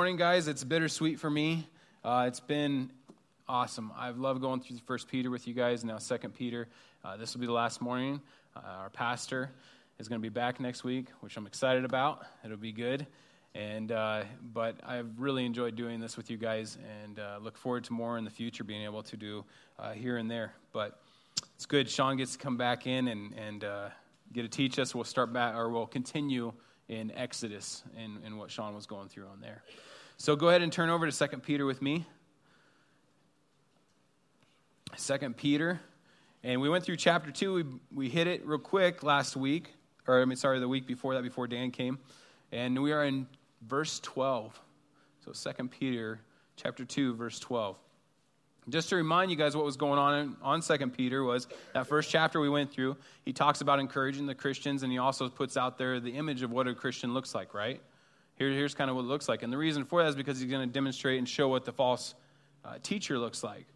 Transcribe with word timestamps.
morning, 0.00 0.16
guys. 0.16 0.46
It's 0.46 0.62
bittersweet 0.62 1.18
for 1.18 1.28
me. 1.28 1.66
Uh, 2.04 2.26
it's 2.28 2.38
been 2.38 2.88
awesome. 3.48 3.90
I've 3.98 4.16
loved 4.16 4.40
going 4.40 4.60
through 4.60 4.76
First 4.86 5.08
Peter 5.08 5.28
with 5.28 5.48
you 5.48 5.54
guys. 5.54 5.82
Now 5.82 5.98
Second 5.98 6.34
Peter. 6.34 6.68
Uh, 7.04 7.16
this 7.16 7.34
will 7.34 7.40
be 7.40 7.48
the 7.48 7.52
last 7.52 7.82
morning. 7.82 8.20
Uh, 8.54 8.60
our 8.64 8.90
pastor 8.90 9.50
is 9.98 10.06
going 10.06 10.20
to 10.20 10.22
be 10.22 10.28
back 10.28 10.60
next 10.60 10.84
week, 10.84 11.08
which 11.18 11.36
I'm 11.36 11.48
excited 11.48 11.84
about. 11.84 12.24
It'll 12.44 12.56
be 12.56 12.70
good. 12.70 13.08
And 13.56 13.90
uh, 13.90 14.22
but 14.40 14.76
I've 14.86 15.18
really 15.18 15.44
enjoyed 15.44 15.74
doing 15.74 15.98
this 15.98 16.16
with 16.16 16.30
you 16.30 16.36
guys, 16.36 16.78
and 17.02 17.18
uh, 17.18 17.40
look 17.42 17.58
forward 17.58 17.82
to 17.82 17.92
more 17.92 18.18
in 18.18 18.24
the 18.24 18.30
future, 18.30 18.62
being 18.62 18.84
able 18.84 19.02
to 19.02 19.16
do 19.16 19.44
uh, 19.80 19.90
here 19.94 20.16
and 20.16 20.30
there. 20.30 20.52
But 20.72 21.00
it's 21.56 21.66
good. 21.66 21.90
Sean 21.90 22.16
gets 22.16 22.34
to 22.34 22.38
come 22.38 22.56
back 22.56 22.86
in 22.86 23.08
and 23.08 23.34
and 23.36 23.64
get 24.32 24.42
to 24.42 24.48
teach 24.48 24.78
us. 24.78 24.94
We'll 24.94 25.02
start 25.02 25.32
back, 25.32 25.56
or 25.56 25.70
we'll 25.70 25.88
continue 25.88 26.52
in 26.88 27.10
Exodus 27.12 27.82
and, 27.96 28.18
and 28.24 28.38
what 28.38 28.50
Sean 28.50 28.74
was 28.74 28.86
going 28.86 29.08
through 29.08 29.26
on 29.26 29.40
there. 29.40 29.62
So 30.20 30.34
go 30.34 30.48
ahead 30.48 30.62
and 30.62 30.72
turn 30.72 30.90
over 30.90 31.08
to 31.08 31.28
2 31.28 31.38
Peter 31.38 31.64
with 31.64 31.80
me. 31.80 32.04
2 34.96 35.16
Peter. 35.36 35.80
And 36.42 36.60
we 36.60 36.68
went 36.68 36.84
through 36.84 36.96
chapter 36.96 37.30
2. 37.30 37.54
We, 37.54 37.64
we 37.94 38.08
hit 38.08 38.26
it 38.26 38.44
real 38.44 38.58
quick 38.58 39.04
last 39.04 39.36
week, 39.36 39.72
or 40.08 40.20
I 40.20 40.24
mean, 40.24 40.34
sorry, 40.34 40.58
the 40.58 40.66
week 40.66 40.88
before 40.88 41.14
that, 41.14 41.22
before 41.22 41.46
Dan 41.46 41.70
came. 41.70 42.00
And 42.50 42.82
we 42.82 42.90
are 42.90 43.04
in 43.04 43.28
verse 43.62 44.00
12. 44.00 44.60
So 45.24 45.52
2 45.52 45.68
Peter 45.68 46.20
chapter 46.56 46.84
2, 46.84 47.14
verse 47.14 47.38
12. 47.38 47.76
Just 48.70 48.88
to 48.88 48.96
remind 48.96 49.30
you 49.30 49.36
guys 49.36 49.54
what 49.54 49.64
was 49.64 49.76
going 49.76 50.00
on 50.00 50.36
on 50.42 50.62
2 50.62 50.88
Peter 50.88 51.22
was 51.22 51.46
that 51.74 51.86
first 51.86 52.10
chapter 52.10 52.40
we 52.40 52.48
went 52.48 52.72
through, 52.72 52.96
he 53.24 53.32
talks 53.32 53.60
about 53.60 53.78
encouraging 53.78 54.26
the 54.26 54.34
Christians, 54.34 54.82
and 54.82 54.90
he 54.90 54.98
also 54.98 55.28
puts 55.28 55.56
out 55.56 55.78
there 55.78 56.00
the 56.00 56.10
image 56.10 56.42
of 56.42 56.50
what 56.50 56.66
a 56.66 56.74
Christian 56.74 57.14
looks 57.14 57.36
like, 57.36 57.54
right? 57.54 57.80
Here, 58.38 58.50
here's 58.50 58.74
kind 58.74 58.88
of 58.88 58.96
what 58.96 59.02
it 59.02 59.08
looks 59.08 59.28
like. 59.28 59.42
And 59.42 59.52
the 59.52 59.58
reason 59.58 59.84
for 59.84 60.02
that 60.02 60.08
is 60.08 60.14
because 60.14 60.38
he's 60.38 60.50
going 60.50 60.66
to 60.66 60.72
demonstrate 60.72 61.18
and 61.18 61.28
show 61.28 61.48
what 61.48 61.64
the 61.64 61.72
false 61.72 62.14
uh, 62.64 62.74
teacher 62.82 63.18
looks 63.18 63.42
like. 63.42 63.66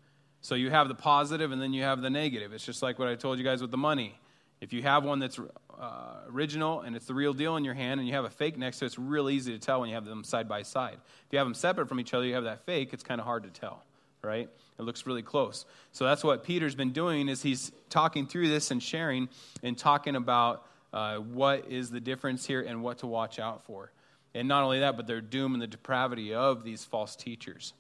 So 0.41 0.55
you 0.55 0.71
have 0.71 0.89
the 0.89 0.95
positive 0.95 1.53
and 1.53 1.61
then 1.61 1.73
you 1.73 1.83
have 1.83 2.01
the 2.01 2.11
negative. 2.11 2.53
It's 2.53 2.65
just 2.65 2.83
like 2.83 2.99
what 2.99 3.09
I 3.09 3.15
told 3.15 3.39
you 3.39 3.45
guys 3.45 3.61
with 3.61 3.71
the 3.71 3.77
money. 3.77 4.19
If 4.61 4.73
you 4.73 4.83
have 4.83 5.05
one 5.05 5.19
that's 5.19 5.39
uh, 5.39 6.21
original 6.29 6.81
and 6.81 6.95
it's 6.95 7.07
the 7.07 7.15
real 7.15 7.33
deal 7.33 7.57
in 7.57 7.65
your 7.65 7.75
hand 7.75 7.99
and 7.99 8.09
you 8.09 8.15
have 8.15 8.25
a 8.25 8.31
fake 8.31 8.57
next 8.57 8.79
to 8.79 8.85
it, 8.85 8.87
it's 8.87 8.99
real 8.99 9.29
easy 9.29 9.53
to 9.53 9.59
tell 9.59 9.81
when 9.81 9.89
you 9.89 9.97
have 9.97 10.05
them 10.05 10.23
side 10.23 10.49
by 10.49 10.63
side. 10.63 10.95
If 10.95 11.33
you 11.33 11.39
have 11.39 11.47
them 11.47 11.55
separate 11.55 11.89
from 11.89 11.99
each 11.99 12.15
other, 12.15 12.25
you 12.25 12.35
have 12.35 12.45
that 12.45 12.65
fake, 12.65 12.91
it's 12.93 13.03
kind 13.03 13.21
of 13.21 13.27
hard 13.27 13.43
to 13.43 13.51
tell, 13.51 13.85
right? 14.23 14.49
It 14.79 14.83
looks 14.83 15.07
really 15.07 15.23
close. 15.23 15.65
So 15.91 16.05
that's 16.05 16.23
what 16.23 16.45
Peter's 16.45 16.77
been 16.77 16.93
doing 16.93 17.29
is 17.29 17.43
he's 17.43 17.73
talking 17.89 18.27
through 18.27 18.49
this 18.49 18.71
and 18.71 18.81
sharing 18.81 19.29
and 19.65 19.77
talking 19.77 20.15
about 20.15 20.65
uh, 20.93 21.17
what 21.17 21.69
is 21.69 21.91
the 21.91 22.01
difference 22.01 22.47
here 22.47 22.63
and 22.63 22.83
what 22.83 22.99
to 22.99 23.09
watch 23.09 23.39
out 23.41 23.65
for. 23.65 23.91
And 24.35 24.49
not 24.49 24.63
only 24.63 24.81
that, 24.81 24.97
but 24.97 25.07
their 25.07 25.21
doom 25.21 25.53
and 25.53 25.63
the 25.63 25.67
depravity 25.67 26.35
of 26.35 26.65
these 26.65 26.85
false 26.85 27.17
teachers. 27.17 27.75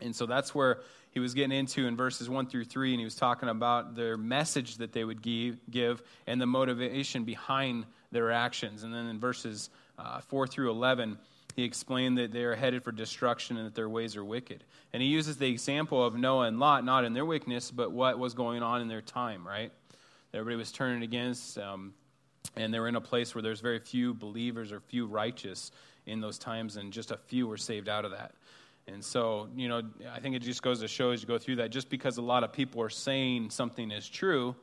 And 0.00 0.14
so 0.14 0.26
that's 0.26 0.54
where 0.54 0.80
he 1.10 1.20
was 1.20 1.34
getting 1.34 1.56
into 1.56 1.86
in 1.86 1.96
verses 1.96 2.28
1 2.28 2.46
through 2.46 2.64
3, 2.64 2.92
and 2.92 3.00
he 3.00 3.04
was 3.04 3.14
talking 3.14 3.48
about 3.48 3.94
their 3.94 4.16
message 4.16 4.78
that 4.78 4.92
they 4.92 5.04
would 5.04 5.22
give, 5.22 6.02
and 6.26 6.40
the 6.40 6.46
motivation 6.46 7.24
behind 7.24 7.86
their 8.10 8.32
actions. 8.32 8.82
And 8.82 8.92
then 8.92 9.06
in 9.06 9.20
verses 9.20 9.70
uh, 9.98 10.20
4 10.20 10.46
through 10.46 10.70
11, 10.70 11.18
he 11.54 11.62
explained 11.62 12.18
that 12.18 12.32
they 12.32 12.42
are 12.42 12.56
headed 12.56 12.82
for 12.82 12.90
destruction 12.90 13.56
and 13.56 13.66
that 13.66 13.76
their 13.76 13.88
ways 13.88 14.16
are 14.16 14.24
wicked. 14.24 14.64
And 14.92 15.00
he 15.00 15.08
uses 15.08 15.36
the 15.36 15.48
example 15.48 16.04
of 16.04 16.16
Noah 16.16 16.48
and 16.48 16.58
Lot, 16.58 16.84
not 16.84 17.04
in 17.04 17.12
their 17.14 17.24
wickedness, 17.24 17.70
but 17.70 17.92
what 17.92 18.18
was 18.18 18.34
going 18.34 18.62
on 18.62 18.80
in 18.80 18.88
their 18.88 19.02
time, 19.02 19.46
right? 19.46 19.70
Everybody 20.32 20.56
was 20.56 20.72
turning 20.72 21.04
against 21.04 21.56
um, 21.58 21.94
and 22.56 22.72
they 22.72 22.78
were 22.78 22.88
in 22.88 22.96
a 22.96 23.00
place 23.00 23.34
where 23.34 23.42
there's 23.42 23.60
very 23.60 23.78
few 23.78 24.14
believers 24.14 24.72
or 24.72 24.80
few 24.80 25.06
righteous 25.06 25.70
in 26.06 26.20
those 26.20 26.38
times, 26.38 26.76
and 26.76 26.92
just 26.92 27.10
a 27.10 27.16
few 27.16 27.46
were 27.46 27.56
saved 27.56 27.88
out 27.88 28.04
of 28.04 28.10
that. 28.10 28.32
And 28.86 29.02
so, 29.02 29.48
you 29.56 29.68
know, 29.68 29.82
I 30.12 30.20
think 30.20 30.36
it 30.36 30.40
just 30.40 30.62
goes 30.62 30.80
to 30.80 30.88
show 30.88 31.10
as 31.10 31.22
you 31.22 31.26
go 31.26 31.38
through 31.38 31.56
that, 31.56 31.70
just 31.70 31.88
because 31.88 32.18
a 32.18 32.22
lot 32.22 32.44
of 32.44 32.52
people 32.52 32.82
are 32.82 32.90
saying 32.90 33.50
something 33.50 33.90
is 33.90 34.08
true, 34.08 34.54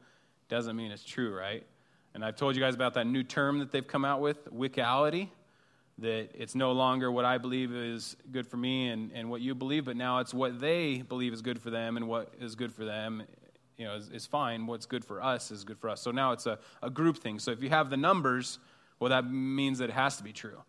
doesn't 0.48 0.76
mean 0.76 0.92
it's 0.92 1.04
true, 1.04 1.36
right? 1.36 1.66
And 2.14 2.24
I've 2.24 2.36
told 2.36 2.56
you 2.56 2.62
guys 2.62 2.76
about 2.76 2.94
that 2.96 3.08
new 3.08 3.24
term 3.24 3.60
that 3.60 3.72
they've 3.72 3.88
come 3.88 4.06
out 4.06 4.22
with, 4.22 4.54
wikiality, 4.54 5.30
that 5.98 6.30
it's 6.34 6.56
no 6.56 6.72
longer 6.72 7.12
what 7.12 7.26
I 7.26 7.38
believe 7.38 7.74
is 7.74 8.16
good 8.32 8.46
for 8.48 8.58
me 8.58 8.90
and, 8.90 9.12
and 9.14 9.30
what 9.30 9.42
you 9.42 9.56
believe, 9.56 9.86
but 9.86 9.96
now 9.96 10.20
it's 10.20 10.34
what 10.34 10.60
they 10.60 11.02
believe 11.02 11.34
is 11.34 11.42
good 11.42 11.60
for 11.60 11.70
them 11.70 11.98
and 11.98 12.08
what 12.08 12.34
is 12.40 12.56
good 12.56 12.74
for 12.74 12.86
them 12.86 13.24
you 13.82 13.88
know, 13.88 13.96
is, 13.96 14.10
is 14.10 14.28
fine. 14.28 14.68
What's 14.68 14.86
good 14.86 15.04
for 15.04 15.24
us 15.24 15.50
is 15.50 15.64
good 15.64 15.80
for 15.80 15.90
us. 15.90 16.02
So 16.02 16.12
now 16.12 16.34
it's 16.34 16.46
a, 16.46 16.60
a 16.84 16.90
group 16.92 17.18
thing. 17.18 17.40
So 17.40 17.50
if 17.50 17.64
you 17.64 17.70
have 17.70 17.90
the 17.90 17.98
numbers, 17.98 18.60
well, 19.00 19.10
that 19.10 19.26
means 19.30 19.80
that 19.80 19.90
it 19.90 19.94
has 19.94 20.18
to 20.18 20.24
be 20.24 20.32
true. 20.32 20.62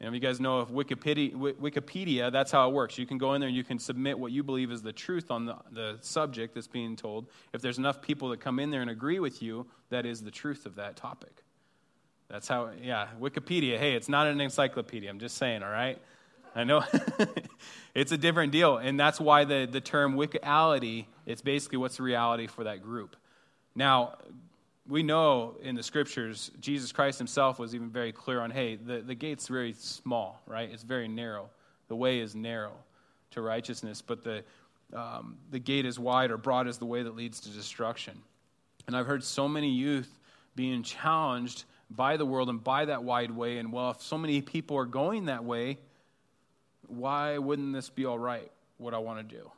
If 0.00 0.12
you 0.12 0.20
guys 0.20 0.40
know 0.40 0.58
of 0.58 0.70
Wikipedia, 0.70 1.34
Wikipedia, 1.34 2.32
that's 2.32 2.50
how 2.50 2.68
it 2.68 2.72
works. 2.72 2.98
You 2.98 3.06
can 3.06 3.16
go 3.16 3.34
in 3.34 3.40
there 3.40 3.48
and 3.48 3.56
you 3.56 3.64
can 3.64 3.78
submit 3.78 4.18
what 4.18 4.32
you 4.32 4.42
believe 4.42 4.70
is 4.70 4.82
the 4.82 4.92
truth 4.92 5.30
on 5.30 5.46
the, 5.46 5.56
the 5.72 5.98
subject 6.00 6.54
that's 6.54 6.66
being 6.66 6.96
told. 6.96 7.26
If 7.52 7.62
there's 7.62 7.78
enough 7.78 8.02
people 8.02 8.30
that 8.30 8.40
come 8.40 8.58
in 8.58 8.70
there 8.70 8.82
and 8.82 8.90
agree 8.90 9.18
with 9.18 9.42
you, 9.42 9.66
that 9.90 10.04
is 10.04 10.22
the 10.22 10.30
truth 10.30 10.66
of 10.66 10.74
that 10.76 10.96
topic. 10.96 11.42
That's 12.28 12.48
how, 12.48 12.70
yeah, 12.82 13.08
Wikipedia. 13.20 13.78
Hey, 13.78 13.92
it's 13.92 14.08
not 14.08 14.26
an 14.26 14.40
encyclopedia. 14.40 15.08
I'm 15.08 15.20
just 15.20 15.36
saying, 15.36 15.62
all 15.62 15.70
right? 15.70 15.98
I 16.54 16.64
know 16.64 16.84
it's 17.94 18.12
a 18.12 18.16
different 18.16 18.52
deal. 18.52 18.76
And 18.76 18.98
that's 18.98 19.20
why 19.20 19.44
the, 19.44 19.68
the 19.70 19.80
term 19.80 20.14
wikiality, 20.14 21.06
it's 21.26 21.42
basically 21.42 21.78
what's 21.78 21.96
the 21.96 22.02
reality 22.02 22.46
for 22.46 22.64
that 22.64 22.82
group. 22.82 23.16
Now, 23.74 24.16
we 24.88 25.02
know 25.02 25.56
in 25.62 25.74
the 25.74 25.82
scriptures, 25.82 26.50
Jesus 26.60 26.92
Christ 26.92 27.18
himself 27.18 27.58
was 27.58 27.74
even 27.74 27.90
very 27.90 28.12
clear 28.12 28.40
on 28.40 28.50
hey, 28.50 28.76
the, 28.76 29.00
the 29.00 29.14
gate's 29.14 29.48
very 29.48 29.72
small, 29.72 30.42
right? 30.46 30.70
It's 30.70 30.82
very 30.82 31.08
narrow. 31.08 31.48
The 31.88 31.96
way 31.96 32.20
is 32.20 32.34
narrow 32.34 32.72
to 33.32 33.40
righteousness, 33.40 34.02
but 34.02 34.22
the, 34.22 34.44
um, 34.94 35.36
the 35.50 35.58
gate 35.58 35.86
is 35.86 35.98
wide 35.98 36.30
or 36.30 36.36
broad 36.36 36.68
is 36.68 36.78
the 36.78 36.86
way 36.86 37.02
that 37.02 37.16
leads 37.16 37.40
to 37.40 37.50
destruction. 37.50 38.20
And 38.86 38.96
I've 38.96 39.06
heard 39.06 39.24
so 39.24 39.48
many 39.48 39.70
youth 39.70 40.20
being 40.54 40.82
challenged 40.82 41.64
by 41.90 42.16
the 42.16 42.26
world 42.26 42.48
and 42.48 42.62
by 42.62 42.84
that 42.84 43.02
wide 43.02 43.30
way. 43.30 43.58
And 43.58 43.72
well, 43.72 43.90
if 43.90 44.02
so 44.02 44.18
many 44.18 44.40
people 44.40 44.76
are 44.76 44.84
going 44.84 45.26
that 45.26 45.44
way, 45.44 45.78
why 46.88 47.38
wouldn't 47.38 47.72
this 47.72 47.90
be 47.90 48.04
all 48.04 48.18
right, 48.18 48.50
what 48.78 48.94
I 48.94 48.98
want 48.98 49.28
to 49.28 49.36
do? 49.36 49.50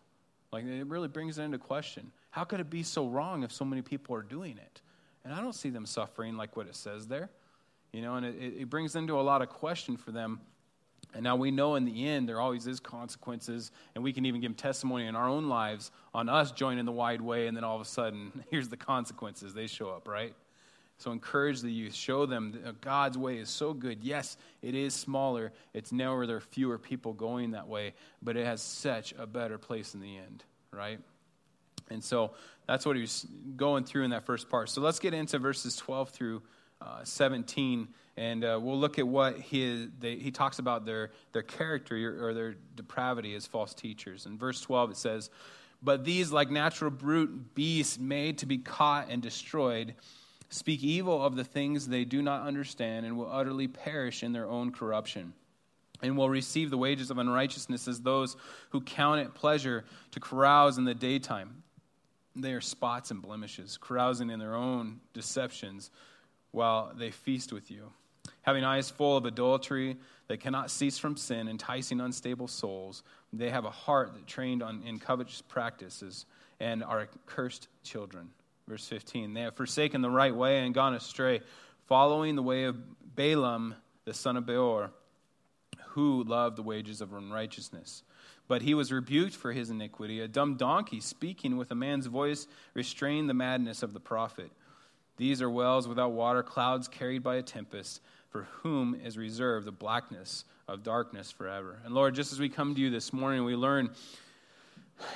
Like, 0.53 0.65
it 0.65 0.87
really 0.87 1.09
brings 1.09 1.39
it 1.39 1.43
into 1.43 1.59
question. 1.59 2.13
How 2.31 2.45
could 2.45 2.61
it 2.61 2.71
be 2.71 2.83
so 2.83 3.07
wrong 3.07 3.43
if 3.43 3.53
so 3.53 3.65
many 3.65 3.83
people 3.83 4.15
are 4.15 4.23
doing 4.23 4.59
it? 4.59 4.81
And 5.25 5.35
I 5.35 5.41
don't 5.41 5.55
see 5.55 5.71
them 5.71 5.87
suffering 5.87 6.37
like 6.37 6.57
what 6.57 6.67
it 6.67 6.77
says 6.77 7.09
there. 7.09 7.31
You 7.93 8.03
know, 8.03 8.15
and 8.15 8.27
it, 8.27 8.55
it 8.61 8.71
brings 8.71 8.95
into 8.95 9.19
a 9.19 9.23
lot 9.23 9.43
of 9.43 9.49
question 9.49 9.97
for 9.97 10.13
them. 10.13 10.41
And 11.15 11.25
now 11.25 11.37
we 11.37 11.51
know 11.51 11.77
in 11.77 11.85
the 11.85 12.07
end 12.09 12.29
there 12.29 12.41
always 12.41 12.67
is 12.67 12.79
consequences, 12.79 13.73
and 13.95 14.05
we 14.05 14.13
can 14.13 14.27
even 14.27 14.41
give 14.41 14.57
testimony 14.57 15.07
in 15.07 15.17
our 15.17 15.29
own 15.29 15.49
lives 15.49 15.91
on 16.13 16.29
us 16.29 16.53
joining 16.53 16.85
the 16.85 16.93
wide 16.93 17.21
way, 17.21 17.47
and 17.47 17.57
then 17.57 17.65
all 17.65 17.77
of 17.77 17.81
a 17.81 17.87
sudden, 17.87 18.45
here's 18.51 18.69
the 18.69 18.77
consequences. 18.77 19.55
They 19.55 19.67
show 19.67 19.91
up, 19.91 20.07
right? 20.09 20.35
So 20.99 21.13
encourage 21.13 21.61
the 21.61 21.71
youth. 21.71 21.95
Show 21.95 22.25
them 22.27 22.59
that 22.65 22.81
God's 22.81 23.19
way 23.19 23.37
is 23.37 23.51
so 23.51 23.75
good. 23.75 24.03
Yes, 24.03 24.37
it 24.63 24.75
is 24.75 24.95
smaller, 24.95 25.53
it's 25.75 25.93
narrower, 25.93 26.27
there 26.27 26.37
are 26.37 26.41
fewer 26.41 26.79
people 26.79 27.13
going 27.13 27.51
that 27.51 27.69
way, 27.69 27.95
but 28.23 28.37
it 28.37 28.47
has 28.47 28.63
such 28.63 29.15
a 29.19 29.27
better 29.27 29.59
place 29.59 29.95
in 29.95 30.01
the 30.01 30.17
end, 30.17 30.45
right? 30.73 30.99
And 31.91 32.03
so 32.03 32.33
that's 32.67 32.87
what 32.87 32.97
he's 32.97 33.27
going 33.57 33.85
through 33.85 34.05
in 34.05 34.11
that 34.11 34.25
first 34.25 34.49
part. 34.49 34.71
So 34.71 34.81
let's 34.81 34.99
get 34.99 35.15
into 35.15 35.39
verses 35.39 35.77
12 35.77 36.11
through 36.11 36.43
uh, 36.81 37.05
17, 37.05 37.89
and 38.17 38.45
uh, 38.45 38.59
we'll 38.61 38.79
look 38.79 38.99
at 38.99 39.07
what 39.07 39.39
he, 39.39 39.89
they, 39.99 40.17
he 40.17 40.31
talks 40.31 40.59
about 40.59 40.87
their, 40.87 41.11
their 41.33 41.43
character 41.43 42.27
or 42.27 42.33
their 42.33 42.57
depravity 42.75 43.35
as 43.35 43.47
false 43.47 43.75
teachers. 43.75 44.27
In 44.27 44.39
verse 44.39 44.61
12, 44.63 44.93
it 44.93 44.97
says, 44.97 45.31
But 45.83 46.05
these, 46.05 46.33
like 46.33 46.51
natural 46.51 46.91
brute 46.91 47.55
beasts 47.55 47.99
made 47.99 48.39
to 48.39 48.47
be 48.47 48.59
caught 48.59 49.09
and 49.11 49.23
destroyed, 49.23 49.95
speak 50.49 50.83
evil 50.83 51.25
of 51.25 51.37
the 51.37 51.45
things 51.45 51.89
they 51.89 52.05
do 52.05 52.23
not 52.23 52.47
understand 52.47 53.07
and 53.07 53.17
will 53.17 53.31
utterly 53.31 53.69
perish 53.69 54.23
in 54.23 54.33
their 54.33 54.49
own 54.49 54.73
corruption 54.73 55.33
and 56.03 56.17
will 56.17 56.29
receive 56.29 56.71
the 56.71 56.79
wages 56.79 57.11
of 57.11 57.19
unrighteousness 57.19 57.89
as 57.89 58.01
those 58.01 58.37
who 58.71 58.81
count 58.81 59.21
it 59.21 59.35
pleasure 59.35 59.85
to 60.11 60.21
carouse 60.21 60.79
in 60.79 60.85
the 60.85 60.95
daytime. 60.95 61.63
They 62.35 62.53
are 62.53 62.61
spots 62.61 63.11
and 63.11 63.23
blemishes, 63.23 63.79
carousing 63.81 64.29
in 64.29 64.39
their 64.39 64.55
own 64.55 65.01
deceptions 65.15 65.91
while 66.51 66.93
they 66.95 67.11
feast 67.11 67.53
with 67.53 67.71
you. 67.71 67.91
Having 68.43 68.65
eyes 68.65 68.91
full 68.91 69.17
of 69.17 69.25
adultery 69.25 69.97
that 70.29 70.41
cannot 70.41 70.71
cease 70.71 70.99
from 70.99 71.17
sin, 71.17 71.49
enticing 71.49 72.01
unstable 72.01 72.49
souls, 72.49 73.03
they 73.33 73.51
have 73.51 73.65
a 73.65 73.71
heart 73.71 74.13
that 74.15 74.27
trained 74.27 74.63
on, 74.63 74.83
in 74.85 74.99
covetous 74.99 75.43
practices 75.43 76.27
and 76.61 76.85
are 76.85 77.09
cursed 77.25 77.69
children. 77.83 78.31
Verse 78.69 78.87
15 78.87 79.35
They 79.35 79.43
have 79.43 79.57
forsaken 79.57 80.03
the 80.03 80.11
right 80.11 80.35
way 80.35 80.65
and 80.65 80.75
gone 80.75 80.95
astray, 80.95 81.41
following 81.87 82.37
the 82.37 82.43
way 82.43 82.65
of 82.65 82.77
Balaam, 83.15 83.75
the 84.05 84.15
son 84.15 84.37
of 84.37 84.47
Beor, 84.47 84.91
who 85.89 86.25
loved 86.25 86.57
the 86.57 86.63
wages 86.63 87.01
of 87.01 87.13
unrighteousness. 87.13 88.03
But 88.49 88.63
he 88.63 88.75
was 88.75 88.93
rebuked 88.93 89.35
for 89.35 89.53
his 89.53 89.71
iniquity. 89.71 90.21
A 90.21 90.29
dumb 90.29 90.57
donkey 90.57 91.01
speaking 91.01 91.57
with 91.57 91.71
a 91.73 91.75
man's 91.75 92.07
voice 92.07 92.47
restrained 92.75 93.29
the 93.29 93.35
madness 93.35 93.83
of 93.83 93.93
the 93.93 94.01
prophet. 94.01 94.51
These 95.17 95.43
are 95.43 95.51
wells 95.51 95.89
without 95.89 96.13
water, 96.13 96.43
clouds 96.43 96.87
carried 96.89 97.23
by 97.23 97.37
a 97.37 97.43
tempest. 97.43 98.01
for 98.29 98.43
whom 98.63 98.95
is 98.95 99.17
reserved 99.17 99.67
the 99.67 99.73
blackness 99.73 100.45
of 100.69 100.83
darkness 100.83 101.31
forever. 101.31 101.79
And 101.85 101.95
Lord, 101.95 102.15
just 102.15 102.33
as 102.33 102.41
we 102.41 102.51
come 102.51 102.75
to 102.75 102.81
you 102.81 102.91
this 102.91 103.11
morning, 103.13 103.45
we 103.45 103.57
learn 103.57 103.91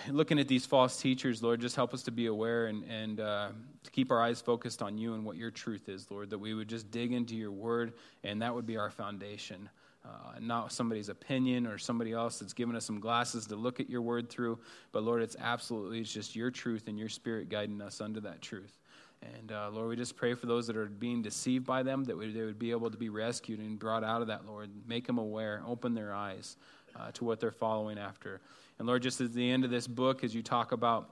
looking 0.09 0.39
at 0.39 0.49
these 0.49 0.67
false 0.67 1.01
teachers, 1.01 1.43
Lord, 1.43 1.61
just 1.61 1.77
help 1.77 1.95
us 1.95 2.03
to 2.05 2.11
be 2.11 2.27
aware 2.27 2.67
and, 2.67 2.85
and 2.85 3.21
uh, 3.21 3.49
to 3.83 3.91
keep 3.91 4.11
our 4.11 4.23
eyes 4.23 4.41
focused 4.41 4.83
on 4.83 4.99
you 4.99 5.15
and 5.15 5.25
what 5.25 5.37
your 5.37 5.51
truth 5.51 5.89
is, 5.89 6.11
Lord, 6.11 6.31
that 6.31 6.39
we 6.39 6.55
would 6.55 6.69
just 6.69 6.91
dig 6.91 7.13
into 7.13 7.35
your 7.35 7.53
word 7.53 7.95
and 8.25 8.43
that 8.43 8.55
would 8.55 8.67
be 8.67 8.77
our 8.77 8.91
foundation. 8.91 9.69
Uh, 10.05 10.39
not 10.41 10.73
somebody's 10.73 11.11
opinion 11.11 11.67
or 11.67 11.77
somebody 11.77 12.13
else 12.13 12.39
that's 12.39 12.55
given 12.55 12.75
us 12.75 12.87
some 12.87 13.01
glasses 13.01 13.47
to 13.47 13.57
look 13.57 13.81
at 13.81 13.91
your 13.91 14.01
word 14.01 14.31
through, 14.31 14.59
but 14.93 15.03
Lord, 15.03 15.23
it's 15.23 15.37
absolutely 15.39 16.01
it's 16.01 16.13
just 16.13 16.35
your 16.35 16.51
truth 16.51 16.89
and 16.89 16.99
your 16.99 17.11
spirit 17.11 17.51
guiding 17.51 17.83
us 17.83 18.01
under 18.01 18.21
that 18.21 18.41
truth. 18.41 18.79
And 19.23 19.53
uh, 19.53 19.69
Lord, 19.71 19.91
we 19.91 19.97
just 19.97 20.17
pray 20.17 20.33
for 20.33 20.47
those 20.47 20.67
that 20.67 20.77
are 20.77 20.87
being 20.87 21.21
deceived 21.21 21.67
by 21.67 21.83
them 21.83 22.05
that 22.05 22.17
we, 22.17 22.33
they 22.33 22.43
would 22.43 22.59
be 22.59 22.71
able 22.71 22.91
to 22.91 22.97
be 22.97 23.11
rescued 23.11 23.61
and 23.61 23.79
brought 23.79 24.03
out 24.03 24.23
of 24.23 24.29
that, 24.29 24.47
Lord. 24.47 24.71
Make 24.89 25.07
them 25.07 25.19
aware, 25.19 25.63
open 25.67 25.95
their 25.95 26.15
eyes 26.15 26.57
uh, 26.97 27.11
to 27.13 27.25
what 27.25 27.39
they're 27.39 27.51
following 27.51 27.99
after. 27.99 28.41
And 28.81 28.87
Lord, 28.87 29.03
just 29.03 29.21
at 29.21 29.35
the 29.35 29.51
end 29.51 29.67
of 29.67 29.71
this 29.71 29.87
book, 29.87 30.25
as 30.25 30.35
you 30.35 30.43
talk 30.43 30.73
about 30.73 31.11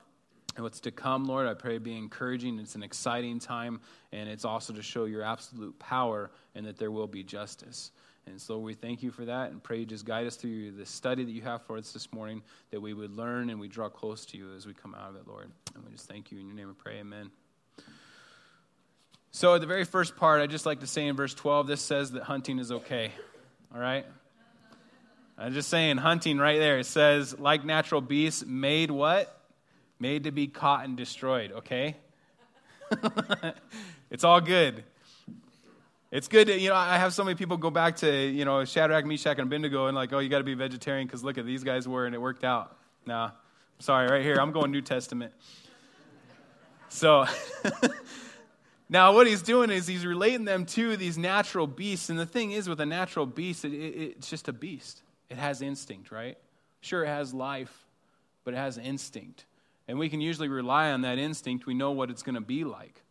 what's 0.57 0.81
to 0.81 0.91
come, 0.91 1.27
Lord, 1.27 1.47
I 1.47 1.53
pray 1.53 1.77
be 1.77 1.95
encouraging. 1.95 2.59
It's 2.59 2.75
an 2.77 2.83
exciting 2.83 3.41
time, 3.41 3.83
and 4.11 4.27
it's 4.27 4.47
also 4.47 4.73
to 4.73 4.81
show 4.81 5.05
your 5.05 5.23
absolute 5.23 5.79
power 5.79 6.31
and 6.55 6.65
that 6.65 6.79
there 6.79 6.91
will 6.91 7.07
be 7.07 7.23
justice. 7.23 7.91
And 8.27 8.41
so 8.41 8.59
we 8.59 8.73
thank 8.73 9.03
you 9.03 9.11
for 9.11 9.27
that 9.27 9.51
and 9.51 9.63
pray 9.63 9.81
you 9.81 9.85
just 9.85 10.07
guide 10.07 10.27
us 10.27 10.37
through 10.37 10.71
the 10.71 10.87
study 10.87 11.25
that 11.25 11.31
you 11.31 11.43
have 11.43 11.61
for 11.61 11.77
us 11.77 11.93
this 11.93 12.11
morning, 12.11 12.43
that 12.71 12.81
we 12.81 12.95
would 12.95 13.15
learn 13.15 13.51
and 13.51 13.61
we 13.61 13.69
draw 13.69 13.91
close 13.91 14.25
to 14.25 14.39
you 14.39 14.55
as 14.57 14.67
we 14.67 14.73
come 14.73 14.95
out 14.95 15.11
of 15.11 15.17
it, 15.17 15.29
Lord. 15.29 15.51
And 15.75 15.85
we 15.85 15.93
just 15.93 16.09
thank 16.09 16.33
you 16.33 16.39
in 16.39 16.47
your 16.47 16.57
name 16.57 16.69
and 16.69 16.79
pray, 16.79 17.01
amen. 17.01 17.31
So, 19.31 19.55
at 19.55 19.61
the 19.61 19.67
very 19.67 19.85
first 19.85 20.17
part, 20.17 20.41
I'd 20.41 20.49
just 20.49 20.65
like 20.65 20.81
to 20.81 20.87
say 20.87 21.07
in 21.07 21.17
verse 21.17 21.35
12, 21.35 21.67
this 21.67 21.83
says 21.83 22.13
that 22.13 22.23
hunting 22.23 22.61
is 22.61 22.73
okay. 22.73 23.13
All 23.75 23.79
right? 23.79 24.07
I'm 25.41 25.53
just 25.53 25.69
saying, 25.69 25.99
hunting 25.99 26.39
right 26.39 26.59
there. 26.59 26.79
It 26.81 26.87
says, 26.87 27.39
like 27.39 27.65
natural 27.65 28.01
beasts, 28.01 28.45
made 28.45 28.91
what? 28.91 29.41
Made 30.01 30.25
to 30.25 30.33
be 30.33 30.49
caught 30.49 30.85
and 30.85 30.97
destroyed, 30.97 31.53
okay? 31.53 31.97
it's 34.11 34.25
all 34.25 34.41
good. 34.41 34.83
It's 36.11 36.27
good 36.27 36.49
to, 36.49 36.59
you 36.59 36.71
know, 36.71 36.75
I 36.75 36.97
have 36.97 37.15
so 37.15 37.23
many 37.23 37.37
people 37.37 37.57
go 37.57 37.71
back 37.71 37.97
to, 37.97 38.11
you 38.11 38.45
know, 38.45 38.65
Shadrach, 38.65 39.05
Meshach, 39.05 39.39
and 39.39 39.47
Abednego 39.47 39.87
and 39.87 39.95
like, 39.95 40.13
oh, 40.13 40.19
you 40.19 40.29
got 40.29 40.39
to 40.39 40.45
be 40.45 40.55
vegetarian 40.55 41.07
because 41.07 41.23
look 41.23 41.39
at 41.39 41.47
these 41.47 41.63
guys 41.63 41.87
were 41.87 42.07
and 42.07 42.15
it 42.17 42.21
worked 42.21 42.45
out. 42.45 42.77
No, 43.07 43.31
sorry, 43.79 44.11
right 44.11 44.23
here, 44.23 44.41
I'm 44.41 44.51
going 44.51 44.73
New 44.73 44.83
Testament. 44.83 45.33
So, 46.89 47.27
now 48.89 49.13
what 49.13 49.27
he's 49.27 49.43
doing 49.43 49.71
is 49.71 49.87
he's 49.87 50.05
relating 50.05 50.47
them 50.47 50.67
to 50.67 50.97
these 50.97 51.17
natural 51.17 51.67
beasts. 51.67 52.09
And 52.09 52.19
the 52.19 52.27
thing 52.27 52.51
is, 52.53 52.69
with 52.69 52.81
a 52.81 52.87
natural 52.87 53.27
beast, 53.27 53.65
it, 53.65 53.73
it, 53.73 54.15
it's 54.17 54.31
just 54.31 54.49
a 54.49 54.53
beast. 54.53 55.03
It 55.31 55.37
has 55.37 55.63
instinct, 55.63 56.11
right? 56.11 56.39
Sure, 56.81 57.05
it 57.05 57.09
has 57.09 57.35
life, 57.35 57.87
but 58.45 58.55
it 58.55 58.57
has 58.57 58.79
instinct. 58.79 59.45
And 59.87 59.99
we 59.99 60.09
can 60.09 60.21
usually 60.21 60.49
rely 60.49 60.91
on 60.93 61.03
that 61.03 61.19
instinct. 61.19 61.67
We 61.67 61.75
know 61.75 61.93
what 61.93 62.11
it's 62.11 62.23
going 62.23 62.35
to 62.35 62.41
be 62.41 62.65
like. 62.65 63.03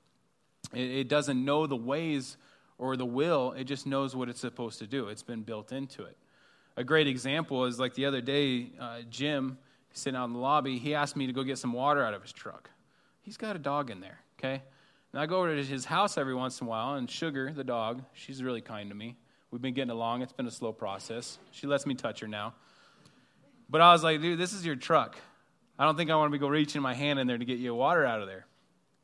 It, 0.74 0.92
it, 0.92 1.08
doesn't 1.08 1.44
know 1.44 1.66
the 1.66 1.75
ways 1.75 2.38
or 2.78 2.96
the 2.96 3.06
will, 3.06 3.54
it 3.54 3.64
just 3.64 3.88
knows 3.88 4.16
what 4.16 4.30
it's 4.30 4.40
supposed 4.40 4.80
to 4.80 4.88
do. 4.88 5.08
It's 5.08 5.24
been 5.24 5.42
built 5.42 5.72
into 5.72 6.04
it. 6.04 6.16
A 6.75 6.84
great 6.84 7.08
example 7.08 7.66
is 7.66 7.80
like 7.80 7.96
the 7.96 8.06
other 8.06 8.22
day, 8.22 8.68
uh, 8.80 9.02
Jim, 9.10 9.58
sitting 9.94 10.16
out 10.16 10.25
in 10.25 10.34
the 10.34 10.40
lobby, 10.40 10.78
he 10.78 10.94
asked 10.94 11.16
me 11.16 11.25
to 11.25 11.34
go 11.34 11.44
get 11.44 11.58
some 11.58 11.74
water 11.74 12.04
out 12.04 12.13
of 12.13 12.22
his 12.22 12.31
truck. 12.31 12.70
He's 13.22 13.38
got 13.38 13.56
a 13.56 13.60
dog 13.60 13.90
in 13.90 14.00
there, 14.00 14.20
okay? 14.38 14.62
And 15.12 15.22
I 15.22 15.25
go 15.25 15.38
over 15.38 15.56
to 15.56 15.63
his 15.63 15.86
house 15.86 16.18
every 16.18 16.36
once 16.36 16.62
in 16.62 16.68
a 16.68 16.70
while, 16.70 16.94
and 16.94 17.10
Sugar, 17.10 17.52
the 17.52 17.63
dog, 17.63 18.04
she's 18.13 18.44
really 18.44 18.62
kind 18.62 18.90
to 18.90 18.96
me. 18.96 19.16
We've 19.52 19.62
been 19.62 19.74
getting 19.74 19.92
along. 19.92 20.22
It's 20.22 20.34
been 20.34 20.48
a 20.48 20.52
slow 20.52 20.74
process. 20.74 21.38
She 21.52 21.68
lets 21.68 21.86
me 21.86 21.96
touch 21.96 22.20
her 22.20 22.28
now. 22.28 22.54
But 23.70 23.82
I 23.82 23.92
was 23.92 24.04
like, 24.04 24.22
dude, 24.22 24.40
this 24.40 24.54
is 24.54 24.66
your 24.66 24.76
truck. 24.76 25.18
I 25.80 25.86
don't 25.86 25.96
think 25.96 26.10
I 26.10 26.16
want 26.16 26.32
to 26.32 26.38
be 26.38 26.40
go 26.40 26.48
reaching 26.48 26.82
my 26.82 26.94
hand 26.94 27.20
in 27.20 27.28
there 27.28 27.38
to 27.38 27.46
get 27.46 27.60
you 27.60 27.74
water 27.76 28.06
out 28.06 28.22
of 28.22 28.28
there. 28.28 28.46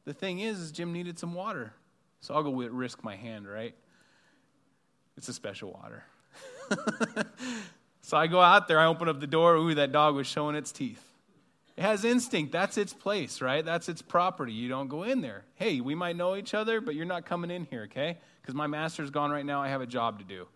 The 0.05 0.13
thing 0.13 0.39
is, 0.39 0.59
is 0.59 0.71
Jim 0.71 0.91
needed 0.91 1.19
some 1.19 1.33
water. 1.33 1.73
So 2.21 2.33
I'll 2.33 2.43
go 2.43 2.51
risk 2.53 3.03
my 3.03 3.15
hand, 3.15 3.47
right? 3.47 3.75
It's 5.17 5.29
a 5.29 5.33
special 5.33 5.71
water. 5.71 6.03
so 8.01 8.17
I 8.17 8.27
go 8.27 8.41
out 8.41 8.67
there, 8.67 8.79
I 8.79 8.85
open 8.85 9.07
up 9.07 9.19
the 9.19 9.27
door. 9.27 9.55
Ooh, 9.55 9.75
that 9.75 9.91
dog 9.91 10.15
was 10.15 10.27
showing 10.27 10.55
its 10.55 10.71
teeth. 10.71 11.12
It 11.75 11.81
has 11.81 12.05
instinct. 12.05 12.51
That's 12.51 12.77
its 12.77 12.93
place, 12.93 13.41
right? 13.41 13.65
That's 13.65 13.89
its 13.89 14.01
property. 14.01 14.53
You 14.53 14.69
don't 14.69 14.87
go 14.87 15.03
in 15.03 15.21
there. 15.21 15.43
Hey, 15.55 15.81
we 15.81 15.95
might 15.95 16.15
know 16.15 16.35
each 16.35 16.53
other, 16.53 16.81
but 16.81 16.93
you're 16.93 17.05
not 17.05 17.25
coming 17.25 17.49
in 17.49 17.65
here, 17.65 17.83
okay? 17.83 18.17
Because 18.41 18.53
my 18.53 18.67
master's 18.67 19.09
gone 19.09 19.31
right 19.31 19.45
now. 19.45 19.61
I 19.61 19.69
have 19.69 19.81
a 19.81 19.87
job 19.87 20.19
to 20.19 20.25
do. 20.25 20.47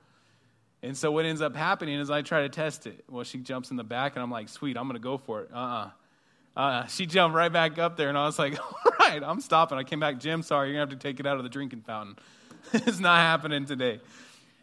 And 0.83 0.95
so 0.95 1.11
what 1.11 1.25
ends 1.25 1.41
up 1.41 1.55
happening 1.55 1.99
is 1.99 2.11
I 2.11 2.21
try 2.21 2.41
to 2.41 2.49
test 2.49 2.85
it. 2.85 3.03
Well, 3.09 3.23
she 3.23 3.39
jumps 3.39 3.71
in 3.71 3.77
the 3.77 3.83
back, 3.83 4.15
and 4.15 4.21
I'm 4.21 4.29
like, 4.29 4.47
sweet, 4.47 4.77
I'm 4.77 4.83
going 4.83 4.93
to 4.93 5.03
go 5.03 5.17
for 5.17 5.41
it. 5.41 5.49
Uh 5.51 5.57
uh-uh. 5.57 6.59
uh. 6.59 6.85
She 6.85 7.07
jumped 7.07 7.35
right 7.35 7.51
back 7.51 7.79
up 7.79 7.97
there, 7.97 8.09
and 8.09 8.17
I 8.17 8.25
was 8.25 8.37
like, 8.37 8.59
all 8.85 8.93
right, 8.99 9.23
I'm 9.23 9.41
stopping. 9.41 9.79
I 9.79 9.83
came 9.83 9.99
back, 9.99 10.19
Jim, 10.19 10.43
sorry, 10.43 10.69
you're 10.69 10.77
going 10.77 10.87
to 10.87 10.93
have 10.93 11.01
to 11.01 11.07
take 11.07 11.19
it 11.19 11.25
out 11.25 11.37
of 11.37 11.43
the 11.43 11.49
drinking 11.49 11.81
fountain. 11.81 12.15
it's 12.73 12.99
not 12.99 13.17
happening 13.17 13.65
today. 13.65 14.01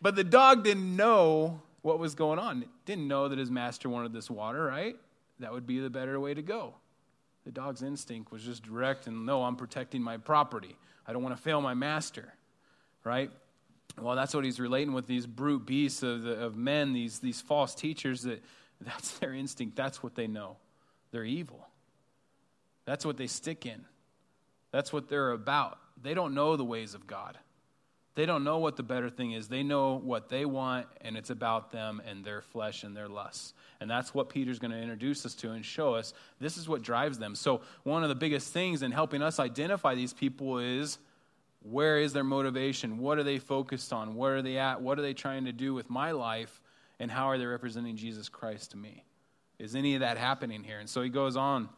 But 0.01 0.15
the 0.15 0.25
dog 0.25 0.63
didn't 0.63 0.95
know 0.95 1.61
what 1.83 1.99
was 1.99 2.15
going 2.15 2.39
on. 2.39 2.65
Didn't 2.85 3.09
know 3.09 3.29
that 3.29 3.39
his 3.39 3.51
master 3.51 3.89
wanted 3.89 4.13
this 4.13 4.31
water, 4.31 4.65
right? 4.65 4.97
That 5.41 5.53
would 5.53 5.67
be 5.67 5.81
the 5.81 5.91
better 5.91 6.19
way 6.21 6.35
to 6.35 6.43
go. 6.43 6.75
The 7.45 7.51
dog's 7.51 7.83
instinct 7.83 8.33
was 8.33 8.43
just 8.43 8.63
direct 8.63 9.07
and 9.07 9.27
no, 9.27 9.43
I'm 9.43 9.57
protecting 9.57 10.03
my 10.03 10.17
property. 10.17 10.77
I 11.07 11.13
don't 11.13 11.23
want 11.23 11.37
to 11.37 11.43
fail 11.43 11.61
my 11.61 11.75
master, 11.75 12.33
right? 13.05 13.31
Well, 14.01 14.17
that's 14.17 14.35
what 14.35 14.45
he's 14.45 14.59
relating 14.59 14.93
with 14.93 15.07
these 15.07 15.27
brute 15.27 15.67
beasts 15.67 16.03
of, 16.03 16.23
the, 16.23 16.33
of 16.41 16.57
men, 16.57 16.93
these, 16.93 17.19
these 17.19 17.41
false 17.41 17.75
teachers, 17.75 18.23
that 18.23 18.43
that's 18.81 19.19
their 19.19 19.35
instinct. 19.35 19.77
That's 19.77 20.03
what 20.03 20.15
they 20.15 20.27
know. 20.27 20.57
They're 21.11 21.25
evil. 21.25 21.67
That's 22.87 23.05
what 23.05 23.17
they 23.17 23.27
stick 23.27 23.67
in. 23.67 23.85
That's 24.73 24.93
what 24.93 25.09
they're 25.09 25.31
about. 25.31 25.79
They 26.03 26.15
don't 26.15 26.35
know 26.35 26.57
the 26.57 26.65
ways 26.65 26.95
of 26.95 27.07
God. 27.07 27.39
They 28.15 28.27
don't 28.27 28.45
know 28.45 28.59
what 28.59 28.77
the 28.77 28.85
better 28.85 29.11
thing 29.11 29.33
is. 29.33 29.49
They 29.49 29.65
know 29.65 29.95
what 29.95 30.29
they 30.29 30.45
want, 30.45 30.87
and 31.01 31.17
it's 31.17 31.31
about 31.31 31.73
them 31.73 32.01
and 32.07 32.25
their 32.25 32.43
flesh 32.43 32.85
and 32.85 32.97
their 32.97 33.09
lusts. 33.09 33.55
And 33.81 33.91
that's 33.91 34.15
what 34.15 34.29
Peter's 34.29 34.61
going 34.61 34.71
to 34.71 34.81
introduce 34.81 35.27
us 35.27 35.35
to 35.37 35.51
and 35.51 35.65
show 35.65 35.95
us 35.95 36.15
this 36.39 36.57
is 36.57 36.69
what 36.69 36.83
drives 36.83 37.19
them. 37.19 37.35
So, 37.35 37.63
one 37.83 38.05
of 38.05 38.09
the 38.09 38.15
biggest 38.15 38.53
things 38.53 38.83
in 38.83 38.93
helping 38.93 39.21
us 39.21 39.41
identify 39.41 39.97
these 39.97 40.13
people 40.13 40.59
is 40.59 40.99
where 41.63 41.99
is 41.99 42.13
their 42.13 42.25
motivation? 42.25 42.99
What 42.99 43.19
are 43.19 43.25
they 43.25 43.39
focused 43.39 43.93
on? 43.93 44.15
Where 44.15 44.37
are 44.37 44.43
they 44.43 44.59
at? 44.59 44.81
What 44.81 44.99
are 44.99 45.03
they 45.03 45.15
trying 45.15 45.47
to 45.47 45.53
do 45.53 45.75
with 45.75 45.91
my 45.91 46.13
life? 46.13 46.61
And 47.01 47.11
how 47.11 47.31
are 47.31 47.39
they 47.39 47.47
representing 47.47 47.97
Jesus 47.97 48.29
Christ 48.29 48.71
to 48.73 48.77
me? 48.77 49.03
Is 49.59 49.75
any 49.75 49.95
of 49.95 50.01
that 50.01 50.19
happening 50.19 50.63
here? 50.63 50.79
And 50.79 50.89
so 50.89 51.03
he 51.03 51.09
goes 51.09 51.37
on. 51.37 51.69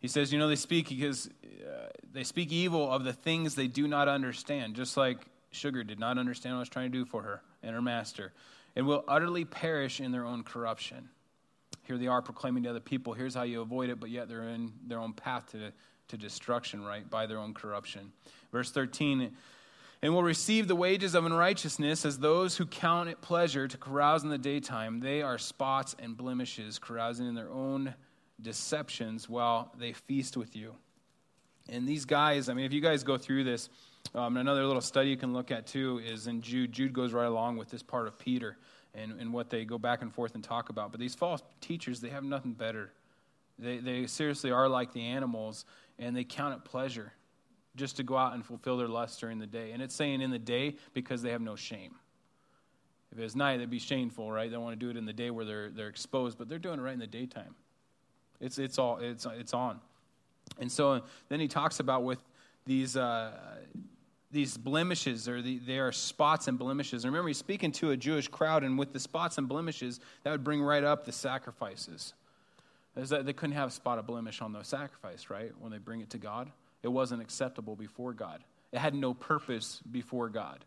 He 0.00 0.08
says, 0.08 0.32
You 0.32 0.38
know, 0.38 0.48
they 0.48 0.56
speak 0.56 0.88
because 0.88 1.28
uh, 1.28 1.88
they 2.12 2.24
speak 2.24 2.52
evil 2.52 2.90
of 2.90 3.04
the 3.04 3.12
things 3.12 3.54
they 3.54 3.66
do 3.66 3.88
not 3.88 4.08
understand, 4.08 4.74
just 4.74 4.96
like 4.96 5.26
Sugar 5.50 5.82
did 5.84 5.98
not 5.98 6.18
understand 6.18 6.54
what 6.54 6.58
I 6.58 6.60
was 6.60 6.68
trying 6.68 6.92
to 6.92 6.98
do 6.98 7.04
for 7.04 7.22
her 7.22 7.42
and 7.62 7.74
her 7.74 7.82
master, 7.82 8.32
and 8.76 8.86
will 8.86 9.04
utterly 9.08 9.44
perish 9.44 10.00
in 10.00 10.12
their 10.12 10.24
own 10.24 10.44
corruption. 10.44 11.08
Here 11.84 11.98
they 11.98 12.06
are 12.06 12.22
proclaiming 12.22 12.64
to 12.64 12.70
other 12.70 12.80
people, 12.80 13.14
here's 13.14 13.34
how 13.34 13.42
you 13.42 13.62
avoid 13.62 13.88
it, 13.88 13.98
but 13.98 14.10
yet 14.10 14.28
they're 14.28 14.48
in 14.48 14.72
their 14.86 14.98
own 14.98 15.14
path 15.14 15.50
to, 15.52 15.72
to 16.08 16.16
destruction, 16.16 16.84
right, 16.84 17.08
by 17.08 17.26
their 17.26 17.38
own 17.38 17.54
corruption. 17.54 18.12
Verse 18.52 18.70
13, 18.70 19.34
and 20.02 20.14
will 20.14 20.22
receive 20.22 20.68
the 20.68 20.76
wages 20.76 21.14
of 21.14 21.24
unrighteousness 21.24 22.04
as 22.04 22.18
those 22.18 22.56
who 22.56 22.66
count 22.66 23.08
it 23.08 23.20
pleasure 23.20 23.66
to 23.66 23.76
carouse 23.76 24.22
in 24.22 24.28
the 24.28 24.38
daytime. 24.38 25.00
They 25.00 25.22
are 25.22 25.38
spots 25.38 25.96
and 25.98 26.16
blemishes, 26.16 26.78
carousing 26.78 27.26
in 27.26 27.34
their 27.34 27.50
own 27.50 27.94
deceptions 28.40 29.28
while 29.28 29.72
they 29.78 29.92
feast 29.92 30.36
with 30.36 30.54
you. 30.56 30.74
And 31.68 31.86
these 31.86 32.04
guys, 32.04 32.48
I 32.48 32.54
mean, 32.54 32.64
if 32.64 32.72
you 32.72 32.80
guys 32.80 33.04
go 33.04 33.18
through 33.18 33.44
this, 33.44 33.68
um, 34.14 34.36
another 34.36 34.64
little 34.64 34.80
study 34.80 35.10
you 35.10 35.16
can 35.16 35.32
look 35.32 35.50
at 35.50 35.66
too 35.66 36.00
is 36.04 36.26
in 36.26 36.40
Jude. 36.40 36.72
Jude 36.72 36.92
goes 36.92 37.12
right 37.12 37.26
along 37.26 37.56
with 37.58 37.68
this 37.68 37.82
part 37.82 38.06
of 38.06 38.18
Peter 38.18 38.56
and, 38.94 39.20
and 39.20 39.32
what 39.32 39.50
they 39.50 39.64
go 39.64 39.78
back 39.78 40.02
and 40.02 40.12
forth 40.12 40.34
and 40.34 40.42
talk 40.42 40.70
about. 40.70 40.90
But 40.90 41.00
these 41.00 41.14
false 41.14 41.42
teachers, 41.60 42.00
they 42.00 42.08
have 42.08 42.24
nothing 42.24 42.52
better. 42.52 42.92
They, 43.58 43.78
they 43.78 44.06
seriously 44.06 44.50
are 44.50 44.68
like 44.68 44.92
the 44.92 45.02
animals, 45.02 45.64
and 45.98 46.16
they 46.16 46.24
count 46.24 46.54
it 46.54 46.64
pleasure 46.64 47.12
just 47.76 47.96
to 47.96 48.02
go 48.02 48.16
out 48.16 48.34
and 48.34 48.44
fulfill 48.44 48.76
their 48.78 48.88
lust 48.88 49.20
during 49.20 49.38
the 49.38 49.46
day. 49.46 49.72
And 49.72 49.82
it's 49.82 49.94
saying 49.94 50.20
in 50.20 50.30
the 50.30 50.38
day 50.38 50.76
because 50.94 51.22
they 51.22 51.30
have 51.30 51.40
no 51.40 51.56
shame. 51.56 51.94
If 53.12 53.18
it 53.18 53.22
was 53.22 53.36
night, 53.36 53.56
it'd 53.56 53.70
be 53.70 53.78
shameful, 53.78 54.30
right? 54.30 54.50
They 54.50 54.56
want 54.56 54.78
to 54.78 54.84
do 54.84 54.90
it 54.90 54.96
in 54.96 55.06
the 55.06 55.12
day 55.12 55.30
where 55.30 55.44
they're, 55.44 55.70
they're 55.70 55.88
exposed, 55.88 56.38
but 56.38 56.48
they're 56.48 56.58
doing 56.58 56.78
it 56.78 56.82
right 56.82 56.92
in 56.92 56.98
the 56.98 57.06
daytime. 57.06 57.54
It's, 58.40 58.58
it's, 58.58 58.78
all, 58.78 58.98
it's, 58.98 59.26
it's 59.26 59.54
on. 59.54 59.80
And 60.58 60.70
so 60.70 61.02
then 61.28 61.40
he 61.40 61.48
talks 61.48 61.80
about 61.80 62.04
with 62.04 62.20
these, 62.66 62.96
uh, 62.96 63.32
these 64.30 64.56
blemishes, 64.56 65.28
or 65.28 65.40
the, 65.42 65.58
they 65.58 65.78
are 65.78 65.92
spots 65.92 66.48
and 66.48 66.58
blemishes. 66.58 67.04
And 67.04 67.12
remember, 67.12 67.28
he's 67.28 67.38
speaking 67.38 67.72
to 67.72 67.90
a 67.90 67.96
Jewish 67.96 68.28
crowd, 68.28 68.64
and 68.64 68.78
with 68.78 68.92
the 68.92 69.00
spots 69.00 69.38
and 69.38 69.48
blemishes, 69.48 70.00
that 70.22 70.30
would 70.30 70.44
bring 70.44 70.62
right 70.62 70.84
up 70.84 71.04
the 71.04 71.12
sacrifices. 71.12 72.14
That 72.94 73.26
they 73.26 73.32
couldn't 73.32 73.54
have 73.54 73.68
a 73.68 73.72
spot 73.72 73.98
of 73.98 74.06
blemish 74.06 74.42
on 74.42 74.52
the 74.52 74.62
sacrifice, 74.64 75.30
right? 75.30 75.52
When 75.60 75.70
they 75.70 75.78
bring 75.78 76.00
it 76.00 76.10
to 76.10 76.18
God, 76.18 76.50
it 76.82 76.88
wasn't 76.88 77.22
acceptable 77.22 77.76
before 77.76 78.12
God. 78.12 78.42
It 78.72 78.78
had 78.78 78.94
no 78.94 79.14
purpose 79.14 79.80
before 79.90 80.28
God. 80.28 80.64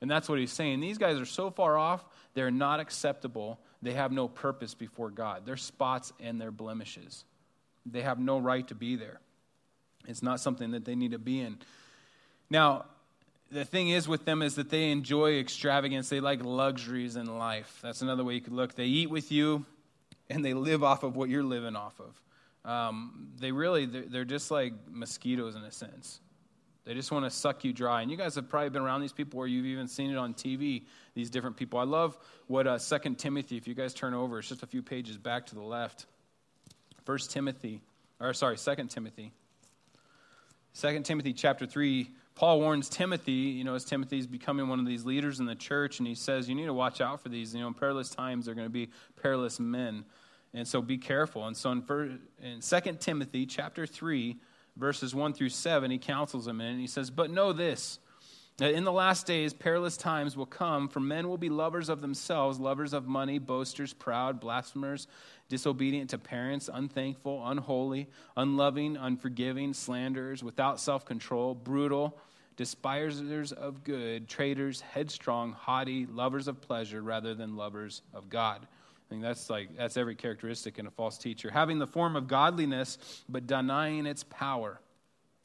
And 0.00 0.10
that's 0.10 0.28
what 0.28 0.38
he's 0.38 0.52
saying. 0.52 0.80
These 0.80 0.98
guys 0.98 1.18
are 1.18 1.24
so 1.24 1.50
far 1.50 1.78
off, 1.78 2.04
they're 2.34 2.50
not 2.50 2.78
acceptable. 2.78 3.58
They 3.82 3.94
have 3.94 4.12
no 4.12 4.28
purpose 4.28 4.74
before 4.74 5.10
God. 5.10 5.42
They're 5.44 5.56
spots 5.56 6.12
and 6.20 6.40
they're 6.40 6.52
blemishes. 6.52 7.24
They 7.84 8.02
have 8.02 8.20
no 8.20 8.38
right 8.38 8.66
to 8.68 8.74
be 8.74 8.96
there. 8.96 9.20
It's 10.06 10.22
not 10.22 10.40
something 10.40 10.70
that 10.70 10.84
they 10.84 10.94
need 10.94 11.12
to 11.12 11.18
be 11.18 11.40
in. 11.40 11.58
Now, 12.48 12.86
the 13.50 13.64
thing 13.64 13.90
is 13.90 14.08
with 14.08 14.24
them 14.24 14.40
is 14.40 14.54
that 14.54 14.70
they 14.70 14.90
enjoy 14.90 15.38
extravagance. 15.38 16.08
They 16.08 16.20
like 16.20 16.44
luxuries 16.44 17.16
in 17.16 17.38
life. 17.38 17.80
That's 17.82 18.02
another 18.02 18.24
way 18.24 18.34
you 18.34 18.40
could 18.40 18.52
look. 18.52 18.74
They 18.74 18.86
eat 18.86 19.10
with 19.10 19.30
you, 19.30 19.66
and 20.30 20.44
they 20.44 20.54
live 20.54 20.82
off 20.82 21.02
of 21.02 21.16
what 21.16 21.28
you're 21.28 21.42
living 21.42 21.76
off 21.76 22.00
of. 22.00 22.70
Um, 22.70 23.28
they 23.38 23.52
really, 23.52 23.86
they're, 23.86 24.02
they're 24.02 24.24
just 24.24 24.50
like 24.50 24.72
mosquitoes 24.90 25.56
in 25.56 25.62
a 25.62 25.72
sense. 25.72 26.20
They 26.84 26.94
just 26.94 27.12
want 27.12 27.24
to 27.24 27.30
suck 27.30 27.64
you 27.64 27.72
dry. 27.72 28.02
And 28.02 28.10
you 28.10 28.16
guys 28.16 28.34
have 28.34 28.48
probably 28.48 28.70
been 28.70 28.82
around 28.82 29.02
these 29.02 29.12
people, 29.12 29.38
or 29.38 29.46
you've 29.46 29.66
even 29.66 29.86
seen 29.86 30.10
it 30.10 30.16
on 30.16 30.34
TV. 30.34 30.84
These 31.14 31.30
different 31.30 31.56
people. 31.56 31.78
I 31.78 31.84
love 31.84 32.18
what 32.48 32.66
uh, 32.66 32.78
Second 32.78 33.18
Timothy. 33.18 33.56
If 33.56 33.68
you 33.68 33.74
guys 33.74 33.94
turn 33.94 34.14
over, 34.14 34.38
it's 34.38 34.48
just 34.48 34.62
a 34.62 34.66
few 34.66 34.82
pages 34.82 35.16
back 35.16 35.46
to 35.46 35.54
the 35.54 35.62
left. 35.62 36.06
First 37.04 37.30
Timothy, 37.30 37.80
or 38.20 38.32
sorry, 38.34 38.56
Second 38.56 38.88
Timothy. 38.88 39.32
Second 40.72 41.04
Timothy 41.04 41.32
chapter 41.32 41.66
three 41.66 42.10
Paul 42.34 42.60
warns 42.60 42.88
Timothy, 42.88 43.32
you 43.32 43.64
know, 43.64 43.74
as 43.74 43.84
Timothy's 43.84 44.26
becoming 44.26 44.68
one 44.68 44.80
of 44.80 44.86
these 44.86 45.04
leaders 45.04 45.40
in 45.40 45.46
the 45.46 45.54
church, 45.54 45.98
and 45.98 46.08
he 46.08 46.14
says, 46.14 46.48
You 46.48 46.54
need 46.54 46.66
to 46.66 46.74
watch 46.74 47.00
out 47.00 47.20
for 47.22 47.28
these. 47.28 47.54
You 47.54 47.60
know, 47.60 47.68
in 47.68 47.74
perilous 47.74 48.10
times, 48.10 48.46
they're 48.46 48.54
going 48.54 48.66
to 48.66 48.72
be 48.72 48.88
perilous 49.20 49.60
men. 49.60 50.04
And 50.54 50.66
so 50.66 50.82
be 50.82 50.98
careful. 50.98 51.46
And 51.46 51.56
so 51.56 51.72
in, 51.72 52.18
in 52.42 52.60
2 52.60 52.80
Timothy 53.00 53.46
chapter 53.46 53.86
3, 53.86 54.36
verses 54.76 55.14
1 55.14 55.34
through 55.34 55.50
7, 55.50 55.90
he 55.90 55.98
counsels 55.98 56.46
him, 56.46 56.60
and 56.60 56.80
he 56.80 56.86
says, 56.86 57.10
But 57.10 57.30
know 57.30 57.52
this. 57.52 57.98
That 58.58 58.74
in 58.74 58.84
the 58.84 58.92
last 58.92 59.26
days, 59.26 59.54
perilous 59.54 59.96
times 59.96 60.36
will 60.36 60.46
come, 60.46 60.86
for 60.88 61.00
men 61.00 61.28
will 61.28 61.38
be 61.38 61.48
lovers 61.48 61.88
of 61.88 62.02
themselves, 62.02 62.60
lovers 62.60 62.92
of 62.92 63.06
money, 63.06 63.38
boasters, 63.38 63.94
proud, 63.94 64.40
blasphemers, 64.40 65.08
disobedient 65.48 66.10
to 66.10 66.18
parents, 66.18 66.68
unthankful, 66.72 67.42
unholy, 67.46 68.08
unloving, 68.36 68.96
unforgiving, 68.98 69.72
slanderers, 69.72 70.42
without 70.42 70.78
self 70.78 71.06
control, 71.06 71.54
brutal, 71.54 72.18
despisers 72.56 73.52
of 73.52 73.84
good, 73.84 74.28
traitors, 74.28 74.82
headstrong, 74.82 75.52
haughty, 75.52 76.06
lovers 76.06 76.46
of 76.46 76.60
pleasure 76.60 77.00
rather 77.02 77.34
than 77.34 77.56
lovers 77.56 78.02
of 78.12 78.28
God. 78.28 78.66
Think 79.12 79.24
that's 79.24 79.50
like 79.50 79.76
that's 79.76 79.98
every 79.98 80.14
characteristic 80.14 80.78
in 80.78 80.86
a 80.86 80.90
false 80.90 81.18
teacher. 81.18 81.50
Having 81.50 81.80
the 81.80 81.86
form 81.86 82.16
of 82.16 82.28
godliness, 82.28 82.96
but 83.28 83.46
denying 83.46 84.06
its 84.06 84.24
power. 84.24 84.80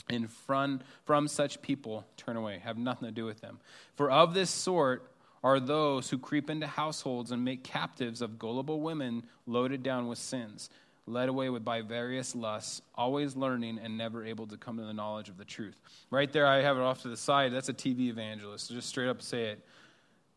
And 0.10 0.32
from, 0.32 0.80
from 1.04 1.28
such 1.28 1.62
people 1.62 2.06
turn 2.16 2.38
away, 2.38 2.62
have 2.64 2.78
nothing 2.78 3.10
to 3.10 3.12
do 3.12 3.26
with 3.26 3.42
them. 3.42 3.60
For 3.96 4.10
of 4.10 4.34
this 4.34 4.50
sort 4.50 5.12
are 5.44 5.60
those 5.60 6.10
who 6.10 6.18
creep 6.18 6.50
into 6.50 6.66
households 6.66 7.32
and 7.32 7.44
make 7.44 7.66
captives 7.66 8.22
of 8.22 8.40
gullible 8.40 8.80
women 8.80 9.24
loaded 9.46 9.84
down 9.84 10.08
with 10.08 10.18
sins, 10.18 10.70
led 11.06 11.28
away 11.28 11.50
with 11.50 11.66
by 11.66 11.82
various 11.82 12.36
lusts, 12.36 12.82
always 12.96 13.36
learning 13.36 13.82
and 13.84 13.98
never 13.98 14.24
able 14.24 14.48
to 14.48 14.56
come 14.56 14.78
to 14.78 14.86
the 14.86 14.94
knowledge 14.94 15.28
of 15.28 15.38
the 15.38 15.44
truth. 15.44 15.76
Right 16.10 16.32
there, 16.32 16.48
I 16.48 16.62
have 16.62 16.78
it 16.78 16.84
off 16.84 17.02
to 17.02 17.10
the 17.10 17.18
side. 17.18 17.52
That's 17.52 17.68
a 17.68 17.74
TV 17.74 18.08
evangelist. 18.08 18.68
So 18.68 18.76
just 18.76 18.88
straight 18.88 19.10
up 19.10 19.22
say 19.22 19.48
it. 19.48 19.66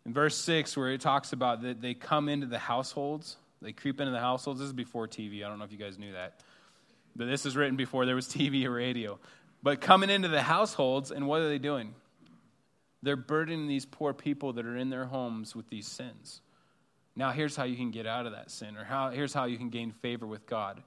In 0.07 0.15
verse 0.15 0.37
6, 0.37 0.77
where 0.77 0.91
it 0.91 1.01
talks 1.01 1.33
about 1.33 1.63
that 1.63 1.81
they 1.81 1.95
come 1.95 2.29
into 2.29 2.47
the 2.47 2.59
households, 2.59 3.37
they 3.63 3.73
creep 3.73 4.01
into 4.01 4.13
the 4.13 4.21
households. 4.21 4.61
This 4.61 4.69
is 4.69 4.73
before 4.73 5.07
TV. 5.07 5.45
I 5.45 5.49
don't 5.49 5.59
know 5.59 5.65
if 5.65 5.73
you 5.73 5.79
guys 5.79 5.99
knew 5.99 6.13
that. 6.13 6.41
But 7.15 7.27
this 7.27 7.45
is 7.45 7.57
written 7.57 7.77
before 7.77 8.07
there 8.07 8.15
was 8.15 8.27
TV 8.35 8.65
or 8.65 8.73
radio. 8.73 9.19
But 9.63 9.81
coming 9.81 10.11
into 10.11 10.29
the 10.29 10.43
households, 10.43 11.11
and 11.11 11.27
what 11.27 11.43
are 11.43 11.49
they 11.49 11.59
doing? 11.59 11.95
They're 13.03 13.17
burdening 13.17 13.67
these 13.67 13.87
poor 13.87 14.13
people 14.13 14.55
that 14.55 14.67
are 14.67 14.77
in 14.77 14.91
their 14.91 15.05
homes 15.05 15.55
with 15.55 15.69
these 15.69 15.87
sins. 15.87 16.41
Now, 17.17 17.31
here's 17.31 17.57
how 17.57 17.65
you 17.65 17.77
can 17.77 17.91
get 17.91 18.07
out 18.07 18.27
of 18.27 18.33
that 18.33 18.51
sin, 18.51 18.77
or 18.77 18.85
how, 18.85 19.11
here's 19.11 19.35
how 19.35 19.45
you 19.45 19.59
can 19.59 19.69
gain 19.69 19.91
favor 19.91 20.27
with 20.27 20.47
God. 20.47 20.83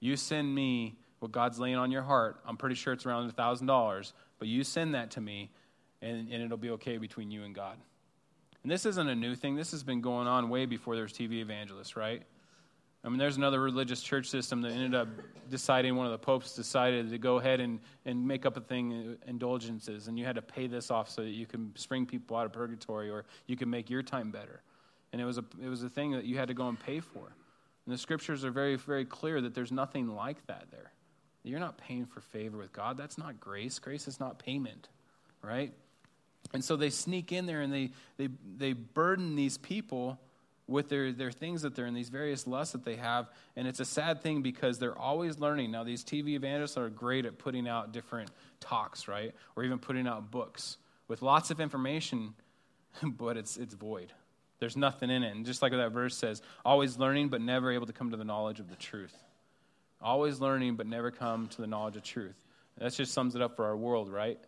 You 0.00 0.16
send 0.16 0.52
me 0.52 0.96
what 1.20 1.32
God's 1.32 1.58
laying 1.58 1.76
on 1.76 1.90
your 1.90 2.02
heart. 2.02 2.40
I'm 2.46 2.56
pretty 2.56 2.74
sure 2.74 2.92
it's 2.92 3.06
around 3.06 3.30
$1,000, 3.32 4.12
but 4.38 4.48
you 4.48 4.64
send 4.64 4.94
that 4.94 5.12
to 5.12 5.20
me, 5.20 5.50
and, 6.00 6.28
and 6.32 6.42
it'll 6.42 6.56
be 6.56 6.70
okay 6.70 6.98
between 6.98 7.30
you 7.30 7.44
and 7.44 7.54
God. 7.54 7.76
And 8.68 8.72
this 8.74 8.84
isn't 8.84 9.08
a 9.08 9.14
new 9.14 9.34
thing. 9.34 9.56
This 9.56 9.70
has 9.70 9.82
been 9.82 10.02
going 10.02 10.28
on 10.28 10.50
way 10.50 10.66
before 10.66 10.94
there's 10.94 11.10
TV 11.10 11.40
evangelists, 11.40 11.96
right? 11.96 12.22
I 13.02 13.08
mean, 13.08 13.16
there's 13.16 13.38
another 13.38 13.62
religious 13.62 14.02
church 14.02 14.26
system 14.26 14.60
that 14.60 14.72
ended 14.72 14.94
up 14.94 15.08
deciding, 15.48 15.96
one 15.96 16.04
of 16.04 16.12
the 16.12 16.18
popes 16.18 16.54
decided 16.54 17.08
to 17.08 17.16
go 17.16 17.38
ahead 17.38 17.60
and, 17.60 17.80
and 18.04 18.28
make 18.28 18.44
up 18.44 18.58
a 18.58 18.60
thing, 18.60 19.16
uh, 19.24 19.30
indulgences, 19.30 20.08
and 20.08 20.18
you 20.18 20.26
had 20.26 20.34
to 20.34 20.42
pay 20.42 20.66
this 20.66 20.90
off 20.90 21.08
so 21.08 21.22
that 21.22 21.30
you 21.30 21.46
can 21.46 21.74
spring 21.76 22.04
people 22.04 22.36
out 22.36 22.44
of 22.44 22.52
purgatory 22.52 23.08
or 23.08 23.24
you 23.46 23.56
can 23.56 23.70
make 23.70 23.88
your 23.88 24.02
time 24.02 24.30
better. 24.30 24.60
And 25.14 25.22
it 25.22 25.24
was 25.24 25.38
a, 25.38 25.44
it 25.64 25.70
was 25.70 25.82
a 25.82 25.88
thing 25.88 26.12
that 26.12 26.26
you 26.26 26.36
had 26.36 26.48
to 26.48 26.54
go 26.54 26.68
and 26.68 26.78
pay 26.78 27.00
for. 27.00 27.32
And 27.86 27.94
the 27.94 27.96
scriptures 27.96 28.44
are 28.44 28.50
very, 28.50 28.76
very 28.76 29.06
clear 29.06 29.40
that 29.40 29.54
there's 29.54 29.72
nothing 29.72 30.08
like 30.08 30.46
that 30.46 30.66
there. 30.70 30.92
You're 31.42 31.58
not 31.58 31.78
paying 31.78 32.04
for 32.04 32.20
favor 32.20 32.58
with 32.58 32.74
God. 32.74 32.98
That's 32.98 33.16
not 33.16 33.40
grace. 33.40 33.78
Grace 33.78 34.06
is 34.06 34.20
not 34.20 34.38
payment, 34.38 34.90
right? 35.40 35.72
And 36.52 36.64
so 36.64 36.76
they 36.76 36.90
sneak 36.90 37.32
in 37.32 37.46
there 37.46 37.60
and 37.60 37.72
they, 37.72 37.90
they, 38.16 38.28
they 38.56 38.72
burden 38.72 39.36
these 39.36 39.58
people 39.58 40.18
with 40.66 40.90
their, 40.90 41.12
their 41.12 41.32
things 41.32 41.62
that 41.62 41.74
they're 41.74 41.86
in, 41.86 41.94
these 41.94 42.10
various 42.10 42.46
lusts 42.46 42.72
that 42.72 42.84
they 42.84 42.96
have. 42.96 43.28
And 43.56 43.66
it's 43.66 43.80
a 43.80 43.84
sad 43.84 44.22
thing 44.22 44.42
because 44.42 44.78
they're 44.78 44.96
always 44.96 45.38
learning. 45.38 45.70
Now, 45.70 45.82
these 45.82 46.04
TV 46.04 46.30
evangelists 46.30 46.76
are 46.76 46.90
great 46.90 47.24
at 47.24 47.38
putting 47.38 47.66
out 47.66 47.92
different 47.92 48.30
talks, 48.60 49.08
right? 49.08 49.34
Or 49.56 49.64
even 49.64 49.78
putting 49.78 50.06
out 50.06 50.30
books 50.30 50.76
with 51.08 51.22
lots 51.22 51.50
of 51.50 51.58
information, 51.58 52.34
but 53.02 53.36
it's, 53.36 53.56
it's 53.56 53.74
void. 53.74 54.12
There's 54.58 54.76
nothing 54.76 55.10
in 55.10 55.22
it. 55.22 55.34
And 55.34 55.46
just 55.46 55.62
like 55.62 55.72
that 55.72 55.92
verse 55.92 56.16
says, 56.16 56.42
always 56.64 56.98
learning, 56.98 57.28
but 57.28 57.40
never 57.40 57.72
able 57.72 57.86
to 57.86 57.92
come 57.92 58.10
to 58.10 58.16
the 58.16 58.24
knowledge 58.24 58.60
of 58.60 58.68
the 58.68 58.76
truth. 58.76 59.16
Always 60.02 60.40
learning, 60.40 60.76
but 60.76 60.86
never 60.86 61.10
come 61.10 61.48
to 61.48 61.60
the 61.60 61.66
knowledge 61.66 61.96
of 61.96 62.02
truth. 62.02 62.36
That 62.76 62.92
just 62.92 63.12
sums 63.12 63.34
it 63.34 63.42
up 63.42 63.56
for 63.56 63.64
our 63.64 63.76
world, 63.76 64.08
right? 64.08 64.38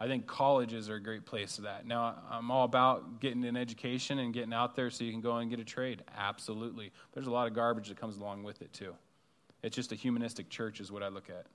I 0.00 0.06
think 0.06 0.26
colleges 0.26 0.88
are 0.88 0.94
a 0.94 1.02
great 1.02 1.26
place 1.26 1.56
for 1.56 1.62
that. 1.62 1.84
Now, 1.84 2.16
I'm 2.30 2.50
all 2.52 2.64
about 2.64 3.20
getting 3.20 3.44
an 3.44 3.56
education 3.56 4.20
and 4.20 4.32
getting 4.32 4.52
out 4.52 4.76
there 4.76 4.90
so 4.90 5.02
you 5.02 5.10
can 5.10 5.20
go 5.20 5.36
and 5.36 5.50
get 5.50 5.58
a 5.58 5.64
trade. 5.64 6.02
Absolutely. 6.16 6.92
There's 7.12 7.26
a 7.26 7.32
lot 7.32 7.48
of 7.48 7.54
garbage 7.54 7.88
that 7.88 7.98
comes 8.00 8.16
along 8.16 8.44
with 8.44 8.62
it, 8.62 8.72
too. 8.72 8.94
It's 9.62 9.74
just 9.74 9.90
a 9.90 9.96
humanistic 9.96 10.50
church, 10.50 10.80
is 10.80 10.92
what 10.92 11.02
I 11.02 11.08
look 11.08 11.28
at. 11.28 11.46